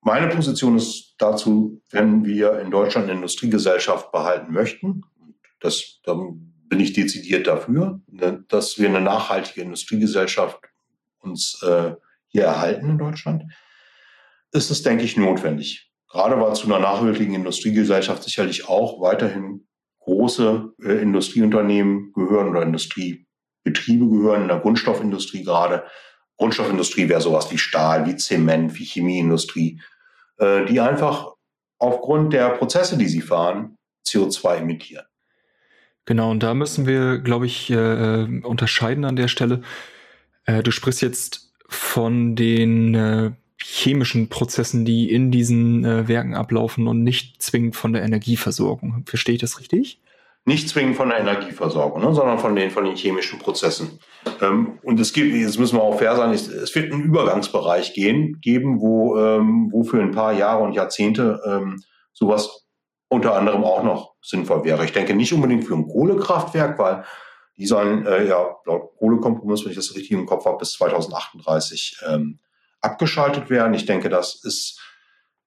Meine 0.00 0.28
Position 0.28 0.76
ist 0.76 1.16
dazu, 1.18 1.82
wenn 1.90 2.24
wir 2.24 2.60
in 2.60 2.70
Deutschland 2.70 3.06
eine 3.06 3.16
Industriegesellschaft 3.16 4.12
behalten 4.12 4.52
möchten, 4.52 5.02
das, 5.58 5.98
dann 6.04 6.54
bin 6.68 6.78
ich 6.78 6.92
dezidiert 6.92 7.48
dafür, 7.48 8.00
ne, 8.06 8.44
dass 8.46 8.78
wir 8.78 8.88
eine 8.88 9.00
nachhaltige 9.00 9.62
Industriegesellschaft 9.62 10.67
uns 11.30 11.62
äh, 11.62 11.92
hier 12.28 12.44
erhalten 12.44 12.90
in 12.90 12.98
Deutschland, 12.98 13.44
ist 14.52 14.70
es, 14.70 14.82
denke 14.82 15.04
ich, 15.04 15.16
notwendig. 15.16 15.90
Gerade 16.10 16.40
weil 16.40 16.54
zu 16.54 16.66
einer 16.66 16.78
nachhaltigen 16.78 17.34
Industriegesellschaft 17.34 18.22
sicherlich 18.22 18.68
auch 18.68 19.00
weiterhin 19.00 19.66
große 20.00 20.72
äh, 20.82 21.02
Industrieunternehmen 21.02 22.12
gehören 22.12 22.48
oder 22.48 22.62
Industriebetriebe 22.62 24.08
gehören, 24.08 24.42
in 24.42 24.48
der 24.48 24.60
Grundstoffindustrie 24.60 25.44
gerade. 25.44 25.84
Grundstoffindustrie 26.38 27.08
wäre 27.08 27.20
sowas 27.20 27.50
wie 27.50 27.58
Stahl, 27.58 28.06
wie 28.06 28.16
Zement, 28.16 28.78
wie 28.78 28.84
Chemieindustrie, 28.84 29.80
äh, 30.38 30.64
die 30.64 30.80
einfach 30.80 31.34
aufgrund 31.78 32.32
der 32.32 32.50
Prozesse, 32.50 32.96
die 32.96 33.08
sie 33.08 33.20
fahren, 33.20 33.76
CO2 34.06 34.56
emittieren. 34.56 35.04
Genau, 36.06 36.30
und 36.30 36.42
da 36.42 36.54
müssen 36.54 36.86
wir, 36.86 37.18
glaube 37.18 37.44
ich, 37.44 37.68
äh, 37.68 38.40
unterscheiden 38.42 39.04
an 39.04 39.16
der 39.16 39.28
Stelle. 39.28 39.60
Äh, 40.48 40.62
du 40.62 40.70
sprichst 40.70 41.02
jetzt 41.02 41.52
von 41.68 42.34
den 42.34 42.94
äh, 42.94 43.30
chemischen 43.62 44.28
Prozessen, 44.28 44.84
die 44.84 45.12
in 45.12 45.30
diesen 45.30 45.84
äh, 45.84 46.08
Werken 46.08 46.34
ablaufen 46.34 46.88
und 46.88 47.04
nicht 47.04 47.42
zwingend 47.42 47.76
von 47.76 47.92
der 47.92 48.02
Energieversorgung. 48.02 49.04
Verstehe 49.06 49.34
ich 49.34 49.40
das 49.42 49.60
richtig? 49.60 50.00
Nicht 50.46 50.70
zwingend 50.70 50.96
von 50.96 51.10
der 51.10 51.18
Energieversorgung, 51.18 52.00
ne, 52.00 52.14
sondern 52.14 52.38
von 52.38 52.56
den, 52.56 52.70
von 52.70 52.84
den 52.84 52.96
chemischen 52.96 53.38
Prozessen. 53.38 53.98
Ähm, 54.40 54.78
und 54.82 54.98
es 54.98 55.12
gibt, 55.12 55.34
jetzt 55.34 55.58
müssen 55.58 55.76
wir 55.76 55.82
auch 55.82 55.98
fair 55.98 56.16
sein, 56.16 56.30
es, 56.30 56.74
wird 56.74 56.90
einen 56.90 57.02
Übergangsbereich 57.02 57.92
gehen, 57.92 58.40
geben, 58.40 58.80
wo, 58.80 59.18
ähm, 59.18 59.68
wo 59.70 59.84
für 59.84 60.00
ein 60.00 60.12
paar 60.12 60.32
Jahre 60.32 60.64
und 60.64 60.72
Jahrzehnte 60.72 61.42
ähm, 61.44 61.82
sowas 62.14 62.64
unter 63.10 63.36
anderem 63.36 63.64
auch 63.64 63.82
noch 63.82 64.14
sinnvoll 64.22 64.64
wäre. 64.64 64.86
Ich 64.86 64.92
denke 64.92 65.14
nicht 65.14 65.34
unbedingt 65.34 65.64
für 65.64 65.74
ein 65.74 65.86
Kohlekraftwerk, 65.86 66.78
weil 66.78 67.04
die 67.58 67.66
sollen 67.66 68.06
äh, 68.06 68.26
ja 68.26 68.56
laut 68.64 68.96
Kohlekompromiss, 68.98 69.64
wenn 69.64 69.70
ich 69.70 69.76
das 69.76 69.94
richtig 69.94 70.12
im 70.12 70.26
Kopf 70.26 70.46
habe, 70.46 70.58
bis 70.58 70.72
2038 70.72 71.98
ähm, 72.08 72.38
abgeschaltet 72.80 73.50
werden. 73.50 73.74
Ich 73.74 73.84
denke, 73.84 74.08
das 74.08 74.36
ist 74.44 74.80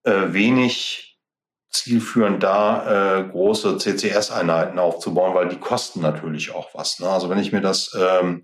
äh, 0.03 0.33
wenig 0.33 1.17
zielführend 1.69 2.43
da, 2.43 3.19
äh, 3.19 3.23
große 3.29 3.77
CCS-Einheiten 3.77 4.77
aufzubauen, 4.77 5.33
weil 5.33 5.47
die 5.47 5.59
kosten 5.59 6.01
natürlich 6.01 6.53
auch 6.53 6.69
was. 6.73 6.99
Ne? 6.99 7.09
Also 7.09 7.29
wenn 7.29 7.39
ich 7.39 7.53
mir 7.53 7.61
das 7.61 7.97
ähm, 7.97 8.43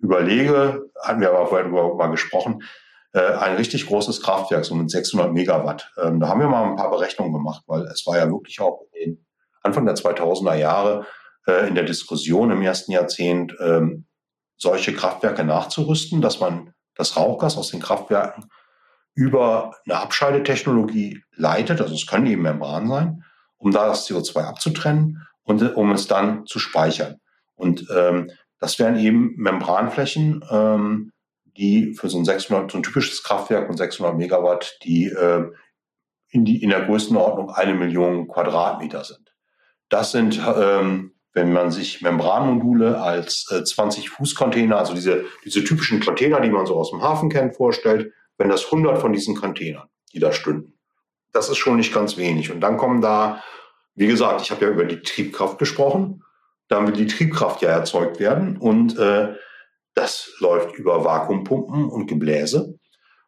überlege, 0.00 0.90
hatten 1.00 1.20
wir 1.20 1.30
aber 1.30 1.46
vorher 1.46 1.68
darüber 1.68 1.94
mal 1.94 2.08
gesprochen, 2.08 2.64
äh, 3.12 3.20
ein 3.20 3.54
richtig 3.54 3.86
großes 3.86 4.20
Kraftwerk, 4.20 4.64
so 4.64 4.74
mit 4.74 4.90
600 4.90 5.32
Megawatt. 5.32 5.92
Ähm, 5.96 6.18
da 6.18 6.28
haben 6.28 6.40
wir 6.40 6.48
mal 6.48 6.64
ein 6.64 6.76
paar 6.76 6.90
Berechnungen 6.90 7.32
gemacht, 7.32 7.62
weil 7.68 7.82
es 7.82 8.04
war 8.04 8.18
ja 8.18 8.28
wirklich 8.28 8.60
auch 8.60 8.80
in 8.92 9.24
Anfang 9.62 9.86
der 9.86 9.94
2000er 9.94 10.56
Jahre 10.56 11.06
in 11.46 11.74
der 11.74 11.84
Diskussion 11.84 12.50
im 12.50 12.62
ersten 12.62 12.92
Jahrzehnt, 12.92 13.54
ähm, 13.60 14.06
solche 14.56 14.92
Kraftwerke 14.94 15.44
nachzurüsten, 15.44 16.20
dass 16.20 16.40
man 16.40 16.72
das 16.94 17.16
Rauchgas 17.16 17.56
aus 17.56 17.70
den 17.70 17.80
Kraftwerken 17.80 18.46
über 19.14 19.72
eine 19.84 19.98
Abscheidetechnologie 19.98 21.22
leitet, 21.34 21.80
also 21.80 21.94
es 21.94 22.06
können 22.06 22.26
eben 22.26 22.42
Membran 22.42 22.88
sein, 22.88 23.24
um 23.56 23.70
da 23.70 23.86
das 23.86 24.06
CO2 24.08 24.42
abzutrennen 24.42 25.26
und 25.42 25.62
um 25.76 25.92
es 25.92 26.06
dann 26.06 26.46
zu 26.46 26.58
speichern. 26.58 27.16
Und 27.54 27.86
ähm, 27.94 28.30
das 28.60 28.78
wären 28.78 28.98
eben 28.98 29.34
Membranflächen, 29.36 30.44
ähm, 30.50 31.12
die 31.56 31.94
für 31.94 32.10
so 32.10 32.18
ein 32.18 32.24
600, 32.24 32.70
so 32.70 32.78
ein 32.78 32.82
typisches 32.82 33.22
Kraftwerk 33.22 33.70
und 33.70 33.78
600 33.78 34.16
Megawatt, 34.16 34.78
die 34.84 35.06
äh, 35.06 35.50
in, 36.28 36.44
die, 36.44 36.62
in 36.62 36.70
der 36.70 36.84
Größenordnung 36.84 37.50
eine 37.50 37.74
Million 37.74 38.28
Quadratmeter 38.28 39.04
sind. 39.04 39.32
Das 39.88 40.12
sind 40.12 40.40
ähm, 40.44 41.15
wenn 41.36 41.52
man 41.52 41.70
sich 41.70 42.00
Membranmodule 42.00 42.98
als 42.98 43.46
äh, 43.50 43.56
20-Fuß-Container, 43.56 44.78
also 44.78 44.94
diese, 44.94 45.26
diese 45.44 45.62
typischen 45.62 46.00
Container, 46.00 46.40
die 46.40 46.48
man 46.48 46.64
so 46.64 46.76
aus 46.76 46.90
dem 46.90 47.02
Hafen 47.02 47.28
kennt, 47.28 47.56
vorstellt, 47.56 48.10
wenn 48.38 48.48
das 48.48 48.64
100 48.64 48.98
von 48.98 49.12
diesen 49.12 49.36
Containern, 49.36 49.86
die 50.14 50.18
da 50.18 50.32
stünden. 50.32 50.72
Das 51.34 51.50
ist 51.50 51.58
schon 51.58 51.76
nicht 51.76 51.92
ganz 51.92 52.16
wenig. 52.16 52.50
Und 52.50 52.60
dann 52.62 52.78
kommen 52.78 53.02
da, 53.02 53.42
wie 53.94 54.06
gesagt, 54.06 54.40
ich 54.40 54.50
habe 54.50 54.64
ja 54.64 54.70
über 54.70 54.86
die 54.86 55.02
Triebkraft 55.02 55.58
gesprochen, 55.58 56.24
dann 56.68 56.86
will 56.86 56.94
die 56.94 57.06
Triebkraft 57.06 57.60
ja 57.60 57.68
erzeugt 57.68 58.18
werden 58.18 58.56
und 58.56 58.98
äh, 58.98 59.34
das 59.92 60.30
läuft 60.40 60.74
über 60.76 61.04
Vakuumpumpen 61.04 61.84
und 61.84 62.06
Gebläse. 62.06 62.78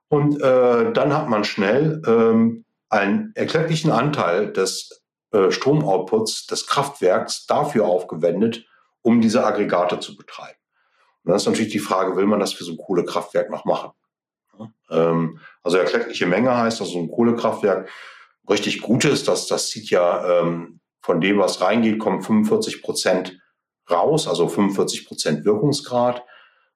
Und 0.08 0.40
äh, 0.40 0.92
dann 0.94 1.12
hat 1.14 1.28
man 1.28 1.44
schnell 1.44 2.00
ähm, 2.06 2.64
einen 2.88 3.32
erklecklichen 3.34 3.90
Anteil 3.90 4.50
des 4.50 4.97
äh, 5.32 5.50
Stromoutputs 5.50 6.46
des 6.46 6.66
Kraftwerks 6.66 7.46
dafür 7.46 7.86
aufgewendet, 7.86 8.66
um 9.02 9.20
diese 9.20 9.44
Aggregate 9.44 10.00
zu 10.00 10.16
betreiben. 10.16 10.58
Und 11.22 11.30
dann 11.30 11.36
ist 11.36 11.46
natürlich 11.46 11.72
die 11.72 11.78
Frage, 11.78 12.16
will 12.16 12.26
man 12.26 12.40
das 12.40 12.52
für 12.52 12.64
so 12.64 12.72
ein 12.72 12.78
Kohlekraftwerk 12.78 13.50
noch 13.50 13.64
machen? 13.64 13.90
Ähm, 14.90 15.38
also 15.62 15.76
erkleckliche 15.76 16.26
Menge 16.26 16.56
heißt, 16.56 16.80
also 16.80 16.98
ein 16.98 17.10
Kohlekraftwerk 17.10 17.88
richtig 18.48 18.80
gut 18.80 19.04
ist, 19.04 19.28
dass 19.28 19.46
das 19.46 19.68
zieht 19.68 19.90
ja 19.90 20.40
ähm, 20.40 20.80
von 21.00 21.20
dem, 21.20 21.38
was 21.38 21.60
reingeht, 21.60 21.98
kommen 21.98 22.22
45 22.22 22.82
Prozent 22.82 23.38
raus, 23.90 24.26
also 24.26 24.48
45 24.48 25.06
Prozent 25.06 25.44
Wirkungsgrad. 25.44 26.24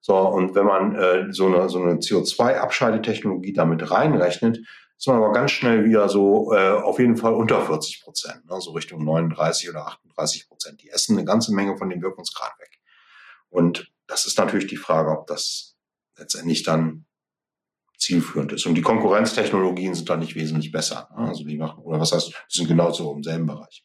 So, 0.01 0.17
und 0.17 0.55
wenn 0.55 0.67
man 0.67 0.95
äh, 0.97 1.33
so 1.33 1.47
eine, 1.47 1.69
so 1.69 1.81
eine 1.81 1.95
CO2-Abscheidetechnologie 1.95 3.53
damit 3.53 3.91
reinrechnet, 3.91 4.59
ist 5.03 5.09
man 5.09 5.17
aber 5.17 5.33
ganz 5.33 5.51
schnell 5.51 5.85
wieder 5.85 6.09
so 6.09 6.53
äh, 6.55 6.81
auf 6.81 7.01
jeden 7.01 7.17
Fall 7.17 7.35
unter 7.35 7.61
40 7.61 8.03
Prozent, 8.05 8.45
ne, 8.49 8.61
so 8.61 8.71
Richtung 8.71 9.05
39 9.05 9.69
oder 9.69 9.85
38 9.89 10.47
Prozent. 10.47 10.81
Die 10.81 10.91
essen 10.91 11.19
eine 11.19 11.27
ganze 11.27 11.53
Menge 11.53 11.77
von 11.77 11.91
dem 11.91 12.01
Wirkungsgrad 12.01 12.53
weg. 12.61 12.79
Und 13.49 13.93
das 14.07 14.27
ist 14.27 14.39
natürlich 14.39 14.69
die 14.69 14.77
Frage, 14.77 15.11
ob 15.11 15.27
das 15.27 15.77
letztendlich 16.17 16.63
dann 16.63 17.07
zielführend 17.99 18.53
ist. 18.53 18.65
Und 18.65 18.77
die 18.77 18.83
Konkurrenztechnologien 18.83 19.95
sind 19.95 20.09
da 20.09 20.17
nicht 20.17 20.37
wesentlich 20.37 20.71
besser. 20.71 21.09
Ne? 21.19 21.27
Also 21.27 21.43
die 21.43 21.57
machen, 21.57 21.83
oder 21.83 21.99
was 21.99 22.13
heißt, 22.13 22.29
die 22.29 22.57
sind 22.57 22.69
genauso 22.69 23.13
im 23.13 23.25
selben 23.25 23.47
Bereich. 23.47 23.85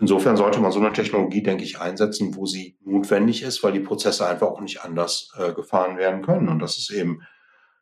Insofern 0.00 0.36
sollte 0.36 0.58
man 0.58 0.72
so 0.72 0.80
eine 0.80 0.92
Technologie, 0.92 1.44
denke 1.44 1.62
ich, 1.62 1.78
einsetzen, 1.78 2.34
wo 2.34 2.44
sie 2.44 2.76
notwendig 2.80 3.42
ist, 3.44 3.62
weil 3.62 3.72
die 3.72 3.78
Prozesse 3.78 4.26
einfach 4.26 4.48
auch 4.48 4.60
nicht 4.60 4.82
anders 4.82 5.30
äh, 5.38 5.52
gefahren 5.52 5.96
werden 5.96 6.22
können. 6.22 6.48
Und 6.48 6.58
das 6.58 6.76
ist 6.76 6.90
eben 6.90 7.20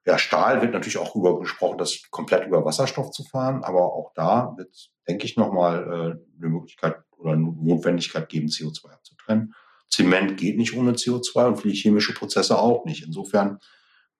ja, 0.07 0.18
Stahl 0.18 0.62
wird 0.62 0.72
natürlich 0.72 0.98
auch 0.98 1.16
über 1.16 1.38
gesprochen, 1.40 1.78
das 1.78 2.02
komplett 2.11 2.46
über 2.46 2.64
Wasserstoff 2.64 3.11
zu 3.11 3.24
fahren, 3.24 3.64
aber 3.64 3.92
auch 3.92 4.12
da 4.14 4.54
wird, 4.57 4.90
denke 5.09 5.26
ich, 5.26 5.36
nochmal 5.36 5.82
äh, 5.82 6.38
eine 6.38 6.48
Möglichkeit 6.48 6.96
oder 7.18 7.32
eine 7.32 7.42
Notwendigkeit 7.42 8.28
geben, 8.28 8.46
CO2 8.46 8.90
abzutrennen. 8.90 9.54
Zement 9.90 10.36
geht 10.36 10.59
nicht 10.59 10.76
ohne 10.76 10.92
CO2 10.92 11.46
und 11.46 11.57
viele 11.57 11.74
chemische 11.74 12.14
Prozesse 12.14 12.59
auch 12.59 12.84
nicht. 12.84 13.04
Insofern 13.04 13.59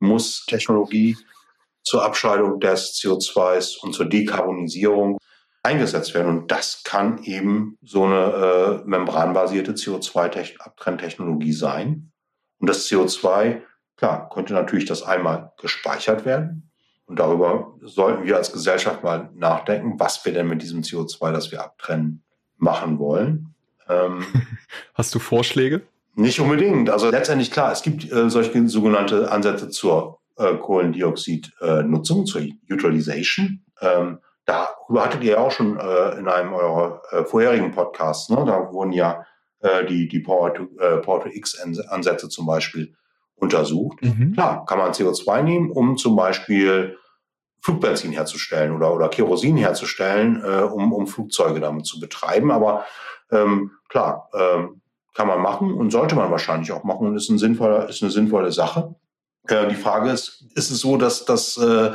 muss 0.01 0.45
Technologie 0.47 1.17
zur 1.85 2.05
Abscheidung 2.05 2.59
des 2.59 3.01
CO2s 3.01 3.79
und 3.81 3.95
zur 3.95 4.07
Dekarbonisierung 4.07 5.19
eingesetzt 5.63 6.15
werden. 6.15 6.39
Und 6.39 6.51
das 6.51 6.83
kann 6.85 7.23
eben 7.25 7.79
so 7.83 8.05
eine 8.05 8.83
äh, 8.85 8.89
membranbasierte 8.89 9.73
CO2-Abtrenntechnologie 9.73 11.53
sein. 11.53 12.11
Und 12.59 12.69
das 12.69 12.89
CO2 12.89 13.63
Klar, 13.97 14.29
könnte 14.29 14.53
natürlich 14.53 14.85
das 14.85 15.03
einmal 15.03 15.53
gespeichert 15.61 16.25
werden. 16.25 16.71
Und 17.07 17.19
darüber 17.19 17.75
sollten 17.83 18.25
wir 18.25 18.37
als 18.37 18.53
Gesellschaft 18.53 19.03
mal 19.03 19.31
nachdenken, 19.35 19.99
was 19.99 20.25
wir 20.25 20.33
denn 20.33 20.49
mit 20.49 20.63
diesem 20.63 20.83
CO2, 20.83 21.33
das 21.33 21.53
wir 21.53 21.63
abtrennen, 21.63 22.23
machen 22.59 22.99
wollen. 22.99 23.55
Ähm, 23.89 24.25
Hast 24.95 25.15
du 25.15 25.19
Vorschläge? 25.19 25.83
Nicht 26.15 26.41
unbedingt. 26.41 26.91
Also 26.91 27.11
letztendlich 27.11 27.51
klar, 27.51 27.73
es 27.73 27.83
gibt 27.83 28.11
äh, 28.11 28.29
solche 28.29 28.69
sogenannte 28.69 29.31
Ansätze 29.31 29.71
zur 29.71 30.19
äh, 30.37 30.55
Kohlendioxidnutzung, 30.55 32.23
äh, 32.23 32.25
zur 32.25 32.43
Utilization. 32.71 33.65
Ähm, 33.81 34.19
darüber 34.45 35.05
hattet 35.05 35.23
ihr 35.23 35.33
ja 35.33 35.39
auch 35.39 35.53
schon 35.53 35.79
äh, 35.79 36.19
in 36.19 36.29
einem 36.29 36.55
eurer 36.55 37.03
äh, 37.11 37.25
vorherigen 37.25 37.71
Podcasts, 37.71 38.31
ne? 38.31 38.43
da 38.47 38.73
wurden 38.73 38.93
ja 38.93 39.27
äh, 39.61 39.85
die, 39.85 40.09
die 40.09 40.21
Power-to-X-Ansätze 40.21 42.29
zum 42.29 42.47
Beispiel 42.47 42.95
untersucht. 43.37 44.03
Mhm. 44.03 44.33
Klar, 44.33 44.65
kann 44.67 44.79
man 44.79 44.93
CO2 44.93 45.43
nehmen, 45.43 45.71
um 45.71 45.97
zum 45.97 46.17
Beispiel 46.17 46.97
Flugbenzin 47.61 48.13
herzustellen 48.13 48.73
oder, 48.73 48.95
oder 48.95 49.09
Kerosin 49.09 49.57
herzustellen, 49.57 50.43
äh, 50.45 50.63
um, 50.63 50.93
um 50.93 51.07
Flugzeuge 51.07 51.61
damit 51.61 51.87
zu 51.87 52.01
betreiben. 52.01 52.51
Aber 52.51 52.85
ähm, 53.31 53.73
klar, 53.89 54.31
ähm, 54.35 54.81
kann 55.15 55.29
man 55.29 55.41
machen 55.41 55.73
und 55.73 55.91
sollte 55.91 56.15
man 56.15 56.31
wahrscheinlich 56.31 56.71
auch 56.73 56.85
machen 56.85 57.07
und 57.09 57.17
ist, 57.17 57.29
ein 57.29 57.39
sinnvoller, 57.39 57.89
ist 57.89 58.03
eine 58.03 58.13
sinnvolle 58.13 58.53
Sache. 58.53 58.95
Äh, 59.49 59.69
die 59.69 59.75
Frage 59.75 60.11
ist, 60.11 60.45
ist 60.55 60.71
es 60.71 60.81
so, 60.81 60.97
dass 60.97 61.25
das 61.25 61.57
äh, 61.57 61.93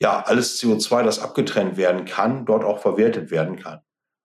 ja 0.00 0.22
alles 0.26 0.60
CO2, 0.60 1.04
das 1.04 1.20
abgetrennt 1.20 1.76
werden 1.76 2.04
kann, 2.04 2.44
dort 2.44 2.64
auch 2.64 2.80
verwertet 2.80 3.30
werden 3.30 3.56
kann? 3.56 3.80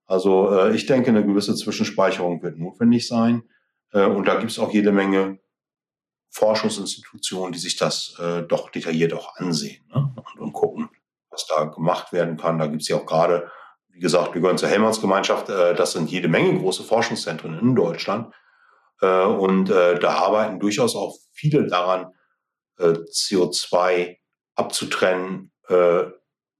Also 0.06 0.52
äh, 0.52 0.74
ich 0.74 0.86
denke, 0.86 1.10
eine 1.10 1.24
gewisse 1.24 1.54
Zwischenspeicherung 1.54 2.42
wird 2.42 2.58
notwendig 2.58 3.06
sein. 3.06 3.44
Äh, 3.92 4.04
und 4.04 4.26
da 4.26 4.34
gibt 4.34 4.50
es 4.50 4.58
auch 4.58 4.72
jede 4.72 4.92
Menge 4.92 5.38
Forschungsinstitutionen, 6.32 7.52
die 7.52 7.58
sich 7.58 7.76
das 7.76 8.16
äh, 8.18 8.42
doch 8.42 8.70
detailliert 8.70 9.12
auch 9.12 9.36
ansehen 9.36 9.84
ne? 9.94 10.14
und, 10.16 10.40
und, 10.40 10.52
gucken, 10.52 10.88
was 11.30 11.46
da 11.46 11.64
gemacht 11.64 12.12
werden 12.12 12.38
kann. 12.38 12.58
Da 12.58 12.66
gibt 12.66 12.82
es 12.82 12.88
ja 12.88 12.96
auch 12.96 13.06
gerade, 13.06 13.50
wie 13.90 14.00
gesagt, 14.00 14.34
wir 14.34 14.40
gehören 14.40 14.58
zur 14.58 14.70
Helmholtz-Gemeinschaft, 14.70 15.50
äh, 15.50 15.74
das 15.74 15.92
sind 15.92 16.10
jede 16.10 16.28
Menge 16.28 16.58
große 16.58 16.84
Forschungszentren 16.84 17.58
in 17.58 17.74
Deutschland. 17.74 18.34
Äh, 19.02 19.24
und 19.24 19.68
äh, 19.68 19.98
da 19.98 20.14
arbeiten 20.14 20.58
durchaus 20.58 20.96
auch 20.96 21.16
viele 21.32 21.66
daran, 21.66 22.12
äh, 22.78 22.94
CO2 23.10 24.16
abzutrennen. 24.54 25.52
Äh, 25.68 26.04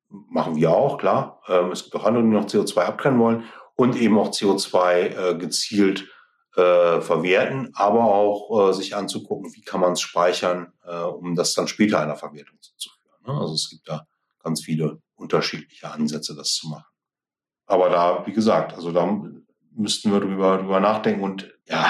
machen 0.08 0.56
wir 0.56 0.70
auch, 0.70 0.98
klar. 0.98 1.40
Ähm, 1.48 1.72
es 1.72 1.84
gibt 1.84 1.96
auch 1.96 2.04
andere, 2.04 2.22
die 2.22 2.28
noch 2.28 2.46
CO2 2.46 2.78
abtrennen 2.80 3.18
wollen 3.18 3.44
und 3.74 3.96
eben 3.96 4.18
auch 4.18 4.30
CO2 4.30 4.92
äh, 4.92 5.34
gezielt 5.38 6.08
äh, 6.56 7.00
verwerten, 7.00 7.70
aber 7.74 8.04
auch 8.04 8.70
äh, 8.70 8.72
sich 8.72 8.94
anzugucken, 8.94 9.54
wie 9.54 9.62
kann 9.62 9.80
man 9.80 9.92
es 9.92 10.00
speichern, 10.00 10.72
äh, 10.84 11.02
um 11.02 11.34
das 11.34 11.54
dann 11.54 11.68
später 11.68 12.00
einer 12.00 12.16
Verwertung 12.16 12.58
zuzuführen. 12.60 13.22
Ne? 13.26 13.32
Also 13.32 13.54
es 13.54 13.70
gibt 13.70 13.88
da 13.88 14.06
ganz 14.42 14.62
viele 14.62 15.00
unterschiedliche 15.14 15.90
Ansätze, 15.90 16.34
das 16.34 16.54
zu 16.54 16.68
machen. 16.68 16.84
Aber 17.66 17.88
da, 17.88 18.26
wie 18.26 18.32
gesagt, 18.32 18.74
also 18.74 18.92
da 18.92 19.22
müssten 19.74 20.12
wir 20.12 20.20
drüber, 20.20 20.58
drüber 20.58 20.80
nachdenken 20.80 21.22
und 21.22 21.50
ja, 21.66 21.86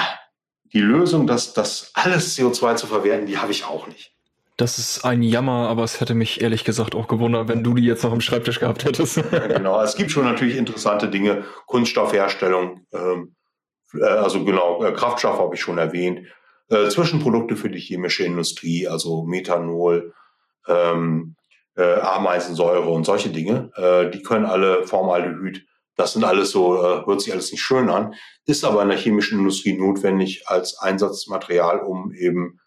die 0.71 0.79
Lösung, 0.79 1.27
das, 1.27 1.53
das 1.53 1.91
alles 1.93 2.37
CO2 2.37 2.75
zu 2.75 2.87
verwerten, 2.87 3.25
die 3.25 3.37
habe 3.37 3.51
ich 3.51 3.65
auch 3.65 3.87
nicht. 3.87 4.13
Das 4.57 4.77
ist 4.77 5.03
ein 5.03 5.23
Jammer, 5.23 5.67
aber 5.67 5.83
es 5.83 5.99
hätte 5.99 6.13
mich 6.13 6.41
ehrlich 6.41 6.63
gesagt 6.63 6.93
auch 6.95 7.07
gewundert, 7.07 7.47
wenn 7.47 7.63
du 7.63 7.73
die 7.73 7.83
jetzt 7.83 8.03
noch 8.03 8.13
im 8.13 8.21
Schreibtisch 8.21 8.59
gehabt 8.59 8.85
hättest. 8.85 9.17
Ja, 9.17 9.47
genau, 9.47 9.81
es 9.81 9.95
gibt 9.95 10.11
schon 10.11 10.25
natürlich 10.25 10.57
interessante 10.57 11.09
Dinge, 11.09 11.43
Kunststoffherstellung, 11.65 12.85
ähm, 12.93 13.01
äh, 13.01 13.42
also 14.01 14.43
genau, 14.43 14.83
äh, 14.83 14.91
Kraftstoff 14.93 15.39
habe 15.39 15.55
ich 15.55 15.61
schon 15.61 15.77
erwähnt, 15.77 16.27
äh, 16.69 16.89
Zwischenprodukte 16.89 17.55
für 17.55 17.69
die 17.69 17.79
chemische 17.79 18.23
Industrie, 18.23 18.87
also 18.87 19.23
Methanol, 19.23 20.13
ähm, 20.67 21.35
äh, 21.75 21.99
Ameisensäure 21.99 22.89
und 22.89 23.05
solche 23.05 23.29
Dinge, 23.29 23.71
äh, 23.75 24.09
die 24.11 24.21
können 24.21 24.45
alle 24.45 24.85
Formaldehyd, 24.85 25.65
das 25.95 26.13
sind 26.13 26.23
alles 26.23 26.51
so, 26.51 26.75
äh, 26.75 27.05
hört 27.05 27.21
sich 27.21 27.33
alles 27.33 27.51
nicht 27.51 27.61
schön 27.61 27.89
an, 27.89 28.15
ist 28.45 28.63
aber 28.63 28.81
in 28.81 28.89
der 28.89 28.97
chemischen 28.97 29.39
Industrie 29.39 29.77
notwendig 29.77 30.47
als 30.47 30.77
Einsatzmaterial, 30.79 31.79
um 31.79 32.11
eben 32.13 32.59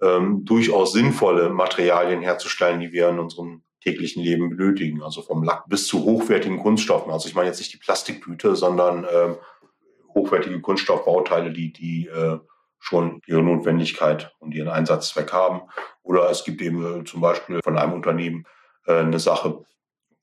ähm, 0.00 0.44
durchaus 0.44 0.92
sinnvolle 0.92 1.50
Materialien 1.50 2.22
herzustellen, 2.22 2.80
die 2.80 2.92
wir 2.92 3.08
in 3.08 3.18
unserem 3.18 3.62
täglichen 3.82 4.22
Leben 4.22 4.50
benötigen. 4.50 5.02
Also 5.02 5.22
vom 5.22 5.42
Lack 5.42 5.68
bis 5.68 5.86
zu 5.86 6.04
hochwertigen 6.04 6.58
Kunststoffen. 6.58 7.12
Also 7.12 7.28
ich 7.28 7.34
meine 7.34 7.48
jetzt 7.48 7.58
nicht 7.58 7.72
die 7.72 7.78
Plastiktüte, 7.78 8.56
sondern 8.56 9.06
ähm, 9.12 9.36
hochwertige 10.14 10.60
Kunststoffbauteile, 10.60 11.52
die, 11.52 11.72
die 11.72 12.06
äh, 12.08 12.38
schon 12.82 13.20
ihre 13.26 13.42
Notwendigkeit 13.42 14.34
und 14.40 14.54
ihren 14.54 14.68
Einsatzzweck 14.68 15.32
haben. 15.32 15.62
Oder 16.02 16.28
es 16.30 16.44
gibt 16.44 16.60
eben 16.60 17.00
äh, 17.00 17.04
zum 17.04 17.20
Beispiel 17.20 17.60
von 17.62 17.78
einem 17.78 17.92
Unternehmen 17.92 18.44
äh, 18.86 18.94
eine 18.94 19.20
Sache, 19.20 19.64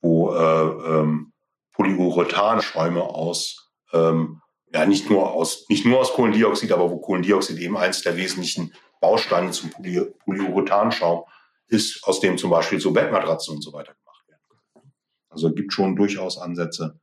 wo 0.02 0.34
äh, 0.34 0.98
ähm, 0.98 1.32
Polyurethanschäume 1.72 3.02
aus, 3.02 3.70
ähm, 3.92 4.42
ja 4.72 4.84
nicht 4.84 5.08
nur 5.08 5.32
aus, 5.32 5.66
nicht 5.70 5.86
nur 5.86 6.00
aus 6.00 6.12
Kohlendioxid, 6.12 6.70
aber 6.72 6.90
wo 6.90 6.98
Kohlendioxid 6.98 7.58
eben 7.58 7.78
eins 7.78 8.02
der 8.02 8.16
wesentlichen 8.16 8.74
Bausteine 9.00 9.50
zum 9.52 9.70
Poly 9.70 10.12
Polyurethanschaum 10.24 11.24
ist, 11.68 12.04
aus 12.04 12.20
dem 12.20 12.36
zum 12.36 12.50
Beispiel 12.50 12.80
so 12.80 12.92
Bettmatratzen 12.92 13.54
und 13.54 13.62
so 13.62 13.72
weiter 13.72 13.94
gemacht 13.94 14.28
werden 14.28 14.42
können. 14.72 14.92
Also 15.30 15.48
es 15.48 15.54
gibt 15.54 15.72
schon 15.72 15.96
durchaus 15.96 16.36
Ansätze, 16.36 17.00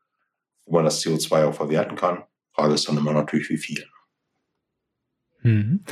wo 0.65 0.75
man 0.75 0.85
das 0.85 1.01
CO2 1.03 1.47
auch 1.47 1.55
verwerten 1.55 1.95
kann. 1.95 2.23
Frage 2.57 2.73
ist 2.73 2.87
dann 2.89 2.97
immer 2.97 3.13
natürlich, 3.13 3.49
wie 3.49 3.57
viel. 3.57 3.85
Mhm. 5.43 5.83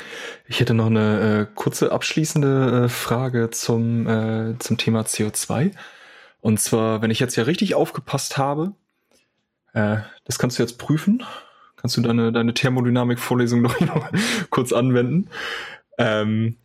Ich 0.48 0.60
hätte 0.60 0.74
noch 0.74 0.88
eine 0.88 1.48
äh, 1.48 1.54
kurze 1.54 1.92
abschließende 1.92 2.86
äh, 2.86 2.90
Frage 2.90 3.52
zum, 3.52 4.08
äh, 4.08 4.58
zum 4.58 4.78
Thema 4.78 5.02
CO2. 5.02 5.72
Und 6.42 6.60
zwar, 6.60 7.02
wenn 7.02 7.12
ich 7.12 7.20
jetzt 7.20 7.36
ja 7.36 7.44
richtig 7.44 7.76
aufgepasst 7.76 8.38
habe, 8.38 8.74
äh, 9.74 9.98
das 10.24 10.40
kannst 10.40 10.58
du 10.58 10.64
jetzt 10.64 10.80
prüfen. 10.80 11.24
Kannst 11.76 11.98
du 11.98 12.02
deine, 12.02 12.32
deine 12.32 12.56
Thermodynamik-Vorlesung 12.56 13.62
noch 13.80 14.10
kurz 14.50 14.74
anwenden? 14.74 15.30
Ähm, 16.00 16.58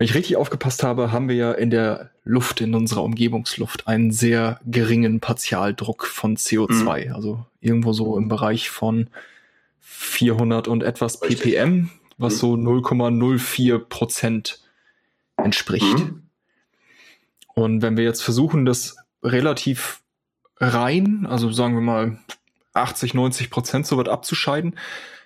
wenn 0.00 0.06
ich 0.06 0.14
richtig 0.14 0.38
aufgepasst 0.38 0.82
habe, 0.82 1.12
haben 1.12 1.28
wir 1.28 1.36
ja 1.36 1.52
in 1.52 1.68
der 1.68 2.08
Luft, 2.24 2.62
in 2.62 2.74
unserer 2.74 3.02
Umgebungsluft, 3.04 3.86
einen 3.86 4.12
sehr 4.12 4.58
geringen 4.64 5.20
Partialdruck 5.20 6.06
von 6.06 6.38
CO2. 6.38 7.08
Mhm. 7.08 7.14
Also 7.14 7.44
irgendwo 7.60 7.92
so 7.92 8.16
im 8.16 8.26
Bereich 8.26 8.70
von 8.70 9.10
400 9.80 10.68
und 10.68 10.82
etwas 10.82 11.20
ppm, 11.20 11.90
was 12.16 12.36
mhm. 12.36 12.38
so 12.38 12.54
0,04 12.54 13.78
Prozent 13.78 14.60
entspricht. 15.36 15.98
Mhm. 15.98 16.22
Und 17.52 17.82
wenn 17.82 17.98
wir 17.98 18.04
jetzt 18.04 18.22
versuchen, 18.22 18.64
das 18.64 18.96
relativ 19.22 20.00
rein, 20.56 21.26
also 21.28 21.52
sagen 21.52 21.74
wir 21.74 21.82
mal 21.82 22.18
80, 22.72 23.12
90 23.12 23.50
Prozent 23.50 23.86
so 23.86 23.98
weit 23.98 24.08
abzuscheiden, 24.08 24.78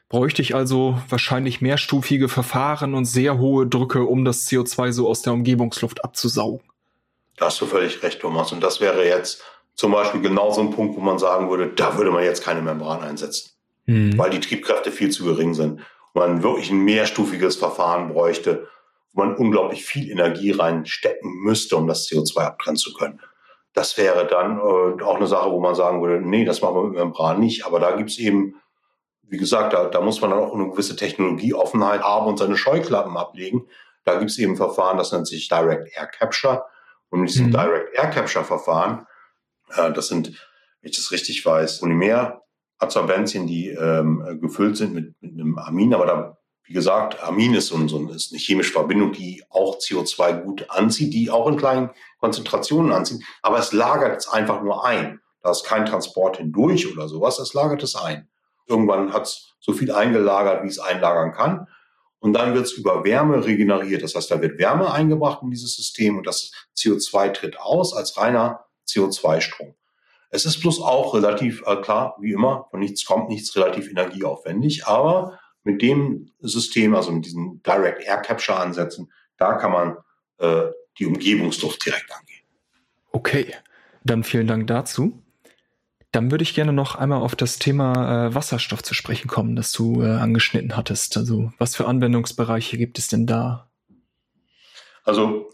bräuchte 0.09 0.42
ich 0.42 0.55
also 0.55 0.98
wahrscheinlich 1.09 1.61
mehrstufige 1.61 2.28
Verfahren 2.28 2.94
und 2.94 3.05
sehr 3.05 3.38
hohe 3.38 3.66
Drücke, 3.66 4.05
um 4.05 4.24
das 4.24 4.46
CO2 4.46 4.92
so 4.92 5.09
aus 5.09 5.22
der 5.22 5.32
Umgebungsluft 5.32 6.05
abzusaugen. 6.05 6.61
Da 7.36 7.46
hast 7.46 7.61
du 7.61 7.66
völlig 7.66 8.02
recht, 8.02 8.20
Thomas. 8.20 8.52
Und 8.52 8.62
das 8.62 8.80
wäre 8.80 9.05
jetzt 9.05 9.42
zum 9.74 9.92
Beispiel 9.92 10.20
genau 10.20 10.52
so 10.52 10.61
ein 10.61 10.70
Punkt, 10.70 10.96
wo 10.96 11.00
man 11.00 11.18
sagen 11.18 11.50
würde, 11.50 11.68
da 11.68 11.96
würde 11.96 12.11
man 12.11 12.22
jetzt 12.22 12.44
keine 12.44 12.62
Membran 12.62 13.00
einsetzen, 13.00 13.50
mhm. 13.86 14.16
weil 14.16 14.30
die 14.30 14.40
Triebkräfte 14.40 14.92
viel 14.92 15.11
zu 15.11 15.24
gering 15.24 15.55
sind. 15.55 15.80
Und 16.12 16.20
man 16.20 16.42
wirklich 16.42 16.70
ein 16.70 16.84
mehrstufiges 16.84 17.57
Verfahren 17.57 18.12
bräuchte, 18.12 18.68
wo 19.12 19.24
man 19.24 19.34
unglaublich 19.34 19.84
viel 19.84 20.11
Energie 20.11 20.52
reinstecken 20.52 21.42
müsste, 21.42 21.76
um 21.76 21.88
das 21.88 22.09
CO2 22.09 22.38
abtrennen 22.38 22.76
zu 22.76 22.94
können. 22.94 23.20
Das 23.72 23.98
wäre 23.98 24.26
dann 24.26 24.59
äh, 24.59 25.02
auch 25.02 25.16
eine 25.16 25.26
Sache, 25.26 25.50
wo 25.50 25.59
man 25.59 25.74
sagen 25.74 26.00
würde, 26.00 26.24
nee, 26.24 26.44
das 26.44 26.62
machen 26.62 26.76
wir 26.76 26.82
mit 26.84 26.94
Membran 26.94 27.40
nicht. 27.40 27.66
Aber 27.66 27.80
da 27.80 27.96
gibt's 27.96 28.18
eben, 28.18 28.55
wie 29.29 29.37
gesagt, 29.37 29.72
da, 29.72 29.87
da 29.89 30.01
muss 30.01 30.20
man 30.20 30.31
dann 30.31 30.41
auch 30.41 30.55
eine 30.55 30.68
gewisse 30.68 30.97
Technologieoffenheit 30.97 32.03
haben 32.03 32.27
und 32.27 32.39
seine 32.39 32.57
Scheuklappen 32.57 33.16
ablegen. 33.16 33.66
Da 34.05 34.18
gibt's 34.18 34.39
eben 34.39 34.57
Verfahren, 34.57 34.99
das 34.99 35.12
nennt 35.12 35.27
sich 35.27 35.49
Direct 35.49 35.97
Air 35.97 36.07
Capture. 36.07 36.64
Und 37.11 37.20
in 37.20 37.27
diesem 37.27 37.47
mhm. 37.47 37.53
Direct 37.53 37.95
Air 37.95 38.11
Capture 38.11 38.45
Verfahren, 38.45 39.07
äh, 39.77 39.93
das 39.93 40.09
sind, 40.09 40.29
wenn 40.81 40.91
ich 40.91 40.97
das 40.97 41.11
richtig 41.11 41.45
weiß, 41.45 41.81
Polymeradsorbenzien, 41.81 43.47
die 43.47 43.68
ähm, 43.68 44.39
gefüllt 44.41 44.77
sind 44.77 44.95
mit, 44.95 45.14
mit 45.20 45.33
einem 45.33 45.59
Amin, 45.59 45.95
aber 45.95 46.07
da 46.07 46.39
wie 46.66 46.72
gesagt, 46.72 47.22
Amin 47.22 47.55
ist, 47.55 47.68
so, 47.68 47.77
ein, 47.77 47.89
so 47.89 48.09
ist 48.09 48.33
eine 48.33 48.41
chemische 48.41 48.72
Verbindung, 48.72 49.12
die 49.12 49.45
auch 49.51 49.79
CO2 49.79 50.41
gut 50.41 50.70
anzieht, 50.70 51.12
die 51.12 51.31
auch 51.31 51.47
in 51.47 51.59
kleinen 51.59 51.91
Konzentrationen 52.18 52.91
anzieht, 52.91 53.22
aber 53.43 53.59
es 53.59 53.72
lagert 53.72 54.16
es 54.16 54.29
einfach 54.29 54.62
nur 54.62 54.85
ein. 54.85 55.20
Da 55.43 55.51
ist 55.51 55.64
kein 55.64 55.85
Transport 55.85 56.39
hindurch 56.39 56.91
oder 56.91 57.07
sowas, 57.07 57.39
es 57.39 57.53
lagert 57.53 57.83
es 57.83 57.97
ein. 57.97 58.29
Irgendwann 58.67 59.12
hat 59.12 59.25
es 59.25 59.55
so 59.61 59.73
viel 59.73 59.93
eingelagert, 59.93 60.62
wie 60.65 60.69
es 60.69 60.79
einlagern 60.79 61.33
kann. 61.33 61.69
Und 62.19 62.33
dann 62.33 62.55
wird 62.55 62.65
es 62.65 62.73
über 62.73 63.05
Wärme 63.05 63.45
regeneriert. 63.45 64.03
Das 64.03 64.15
heißt, 64.15 64.31
da 64.31 64.41
wird 64.41 64.59
Wärme 64.59 64.93
eingebracht 64.93 65.43
in 65.43 65.51
dieses 65.51 65.77
System 65.77 66.17
und 66.17 66.27
das 66.27 66.53
CO2 66.77 67.33
tritt 67.33 67.59
aus 67.59 67.95
als 67.95 68.17
reiner 68.17 68.65
CO2-Strom. 68.89 69.75
Es 70.31 70.47
ist 70.47 70.61
bloß 70.61 70.81
auch 70.81 71.15
relativ, 71.15 71.62
äh, 71.67 71.77
klar, 71.77 72.17
wie 72.21 72.33
immer, 72.33 72.67
von 72.71 72.81
nichts 72.81 73.05
kommt 73.05 73.29
nichts, 73.29 73.55
relativ 73.57 73.91
energieaufwendig, 73.91 74.87
aber 74.87 75.39
mit 75.62 75.81
dem 75.81 76.31
System, 76.41 76.95
also 76.95 77.12
mit 77.12 77.25
diesen 77.27 77.62
Direct 77.62 78.03
Air 78.03 78.19
Capture 78.19 78.59
Ansätzen, 78.59 79.12
da 79.37 79.55
kann 79.55 79.73
man 79.73 79.97
äh, 80.39 80.71
die 80.99 81.07
Umgebungsluft 81.07 81.85
direkt 81.85 82.11
angehen. 82.12 82.45
Okay, 83.12 83.55
dann 84.05 84.25
vielen 84.25 84.47
Dank 84.47 84.67
dazu. 84.67 85.24
Dann 86.15 86.31
würde 86.31 86.45
ich 86.45 86.55
gerne 86.55 86.73
noch 86.73 86.95
einmal 86.95 87.21
auf 87.21 87.35
das 87.35 87.59
Thema 87.59 88.27
äh, 88.27 88.35
Wasserstoff 88.37 88.85
zu 88.85 88.95
sprechen 88.95 89.27
kommen, 89.27 89.57
das 89.57 89.73
du 89.73 90.01
äh, 90.01 90.11
angeschnitten 90.11 90.77
hattest. 90.77 91.17
Also 91.17 91.53
was 91.59 91.75
für 91.75 91.89
Anwendungsbereiche 91.89 92.79
gibt 92.79 93.01
es 93.01 93.09
denn 93.09 93.27
da? 93.27 93.69
Also 95.03 95.51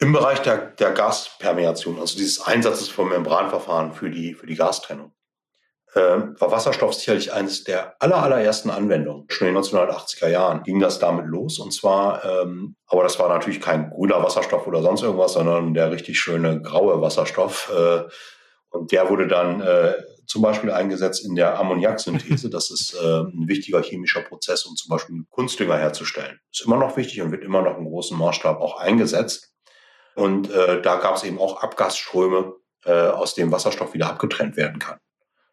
im 0.00 0.12
Bereich 0.12 0.40
der, 0.40 0.58
der 0.72 0.92
Gaspermeation, 0.92 1.98
also 1.98 2.18
dieses 2.18 2.42
Einsatzes 2.42 2.90
von 2.90 3.08
Membranverfahren 3.08 3.94
für 3.94 4.10
die, 4.10 4.34
für 4.34 4.46
die 4.46 4.54
Gastrennung, 4.54 5.12
äh, 5.94 6.00
war 6.00 6.50
Wasserstoff 6.50 6.92
sicherlich 6.92 7.32
eines 7.32 7.64
der 7.64 7.96
aller, 8.00 8.22
allerersten 8.22 8.68
Anwendungen. 8.68 9.24
Schon 9.30 9.48
in 9.48 9.54
den 9.54 9.62
1980er 9.62 10.28
Jahren 10.28 10.62
ging 10.62 10.78
das 10.78 10.98
damit 10.98 11.24
los. 11.24 11.58
Und 11.58 11.72
zwar, 11.72 12.22
ähm, 12.22 12.76
aber 12.86 13.02
das 13.02 13.18
war 13.18 13.30
natürlich 13.30 13.62
kein 13.62 13.88
grüner 13.88 14.22
Wasserstoff 14.22 14.66
oder 14.66 14.82
sonst 14.82 15.02
irgendwas, 15.02 15.32
sondern 15.32 15.72
der 15.72 15.90
richtig 15.90 16.20
schöne 16.20 16.60
graue 16.60 17.00
Wasserstoff. 17.00 17.72
Äh, 17.74 18.04
und 18.70 18.92
der 18.92 19.08
wurde 19.08 19.26
dann 19.26 19.60
äh, 19.60 19.94
zum 20.26 20.42
Beispiel 20.42 20.70
eingesetzt 20.70 21.24
in 21.24 21.34
der 21.34 21.58
Ammoniaksynthese. 21.58 22.50
Das 22.50 22.70
ist 22.70 22.94
äh, 22.94 23.20
ein 23.22 23.48
wichtiger 23.48 23.82
chemischer 23.82 24.22
Prozess, 24.22 24.64
um 24.66 24.76
zum 24.76 24.90
Beispiel 24.90 25.24
Kunstdünger 25.30 25.78
herzustellen. 25.78 26.38
Ist 26.52 26.66
immer 26.66 26.76
noch 26.76 26.96
wichtig 26.96 27.22
und 27.22 27.32
wird 27.32 27.44
immer 27.44 27.62
noch 27.62 27.78
im 27.78 27.86
großen 27.86 28.16
Maßstab 28.18 28.60
auch 28.60 28.78
eingesetzt. 28.78 29.54
Und 30.14 30.50
äh, 30.50 30.82
da 30.82 30.96
gab 30.96 31.16
es 31.16 31.24
eben 31.24 31.38
auch 31.38 31.62
Abgasströme, 31.62 32.54
äh, 32.84 32.92
aus 32.92 33.34
dem 33.34 33.52
Wasserstoff 33.52 33.94
wieder 33.94 34.08
abgetrennt 34.08 34.56
werden 34.56 34.78
kann. 34.78 34.98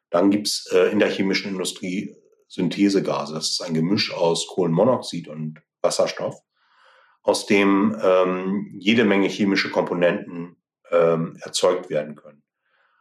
Dann 0.09 0.29
gibt's 0.29 0.67
äh, 0.71 0.91
in 0.91 0.99
der 0.99 1.09
chemischen 1.09 1.51
Industrie 1.51 2.15
Synthesegase. 2.47 3.33
Das 3.33 3.51
ist 3.51 3.61
ein 3.61 3.73
Gemisch 3.73 4.13
aus 4.13 4.47
Kohlenmonoxid 4.47 5.27
und 5.27 5.61
Wasserstoff, 5.81 6.35
aus 7.23 7.45
dem 7.45 7.97
ähm, 8.01 8.75
jede 8.77 9.05
Menge 9.05 9.27
chemische 9.27 9.71
Komponenten 9.71 10.57
ähm, 10.91 11.37
erzeugt 11.41 11.89
werden 11.89 12.15
können. 12.15 12.44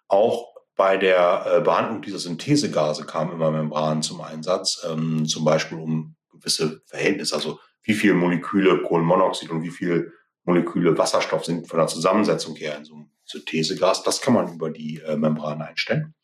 Auch 0.09 0.55
bei 0.77 0.97
der 0.97 1.47
äh, 1.47 1.61
Behandlung 1.61 2.03
dieser 2.03 2.19
Synthesegase 2.19 3.05
kamen 3.05 3.33
immer 3.33 3.51
Membranen 3.51 4.03
zum 4.03 4.21
Einsatz, 4.21 4.85
ähm, 4.89 5.27
zum 5.27 5.45
Beispiel 5.45 5.79
um 5.79 6.17
gewisse 6.33 6.83
Verhältnisse, 6.87 7.35
also 7.35 7.61
wie 7.83 7.95
viele 7.95 8.15
Moleküle 8.15 8.83
Kohlenmonoxid 8.83 9.51
und 9.51 9.63
wie 9.63 9.71
viele 9.71 10.13
Moleküle 10.45 10.97
Wasserstoff 10.99 11.45
sind 11.45 11.69
von 11.69 11.79
der 11.79 11.87
Zusammensetzung 11.87 12.57
her 12.57 12.77
in 12.77 12.85
so 12.85 12.95
einem 12.95 13.11
Synthesegas. 13.25 14.03
Das 14.03 14.21
kann 14.21 14.35
man 14.35 14.53
über 14.53 14.71
die 14.71 15.01
äh, 15.01 15.17
Membran 15.17 15.63
einstellen. 15.63 16.15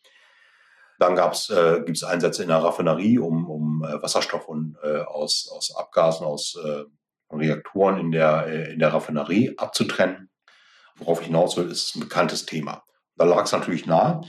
Dann 0.99 1.17
äh, 1.17 1.77
gibt 1.85 1.97
es 1.97 2.05
Einsätze 2.05 2.43
in 2.43 2.49
der 2.49 2.63
Raffinerie, 2.63 3.19
um, 3.19 3.49
um 3.49 3.85
äh, 3.85 4.03
Wasserstoff 4.03 4.47
und, 4.49 4.77
äh, 4.83 4.99
aus, 4.99 5.51
aus 5.51 5.75
Abgasen, 5.75 6.27
aus 6.27 6.59
äh, 6.63 6.85
Reaktoren 7.35 7.99
in 7.99 8.11
der, 8.11 8.47
äh, 8.47 8.73
in 8.73 8.79
der 8.79 8.93
Raffinerie 8.93 9.57
abzutrennen. 9.57 10.29
Worauf 10.97 11.21
ich 11.21 11.29
hinaus 11.29 11.57
will, 11.57 11.71
ist 11.71 11.97
ein 11.97 12.01
bekanntes 12.01 12.45
Thema. 12.45 12.85
Da 13.21 13.27
lag 13.27 13.45
es 13.45 13.53
natürlich 13.53 13.85
nahe. 13.85 14.23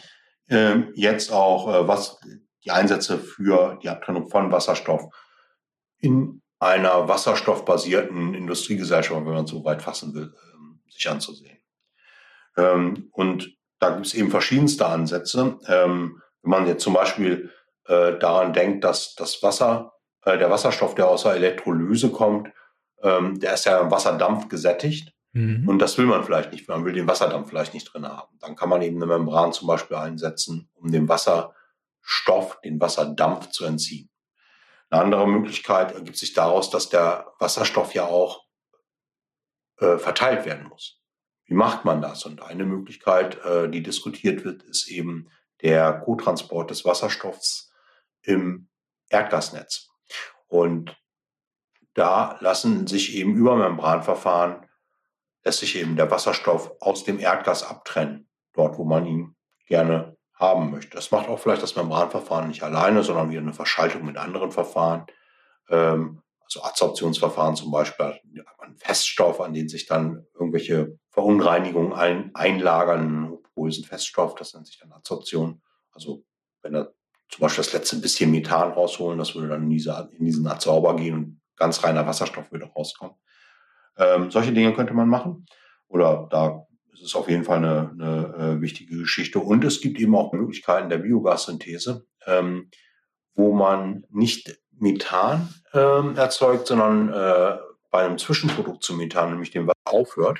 Äh, 0.49 0.79
jetzt 0.95 1.31
auch, 1.31 1.73
äh, 1.73 1.87
was 1.87 2.19
die 2.65 2.71
Einsätze 2.71 3.17
für 3.17 3.79
die 3.81 3.87
Abtrennung 3.87 4.27
von 4.27 4.51
Wasserstoff 4.51 5.03
in 5.99 6.41
einer 6.59 7.07
wasserstoffbasierten 7.07 8.33
Industriegesellschaft, 8.33 9.25
wenn 9.25 9.33
man 9.33 9.47
so 9.47 9.63
weit 9.63 9.81
fassen 9.81 10.13
will, 10.13 10.33
äh, 10.35 10.91
sich 10.91 11.09
anzusehen. 11.09 11.57
Ähm, 12.57 13.07
und 13.13 13.55
da 13.79 13.91
gibt 13.91 14.07
es 14.07 14.13
eben 14.13 14.29
verschiedenste 14.29 14.85
Ansätze. 14.85 15.57
Ähm, 15.67 16.21
wenn 16.41 16.49
man 16.49 16.67
jetzt 16.67 16.83
zum 16.83 16.93
Beispiel 16.93 17.49
äh, 17.85 18.19
daran 18.19 18.51
denkt, 18.51 18.83
dass 18.83 19.15
das 19.15 19.41
Wasser, 19.41 19.93
äh, 20.25 20.37
der 20.37 20.49
Wasserstoff, 20.49 20.95
der 20.95 21.07
aus 21.07 21.23
der 21.23 21.35
Elektrolyse 21.35 22.11
kommt, 22.11 22.49
ähm, 23.01 23.39
der 23.39 23.53
ist 23.53 23.63
ja 23.63 23.79
im 23.79 23.89
Wasserdampf 23.89 24.49
gesättigt. 24.49 25.13
Mhm. 25.33 25.67
Und 25.67 25.79
das 25.79 25.97
will 25.97 26.05
man 26.05 26.23
vielleicht 26.23 26.51
nicht, 26.51 26.67
man 26.67 26.83
will 26.85 26.93
den 26.93 27.07
Wasserdampf 27.07 27.49
vielleicht 27.49 27.73
nicht 27.73 27.93
drin 27.93 28.07
haben. 28.07 28.37
Dann 28.39 28.55
kann 28.55 28.69
man 28.69 28.81
eben 28.81 28.97
eine 28.97 29.05
Membran 29.05 29.53
zum 29.53 29.67
Beispiel 29.67 29.97
einsetzen, 29.97 30.69
um 30.73 30.91
dem 30.91 31.07
Wasserstoff, 31.07 32.59
den 32.61 32.79
Wasserdampf 32.79 33.49
zu 33.49 33.65
entziehen. 33.65 34.09
Eine 34.89 35.03
andere 35.03 35.27
Möglichkeit 35.27 35.93
ergibt 35.93 36.17
sich 36.17 36.33
daraus, 36.33 36.69
dass 36.69 36.89
der 36.89 37.33
Wasserstoff 37.39 37.93
ja 37.93 38.05
auch 38.05 38.45
äh, 39.77 39.97
verteilt 39.97 40.45
werden 40.45 40.67
muss. 40.67 41.01
Wie 41.45 41.53
macht 41.53 41.85
man 41.85 42.01
das? 42.01 42.25
Und 42.25 42.41
eine 42.41 42.65
Möglichkeit, 42.65 43.43
äh, 43.45 43.69
die 43.69 43.83
diskutiert 43.83 44.43
wird, 44.43 44.63
ist 44.63 44.89
eben 44.89 45.29
der 45.61 45.93
Co-Transport 45.99 46.71
des 46.71 46.83
Wasserstoffs 46.83 47.71
im 48.21 48.67
Erdgasnetz. 49.09 49.89
Und 50.47 50.97
da 51.93 52.37
lassen 52.41 52.87
sich 52.87 53.15
eben 53.15 53.35
über 53.35 53.55
Membranverfahren, 53.55 54.65
lässt 55.43 55.59
sich 55.59 55.75
eben 55.75 55.95
der 55.95 56.11
Wasserstoff 56.11 56.71
aus 56.79 57.03
dem 57.03 57.19
Erdgas 57.19 57.63
abtrennen, 57.63 58.29
dort 58.53 58.77
wo 58.77 58.83
man 58.83 59.05
ihn 59.05 59.35
gerne 59.67 60.17
haben 60.33 60.71
möchte. 60.71 60.95
Das 60.95 61.11
macht 61.11 61.29
auch 61.29 61.39
vielleicht 61.39 61.63
das 61.63 61.75
Membranverfahren 61.75 62.47
nicht 62.47 62.63
alleine, 62.63 63.03
sondern 63.03 63.29
wieder 63.29 63.41
eine 63.41 63.53
Verschaltung 63.53 64.05
mit 64.05 64.17
anderen 64.17 64.51
Verfahren. 64.51 65.05
Ähm, 65.69 66.21
also 66.43 66.63
Adsorptionsverfahren 66.63 67.55
zum 67.55 67.71
Beispiel, 67.71 68.19
ein 68.59 68.75
Feststoff, 68.77 69.39
an 69.39 69.53
den 69.53 69.69
sich 69.69 69.85
dann 69.85 70.25
irgendwelche 70.33 70.97
Verunreinigungen 71.09 71.93
ein, 71.93 72.31
einlagern, 72.33 73.37
porösen 73.53 73.85
Feststoff, 73.85 74.35
das 74.35 74.53
nennt 74.53 74.67
sich 74.67 74.79
dann 74.79 74.91
Adsorption. 74.91 75.61
Also 75.91 76.23
wenn 76.61 76.75
er 76.75 76.93
zum 77.29 77.41
Beispiel 77.41 77.63
das 77.63 77.73
letzte 77.73 77.97
bisschen 77.97 78.31
Methan 78.31 78.71
rausholen, 78.71 79.17
das 79.17 79.35
würde 79.35 79.49
dann 79.49 79.63
in, 79.63 79.69
diese, 79.69 80.09
in 80.17 80.25
diesen 80.25 80.47
Adsorber 80.47 80.95
gehen 80.95 81.15
und 81.15 81.41
ganz 81.55 81.83
reiner 81.83 82.05
Wasserstoff 82.05 82.51
würde 82.51 82.65
rauskommen. 82.65 83.15
Ähm, 83.97 84.31
solche 84.31 84.53
Dinge 84.53 84.73
könnte 84.73 84.93
man 84.93 85.09
machen. 85.09 85.45
Oder 85.87 86.27
da 86.29 86.65
ist 86.93 87.03
es 87.03 87.15
auf 87.15 87.29
jeden 87.29 87.43
Fall 87.43 87.57
eine, 87.57 87.91
eine 87.91 88.57
äh, 88.57 88.61
wichtige 88.61 88.97
Geschichte. 88.97 89.39
Und 89.39 89.63
es 89.63 89.81
gibt 89.81 89.99
eben 89.99 90.15
auch 90.15 90.33
Möglichkeiten 90.33 90.89
der 90.89 90.99
Biogassynthese, 90.99 92.05
ähm, 92.25 92.69
wo 93.33 93.53
man 93.53 94.05
nicht 94.09 94.59
Methan 94.71 95.53
ähm, 95.73 96.15
erzeugt, 96.15 96.67
sondern 96.67 97.09
äh, 97.09 97.57
bei 97.91 98.05
einem 98.05 98.17
Zwischenprodukt 98.17 98.83
zu 98.83 98.95
Methan, 98.95 99.31
nämlich 99.31 99.51
dem 99.51 99.67
Wasser 99.67 99.77
aufhört 99.85 100.39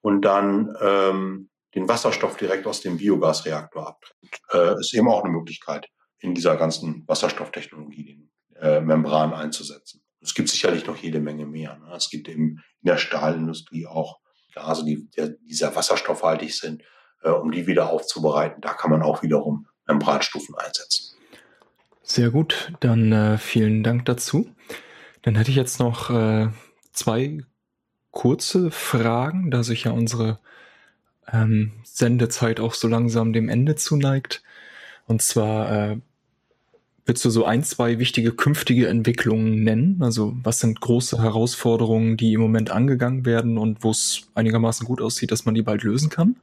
und 0.00 0.22
dann 0.22 0.76
ähm, 0.80 1.50
den 1.74 1.88
Wasserstoff 1.88 2.36
direkt 2.36 2.66
aus 2.66 2.80
dem 2.80 2.98
Biogasreaktor 2.98 3.88
abtrennt. 3.88 4.40
Äh, 4.52 4.80
ist 4.80 4.94
eben 4.94 5.08
auch 5.08 5.22
eine 5.22 5.32
Möglichkeit, 5.32 5.88
in 6.18 6.34
dieser 6.34 6.56
ganzen 6.56 7.06
Wasserstofftechnologie 7.06 8.04
den 8.04 8.30
äh, 8.60 8.80
Membran 8.80 9.32
einzusetzen. 9.32 10.02
Es 10.20 10.34
gibt 10.34 10.48
sicherlich 10.48 10.86
noch 10.86 10.96
jede 10.96 11.20
Menge 11.20 11.46
mehr. 11.46 11.78
Ne? 11.78 11.94
Es 11.96 12.10
gibt 12.10 12.28
eben 12.28 12.62
in 12.82 12.86
der 12.86 12.98
Stahlindustrie 12.98 13.86
auch 13.86 14.20
Gase, 14.54 14.84
die, 14.84 15.08
die 15.16 15.54
sehr 15.54 15.74
wasserstoffhaltig 15.74 16.54
sind, 16.54 16.82
äh, 17.22 17.30
um 17.30 17.50
die 17.50 17.66
wieder 17.66 17.90
aufzubereiten. 17.90 18.60
Da 18.60 18.74
kann 18.74 18.90
man 18.90 19.02
auch 19.02 19.22
wiederum 19.22 19.66
Membranstufen 19.86 20.54
einsetzen. 20.56 21.16
Sehr 22.02 22.30
gut, 22.30 22.72
dann 22.80 23.12
äh, 23.12 23.38
vielen 23.38 23.82
Dank 23.82 24.06
dazu. 24.06 24.48
Dann 25.22 25.34
hätte 25.34 25.50
ich 25.50 25.56
jetzt 25.56 25.78
noch 25.78 26.10
äh, 26.10 26.48
zwei 26.92 27.44
kurze 28.10 28.70
Fragen, 28.70 29.50
da 29.50 29.62
sich 29.62 29.84
ja 29.84 29.92
unsere 29.92 30.40
ähm, 31.30 31.72
Sendezeit 31.84 32.60
auch 32.60 32.74
so 32.74 32.88
langsam 32.88 33.32
dem 33.32 33.48
Ende 33.48 33.76
zuneigt. 33.76 34.42
Und 35.06 35.22
zwar 35.22 35.70
äh, 35.70 36.00
willst 37.08 37.24
du 37.24 37.30
so 37.30 37.44
ein, 37.44 37.64
zwei 37.64 37.98
wichtige 37.98 38.32
künftige 38.32 38.86
Entwicklungen 38.86 39.64
nennen? 39.64 40.00
Also 40.02 40.34
was 40.42 40.60
sind 40.60 40.80
große 40.80 41.20
Herausforderungen, 41.20 42.16
die 42.16 42.34
im 42.34 42.40
Moment 42.40 42.70
angegangen 42.70 43.24
werden 43.24 43.56
und 43.56 43.82
wo 43.82 43.90
es 43.90 44.28
einigermaßen 44.34 44.86
gut 44.86 45.00
aussieht, 45.00 45.32
dass 45.32 45.46
man 45.46 45.54
die 45.54 45.62
bald 45.62 45.82
lösen 45.82 46.10
kann? 46.10 46.36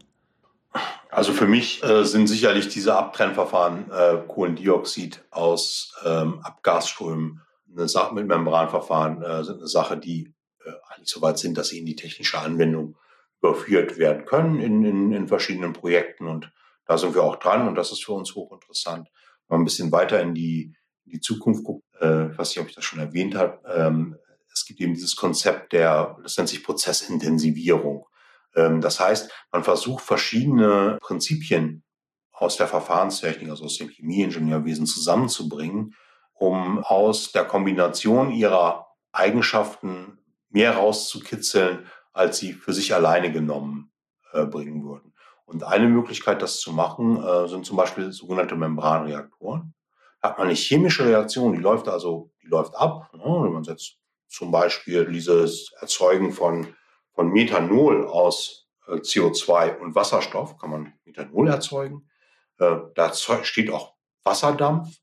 Also 1.09 1.31
für 1.31 1.47
mich 1.47 1.83
äh, 1.83 2.03
sind 2.03 2.27
sicherlich 2.27 2.67
diese 2.67 2.95
Abtrennverfahren 2.95 3.91
äh, 3.91 4.17
Kohlendioxid 4.27 5.23
aus 5.29 5.93
ähm, 6.03 6.39
Abgasströmen 6.41 7.41
eine 7.77 7.87
Sache 7.87 8.13
mit 8.15 8.27
Membranverfahren 8.27 9.21
äh, 9.21 9.43
sind 9.43 9.57
eine 9.57 9.67
Sache, 9.67 9.97
die 9.97 10.33
äh, 10.65 10.71
eigentlich 10.89 11.09
so 11.09 11.21
weit 11.21 11.37
sind, 11.37 11.57
dass 11.57 11.69
sie 11.69 11.79
in 11.79 11.85
die 11.85 11.95
technische 11.95 12.39
Anwendung 12.39 12.97
überführt 13.41 13.97
werden 13.97 14.25
können 14.25 14.59
in, 14.59 14.83
in, 14.83 15.11
in 15.11 15.27
verschiedenen 15.27 15.73
Projekten. 15.73 16.27
Und 16.27 16.51
da 16.85 16.97
sind 16.97 17.15
wir 17.15 17.23
auch 17.23 17.35
dran 17.35 17.67
und 17.67 17.75
das 17.75 17.91
ist 17.91 18.03
für 18.03 18.13
uns 18.13 18.33
hochinteressant. 18.33 19.09
Wenn 19.47 19.61
ein 19.61 19.65
bisschen 19.65 19.91
weiter 19.91 20.21
in 20.21 20.33
die, 20.33 20.75
in 21.05 21.11
die 21.11 21.19
Zukunft 21.19 21.63
guckt, 21.63 21.83
äh, 21.99 22.29
ich, 22.41 22.59
ob 22.59 22.67
ich 22.67 22.75
das 22.75 22.83
schon 22.83 22.99
erwähnt 22.99 23.35
habe, 23.35 23.59
ähm, 23.67 24.17
es 24.53 24.65
gibt 24.65 24.79
eben 24.79 24.93
dieses 24.93 25.15
Konzept 25.15 25.73
der, 25.73 26.17
das 26.23 26.37
nennt 26.37 26.49
sich 26.49 26.63
Prozessintensivierung. 26.63 28.07
Ähm, 28.55 28.81
das 28.81 28.99
heißt, 28.99 29.31
man 29.51 29.63
versucht 29.63 30.03
verschiedene 30.03 30.97
Prinzipien 31.01 31.83
aus 32.31 32.57
der 32.57 32.67
Verfahrenstechnik, 32.67 33.49
also 33.49 33.65
aus 33.65 33.77
dem 33.77 33.89
Chemieingenieurwesen 33.89 34.85
zusammenzubringen, 34.85 35.95
um 36.33 36.79
aus 36.79 37.31
der 37.31 37.45
Kombination 37.45 38.31
ihrer 38.31 38.87
Eigenschaften 39.11 40.19
mehr 40.49 40.75
rauszukitzeln, 40.75 41.85
als 42.13 42.37
sie 42.37 42.53
für 42.53 42.73
sich 42.73 42.93
alleine 42.93 43.31
genommen 43.31 43.91
äh, 44.33 44.45
bringen 44.45 44.83
würden. 44.83 45.13
Und 45.45 45.63
eine 45.63 45.87
Möglichkeit, 45.87 46.41
das 46.41 46.59
zu 46.59 46.73
machen, 46.73 47.23
äh, 47.23 47.47
sind 47.47 47.65
zum 47.65 47.77
Beispiel 47.77 48.11
sogenannte 48.11 48.55
Membranreaktoren. 48.55 49.73
Da 50.21 50.29
hat 50.29 50.37
man 50.39 50.47
eine 50.47 50.55
chemische 50.55 51.05
Reaktion, 51.05 51.53
die 51.53 51.59
läuft 51.59 51.87
also, 51.87 52.31
die 52.41 52.47
läuft 52.47 52.75
ab. 52.75 53.11
Ne? 53.13 53.23
Man 53.23 53.63
setzt 53.63 53.97
zum 54.27 54.51
Beispiel 54.51 55.05
dieses 55.05 55.71
Erzeugen 55.79 56.31
von, 56.31 56.73
von 57.13 57.29
Methanol 57.29 58.07
aus 58.07 58.67
äh, 58.87 58.95
CO2 58.95 59.77
und 59.77 59.93
Wasserstoff, 59.93 60.57
kann 60.57 60.71
man 60.71 60.93
Methanol 61.05 61.47
erzeugen. 61.47 62.09
Äh, 62.57 62.77
da 62.95 63.13
steht 63.13 63.69
auch 63.69 63.93
Wasserdampf. 64.23 64.97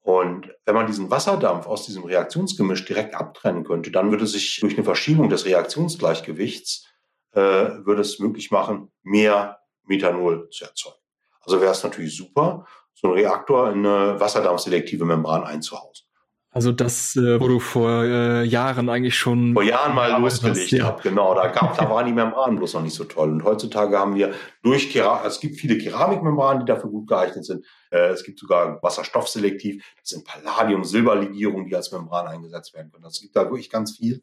Und 0.00 0.54
wenn 0.66 0.74
man 0.74 0.86
diesen 0.86 1.10
Wasserdampf 1.10 1.66
aus 1.66 1.86
diesem 1.86 2.04
Reaktionsgemisch 2.04 2.84
direkt 2.84 3.14
abtrennen 3.14 3.64
könnte, 3.64 3.90
dann 3.90 4.10
würde 4.10 4.26
sich 4.26 4.58
durch 4.60 4.74
eine 4.74 4.84
Verschiebung 4.84 5.28
des 5.28 5.44
Reaktionsgleichgewichts 5.44 6.86
würde 7.30 8.00
es 8.00 8.18
möglich 8.18 8.50
machen, 8.50 8.90
mehr 9.02 9.57
Methanol 9.88 10.48
zu 10.50 10.64
erzeugen. 10.64 10.96
Also 11.40 11.60
wäre 11.60 11.72
es 11.72 11.82
natürlich 11.82 12.16
super, 12.16 12.66
so 12.94 13.08
einen 13.08 13.16
Reaktor 13.16 13.72
in 13.72 13.86
eine 13.86 14.20
wasserdampfselektive 14.20 15.04
Membran 15.04 15.44
einzuhausen. 15.44 16.08
Also 16.50 16.72
das, 16.72 17.14
äh, 17.14 17.38
wo 17.40 17.46
du 17.46 17.60
vor 17.60 18.04
äh, 18.04 18.42
Jahren 18.42 18.88
eigentlich 18.88 19.16
schon 19.16 19.52
vor 19.52 19.62
Jahren 19.62 19.94
mal 19.94 20.18
losgelegt 20.18 20.70
ja. 20.72 20.86
habe, 20.86 21.02
genau. 21.02 21.34
Da 21.34 21.48
gab, 21.48 21.76
da 21.76 21.88
waren 21.90 22.06
die 22.06 22.12
Membranen 22.12 22.56
bloß 22.56 22.74
noch 22.74 22.82
nicht 22.82 22.94
so 22.94 23.04
toll. 23.04 23.30
Und 23.30 23.44
heutzutage 23.44 23.98
haben 23.98 24.14
wir 24.14 24.32
durch 24.62 24.90
Keramik, 24.90 25.26
es 25.26 25.40
gibt 25.40 25.56
viele 25.56 25.76
Keramikmembranen, 25.76 26.64
die 26.64 26.72
dafür 26.72 26.90
gut 26.90 27.06
geeignet 27.06 27.44
sind. 27.44 27.66
Äh, 27.90 28.08
es 28.08 28.24
gibt 28.24 28.38
sogar 28.38 28.82
Wasserstoffselektiv. 28.82 29.84
Das 30.00 30.08
sind 30.08 30.26
Palladium-Silberlegierungen, 30.26 31.68
die 31.68 31.76
als 31.76 31.92
Membran 31.92 32.26
eingesetzt 32.26 32.74
werden 32.74 32.90
können. 32.90 33.04
Das 33.04 33.20
gibt 33.20 33.36
da 33.36 33.42
wirklich 33.44 33.68
ganz 33.68 33.96
viel 33.96 34.22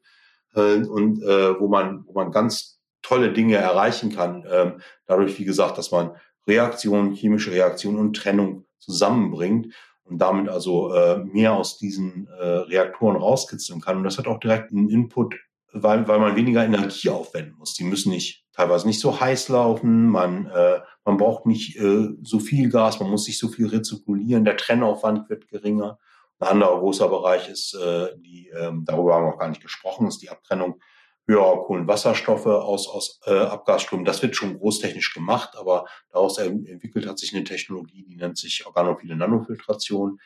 äh, 0.56 0.78
und 0.78 1.22
äh, 1.22 1.60
wo 1.60 1.68
man 1.68 2.06
wo 2.08 2.14
man 2.14 2.32
ganz 2.32 2.75
tolle 3.06 3.32
Dinge 3.32 3.58
erreichen 3.58 4.16
kann. 4.16 4.46
Ähm, 4.52 4.82
dadurch, 5.06 5.38
wie 5.38 5.46
gesagt, 5.46 5.78
dass 5.78 5.92
man 5.92 6.16
Reaktionen, 6.48 7.14
chemische 7.14 7.52
Reaktionen 7.52 8.00
und 8.00 8.16
Trennung 8.16 8.66
zusammenbringt 8.80 9.74
und 10.06 10.18
damit 10.20 10.50
also 10.50 10.92
äh, 10.94 11.20
mehr 11.20 11.54
aus 11.54 11.78
diesen 11.78 12.28
äh, 12.28 12.44
Reaktoren 12.44 13.16
rauskitzeln 13.16 13.80
kann. 13.80 13.98
Und 13.98 14.06
das 14.06 14.18
hat 14.18 14.28
auch 14.28 14.40
direkt 14.40 14.72
einen 14.72 14.90
Input, 14.90 15.36
weil, 15.72 16.08
weil 16.08 16.20
man 16.20 16.36
weniger 16.36 16.66
Energie 16.66 17.10
aufwenden 17.10 17.56
muss. 17.58 17.76
Die 17.76 17.84
müssen 17.84 18.10
nicht 18.10 18.44
teilweise 18.54 18.88
nicht 18.88 19.00
so 19.00 19.20
heiß 19.20 19.50
laufen, 19.50 20.08
man, 20.08 20.48
äh, 20.48 20.80
man 21.04 21.18
braucht 21.18 21.46
nicht 21.46 21.78
äh, 21.78 22.08
so 22.24 22.40
viel 22.40 22.70
Gas, 22.70 23.00
man 23.00 23.12
muss 23.12 23.26
sich 23.26 23.38
so 23.38 23.50
viel 23.50 23.68
rezirkulieren, 23.68 24.46
der 24.46 24.58
Trennaufwand 24.58 25.30
wird 25.30 25.48
geringer. 25.48 26.00
Ein 26.40 26.48
anderer 26.48 26.80
großer 26.80 27.08
Bereich 27.08 27.50
ist, 27.50 27.76
äh, 27.76 28.10
die, 28.18 28.50
ähm, 28.58 28.84
darüber 28.86 29.14
haben 29.14 29.26
wir 29.26 29.34
auch 29.34 29.40
gar 29.40 29.50
nicht 29.50 29.62
gesprochen, 29.62 30.08
ist 30.08 30.22
die 30.22 30.30
Abtrennung 30.30 30.80
höherer 31.28 31.64
Kohlenwasserstoffe 31.64 32.46
aus, 32.46 32.88
aus 32.88 33.20
äh, 33.26 33.34
Abgasströmen. 33.34 34.06
Das 34.06 34.22
wird 34.22 34.36
schon 34.36 34.58
großtechnisch 34.58 35.14
gemacht, 35.14 35.56
aber 35.58 35.86
daraus 36.10 36.38
entwickelt 36.38 37.08
hat 37.08 37.18
sich 37.18 37.34
eine 37.34 37.44
Technologie, 37.44 38.04
die 38.04 38.16
nennt 38.16 38.38
sich 38.38 38.66
organophile 38.66 39.16
Nanofiltration. 39.16 40.20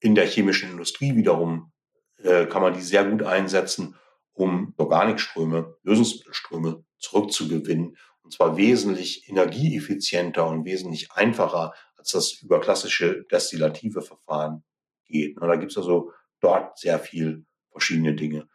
In 0.00 0.14
der 0.14 0.26
chemischen 0.26 0.70
Industrie 0.70 1.16
wiederum 1.16 1.72
äh, 2.18 2.46
kann 2.46 2.62
man 2.62 2.74
die 2.74 2.82
sehr 2.82 3.04
gut 3.04 3.22
einsetzen, 3.22 3.96
um 4.32 4.74
Organikströme, 4.76 5.76
Lösungsmittelströme 5.82 6.84
zurückzugewinnen. 6.98 7.96
Und 8.22 8.32
zwar 8.32 8.56
wesentlich 8.56 9.28
energieeffizienter 9.28 10.46
und 10.46 10.64
wesentlich 10.64 11.12
einfacher, 11.12 11.72
als 11.96 12.10
das 12.10 12.32
über 12.42 12.60
klassische 12.60 13.24
destillative 13.30 14.02
Verfahren 14.02 14.64
geht. 15.06 15.38
Und 15.38 15.48
da 15.48 15.56
gibt 15.56 15.72
es 15.72 15.78
also 15.78 16.12
dort 16.40 16.78
sehr 16.78 16.98
viel 16.98 17.44
verschiedene 17.70 18.14
Dinge. 18.14 18.48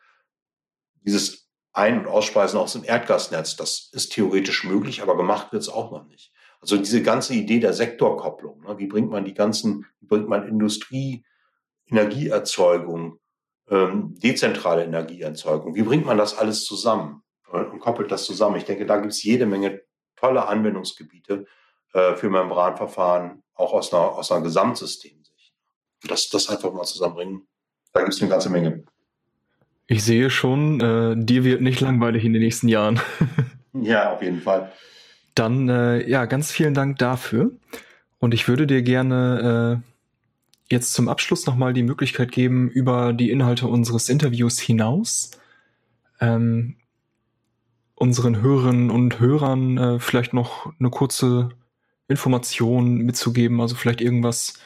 Dieses 1.02 1.47
ein- 1.78 2.00
und 2.00 2.08
Ausspeisen 2.08 2.60
aus 2.60 2.74
dem 2.74 2.84
Erdgasnetz. 2.84 3.56
Das 3.56 3.90
ist 3.94 4.12
theoretisch 4.12 4.64
möglich, 4.64 5.02
aber 5.02 5.16
gemacht 5.16 5.52
wird 5.52 5.62
es 5.62 5.70
auch 5.70 5.92
noch 5.92 6.06
nicht. 6.08 6.34
Also 6.60 6.76
diese 6.78 7.04
ganze 7.04 7.36
Idee 7.36 7.60
der 7.60 7.74
Sektorkopplung, 7.74 8.62
ne, 8.64 8.78
wie 8.80 8.88
bringt 8.88 9.12
man 9.12 9.26
die 9.26 9.36
ganzen, 9.36 9.86
wie 10.00 10.08
bringt 10.08 10.28
man 10.28 10.48
Industrie, 10.48 11.24
Energieerzeugung, 11.86 13.20
ähm, 13.70 14.16
dezentrale 14.18 14.84
Energieerzeugung, 14.86 15.76
wie 15.76 15.84
bringt 15.84 16.06
man 16.06 16.18
das 16.18 16.36
alles 16.36 16.66
zusammen 16.66 17.22
äh, 17.54 17.58
und 17.60 17.80
koppelt 17.80 18.12
das 18.12 18.26
zusammen? 18.26 18.56
Ich 18.56 18.66
denke, 18.66 18.88
da 18.88 18.98
gibt 18.98 19.14
es 19.14 19.22
jede 19.22 19.46
Menge 19.46 19.82
tolle 20.16 20.48
Anwendungsgebiete 20.48 21.46
äh, 21.94 22.16
für 22.16 22.30
Membranverfahren, 22.32 23.44
auch 23.54 23.74
aus 23.74 23.94
einer, 23.94 24.18
aus 24.18 24.32
einer 24.32 24.42
Gesamtsystemsicht. 24.42 25.54
Das, 26.08 26.28
das 26.30 26.50
einfach 26.50 26.74
mal 26.74 26.86
zusammenbringen, 26.86 27.48
da 27.94 28.02
gibt 28.02 28.14
es 28.14 28.22
eine 28.22 28.32
ganze 28.32 28.50
Menge. 28.50 28.84
Ich 29.88 30.04
sehe 30.04 30.30
schon, 30.30 30.82
äh, 30.82 31.16
dir 31.18 31.44
wird 31.44 31.62
nicht 31.62 31.80
langweilig 31.80 32.26
in 32.26 32.34
den 32.34 32.42
nächsten 32.42 32.68
Jahren. 32.68 33.00
ja, 33.74 34.14
auf 34.14 34.22
jeden 34.22 34.42
Fall. 34.42 34.72
Dann, 35.34 35.70
äh, 35.70 36.08
ja, 36.10 36.26
ganz 36.26 36.52
vielen 36.52 36.74
Dank 36.74 36.98
dafür. 36.98 37.52
Und 38.20 38.34
ich 38.34 38.48
würde 38.48 38.68
dir 38.68 38.82
gerne 38.82 39.82
äh, 39.82 40.74
jetzt 40.74 40.94
zum 40.94 41.08
Abschluss 41.08 41.46
nochmal 41.46 41.74
die 41.74 41.84
Möglichkeit 41.84 42.32
geben, 42.32 42.70
über 42.70 43.14
die 43.14 43.32
Inhalte 43.32 43.68
unseres 43.68 44.10
Interviews 44.10 44.60
hinaus 44.60 45.32
ähm, 46.20 46.76
unseren 47.96 48.42
Hörerinnen 48.42 48.90
und 48.92 49.20
Hörern 49.20 49.78
äh, 49.78 50.00
vielleicht 50.00 50.34
noch 50.34 50.72
eine 50.80 50.90
kurze 50.90 51.50
Information 52.08 52.98
mitzugeben, 52.98 53.60
also 53.60 53.76
vielleicht 53.76 54.02
irgendwas 54.02 54.60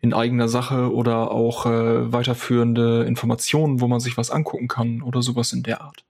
in 0.00 0.14
eigener 0.14 0.48
Sache 0.48 0.92
oder 0.92 1.30
auch 1.30 1.66
äh, 1.66 2.12
weiterführende 2.12 3.04
Informationen, 3.04 3.80
wo 3.80 3.88
man 3.88 4.00
sich 4.00 4.16
was 4.16 4.30
angucken 4.30 4.68
kann 4.68 5.02
oder 5.02 5.22
sowas 5.22 5.52
in 5.52 5.62
der 5.62 5.82
Art. 5.82 6.04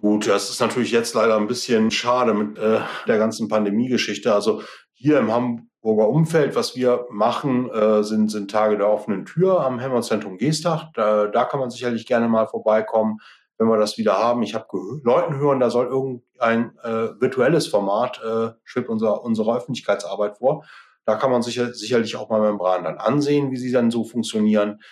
Gut, 0.00 0.28
das 0.28 0.50
ist 0.50 0.60
natürlich 0.60 0.92
jetzt 0.92 1.14
leider 1.14 1.36
ein 1.36 1.48
bisschen 1.48 1.90
schade 1.90 2.34
mit 2.34 2.58
äh, 2.58 2.80
der 3.06 3.18
ganzen 3.18 3.48
Pandemie-Geschichte. 3.48 4.32
Also 4.32 4.62
hier 4.94 5.18
im 5.18 5.32
Hamburger 5.32 6.08
Umfeld, 6.08 6.54
was 6.54 6.76
wir 6.76 7.06
machen, 7.10 7.70
äh, 7.70 8.04
sind, 8.04 8.30
sind 8.30 8.50
Tage 8.50 8.76
der 8.76 8.88
offenen 8.88 9.24
Tür 9.24 9.64
am 9.64 9.78
Helmholtz-Zentrum 9.78 10.38
Geestach. 10.38 10.92
Da, 10.94 11.26
da 11.26 11.44
kann 11.44 11.58
man 11.58 11.70
sicherlich 11.70 12.06
gerne 12.06 12.28
mal 12.28 12.46
vorbeikommen, 12.46 13.18
wenn 13.58 13.68
wir 13.68 13.76
das 13.76 13.98
wieder 13.98 14.18
haben. 14.18 14.42
Ich 14.42 14.54
habe 14.54 14.66
Leuten 15.02 15.36
hören, 15.36 15.58
da 15.58 15.70
soll 15.70 15.86
irgendein 15.86 16.76
äh, 16.82 17.20
virtuelles 17.20 17.66
Format, 17.66 18.20
äh, 18.22 18.50
schwebt 18.62 18.88
unser, 18.88 19.24
unsere 19.24 19.56
Öffentlichkeitsarbeit 19.56 20.38
vor. 20.38 20.64
Da 21.08 21.16
kann 21.16 21.30
man 21.30 21.40
sicher, 21.40 21.72
sicherlich 21.72 22.16
auch 22.16 22.28
mal 22.28 22.42
Membranen 22.42 22.84
dann 22.84 22.98
ansehen, 22.98 23.50
wie 23.50 23.56
sie 23.56 23.72
dann 23.72 23.90
so 23.90 24.04
funktionieren. 24.04 24.82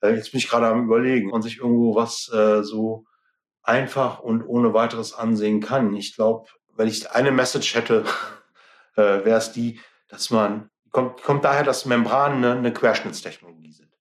Äh, 0.00 0.14
jetzt 0.14 0.30
bin 0.30 0.38
ich 0.38 0.48
gerade 0.48 0.66
am 0.66 0.86
überlegen, 0.86 1.34
ob 1.34 1.42
sich 1.42 1.58
irgendwo 1.58 1.94
was 1.94 2.32
äh, 2.32 2.62
so 2.62 3.04
einfach 3.62 4.20
und 4.20 4.42
ohne 4.42 4.72
weiteres 4.72 5.12
ansehen 5.12 5.60
kann. 5.60 5.94
Ich 5.94 6.16
glaube, 6.16 6.48
wenn 6.76 6.88
ich 6.88 7.10
eine 7.10 7.30
Message 7.30 7.74
hätte, 7.74 8.06
äh, 8.96 9.02
wäre 9.02 9.36
es 9.36 9.52
die, 9.52 9.78
dass 10.08 10.30
man, 10.30 10.70
kommt, 10.92 11.22
kommt 11.24 11.44
daher, 11.44 11.62
dass 11.62 11.84
Membranen 11.84 12.42
eine, 12.42 12.56
eine 12.56 12.72
Querschnittstechnologie 12.72 13.72
sind. 13.72 13.92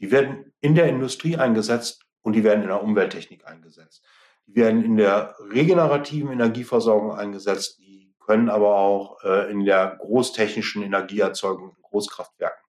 Die 0.00 0.10
werden 0.10 0.52
in 0.60 0.74
der 0.74 0.90
Industrie 0.90 1.38
eingesetzt 1.38 2.04
und 2.20 2.34
die 2.34 2.44
werden 2.44 2.60
in 2.60 2.68
der 2.68 2.82
Umwelttechnik 2.82 3.46
eingesetzt. 3.46 4.04
Die 4.46 4.56
werden 4.56 4.84
in 4.84 4.98
der 4.98 5.36
regenerativen 5.38 6.32
Energieversorgung 6.32 7.14
eingesetzt, 7.14 7.78
die 7.78 7.97
können 8.28 8.50
aber 8.50 8.76
auch 8.76 9.24
äh, 9.24 9.50
in 9.50 9.64
der 9.64 9.96
großtechnischen 9.98 10.82
Energieerzeugung 10.82 11.70
in 11.70 11.82
Großkraftwerken 11.82 12.62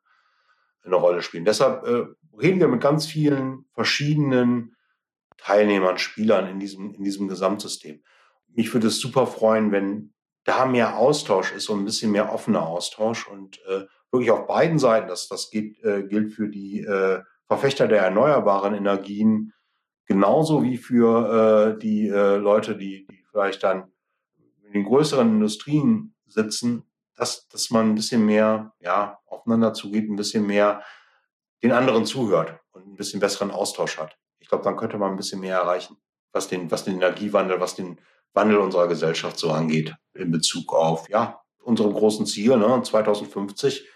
eine 0.85 0.95
Rolle 0.95 1.21
spielen. 1.21 1.43
Deshalb 1.43 1.85
äh, 1.85 2.05
reden 2.41 2.61
wir 2.61 2.69
mit 2.69 2.79
ganz 2.81 3.05
vielen 3.05 3.65
verschiedenen 3.73 4.77
Teilnehmern, 5.37 5.97
Spielern 5.97 6.47
in 6.47 6.61
diesem, 6.61 6.93
in 6.93 7.03
diesem 7.03 7.27
Gesamtsystem. 7.27 8.01
Mich 8.47 8.73
würde 8.73 8.87
es 8.87 9.01
super 9.01 9.27
freuen, 9.27 9.73
wenn 9.73 10.13
da 10.45 10.65
mehr 10.65 10.97
Austausch 10.97 11.51
ist 11.51 11.67
und 11.67 11.81
ein 11.81 11.85
bisschen 11.85 12.13
mehr 12.13 12.31
offener 12.31 12.65
Austausch 12.65 13.27
und 13.27 13.59
äh, 13.67 13.85
wirklich 14.11 14.31
auf 14.31 14.47
beiden 14.47 14.79
Seiten, 14.79 15.09
das, 15.09 15.27
das 15.27 15.49
geht, 15.49 15.83
äh, 15.83 16.03
gilt 16.03 16.31
für 16.31 16.47
die 16.47 16.79
äh, 16.79 17.19
Verfechter 17.47 17.89
der 17.89 18.01
erneuerbaren 18.03 18.73
Energien 18.75 19.51
genauso 20.05 20.63
wie 20.63 20.77
für 20.77 21.75
äh, 21.75 21.79
die 21.79 22.07
äh, 22.07 22.37
Leute, 22.37 22.77
die, 22.77 23.05
die 23.07 23.25
vielleicht 23.29 23.61
dann 23.63 23.91
in 24.69 24.73
den 24.73 24.85
größeren 24.85 25.27
Industrien 25.27 26.15
sitzen, 26.27 26.83
dass, 27.15 27.47
dass 27.49 27.71
man 27.71 27.89
ein 27.89 27.95
bisschen 27.95 28.25
mehr 28.25 28.73
ja, 28.79 29.19
aufeinander 29.25 29.73
zugeht, 29.73 30.09
ein 30.09 30.15
bisschen 30.15 30.45
mehr 30.45 30.83
den 31.63 31.71
anderen 31.71 32.05
zuhört 32.05 32.59
und 32.71 32.87
ein 32.87 32.95
bisschen 32.95 33.19
besseren 33.19 33.51
Austausch 33.51 33.97
hat. 33.97 34.15
Ich 34.39 34.47
glaube, 34.47 34.63
dann 34.63 34.77
könnte 34.77 34.97
man 34.97 35.11
ein 35.11 35.17
bisschen 35.17 35.41
mehr 35.41 35.57
erreichen, 35.57 35.97
was 36.31 36.47
den, 36.47 36.69
was 36.69 36.85
den 36.85 36.95
Energiewandel, 36.95 37.59
was 37.59 37.75
den 37.75 37.99
Wandel 38.33 38.57
unserer 38.57 38.87
Gesellschaft 38.87 39.39
so 39.39 39.51
angeht, 39.51 39.95
in 40.13 40.31
Bezug 40.31 40.71
auf, 40.71 41.09
ja, 41.09 41.41
unserem 41.63 41.93
großen 41.93 42.25
Ziel, 42.25 42.55
ne, 42.57 42.81
2050 42.83 43.87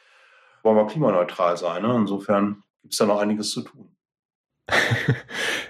wollen 0.63 0.78
wir 0.78 0.88
klimaneutral 0.88 1.55
sein. 1.55 1.84
Ne? 1.84 1.95
Insofern 1.95 2.63
gibt 2.82 2.93
es 2.93 2.97
da 2.97 3.05
noch 3.05 3.19
einiges 3.19 3.51
zu 3.51 3.61
tun. 3.61 3.95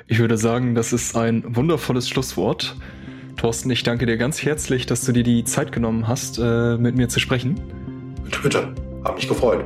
ich 0.08 0.20
würde 0.20 0.38
sagen, 0.38 0.76
das 0.76 0.94
ist 0.94 1.18
ein 1.18 1.56
wundervolles 1.56 2.08
Schlusswort. 2.08 2.76
Thorsten, 3.44 3.70
ich 3.72 3.84
danke 3.84 4.06
dir 4.06 4.16
ganz 4.16 4.42
herzlich, 4.42 4.86
dass 4.86 5.04
du 5.04 5.12
dir 5.12 5.24
die 5.24 5.44
Zeit 5.44 5.74
genommen 5.74 6.08
hast, 6.08 6.40
äh, 6.40 6.78
mit 6.78 6.96
mir 6.96 7.10
zu 7.10 7.20
sprechen. 7.20 7.60
Bitte, 8.24 8.40
bitte. 8.42 8.74
Hab 9.04 9.16
mich 9.16 9.28
gefreut. 9.28 9.66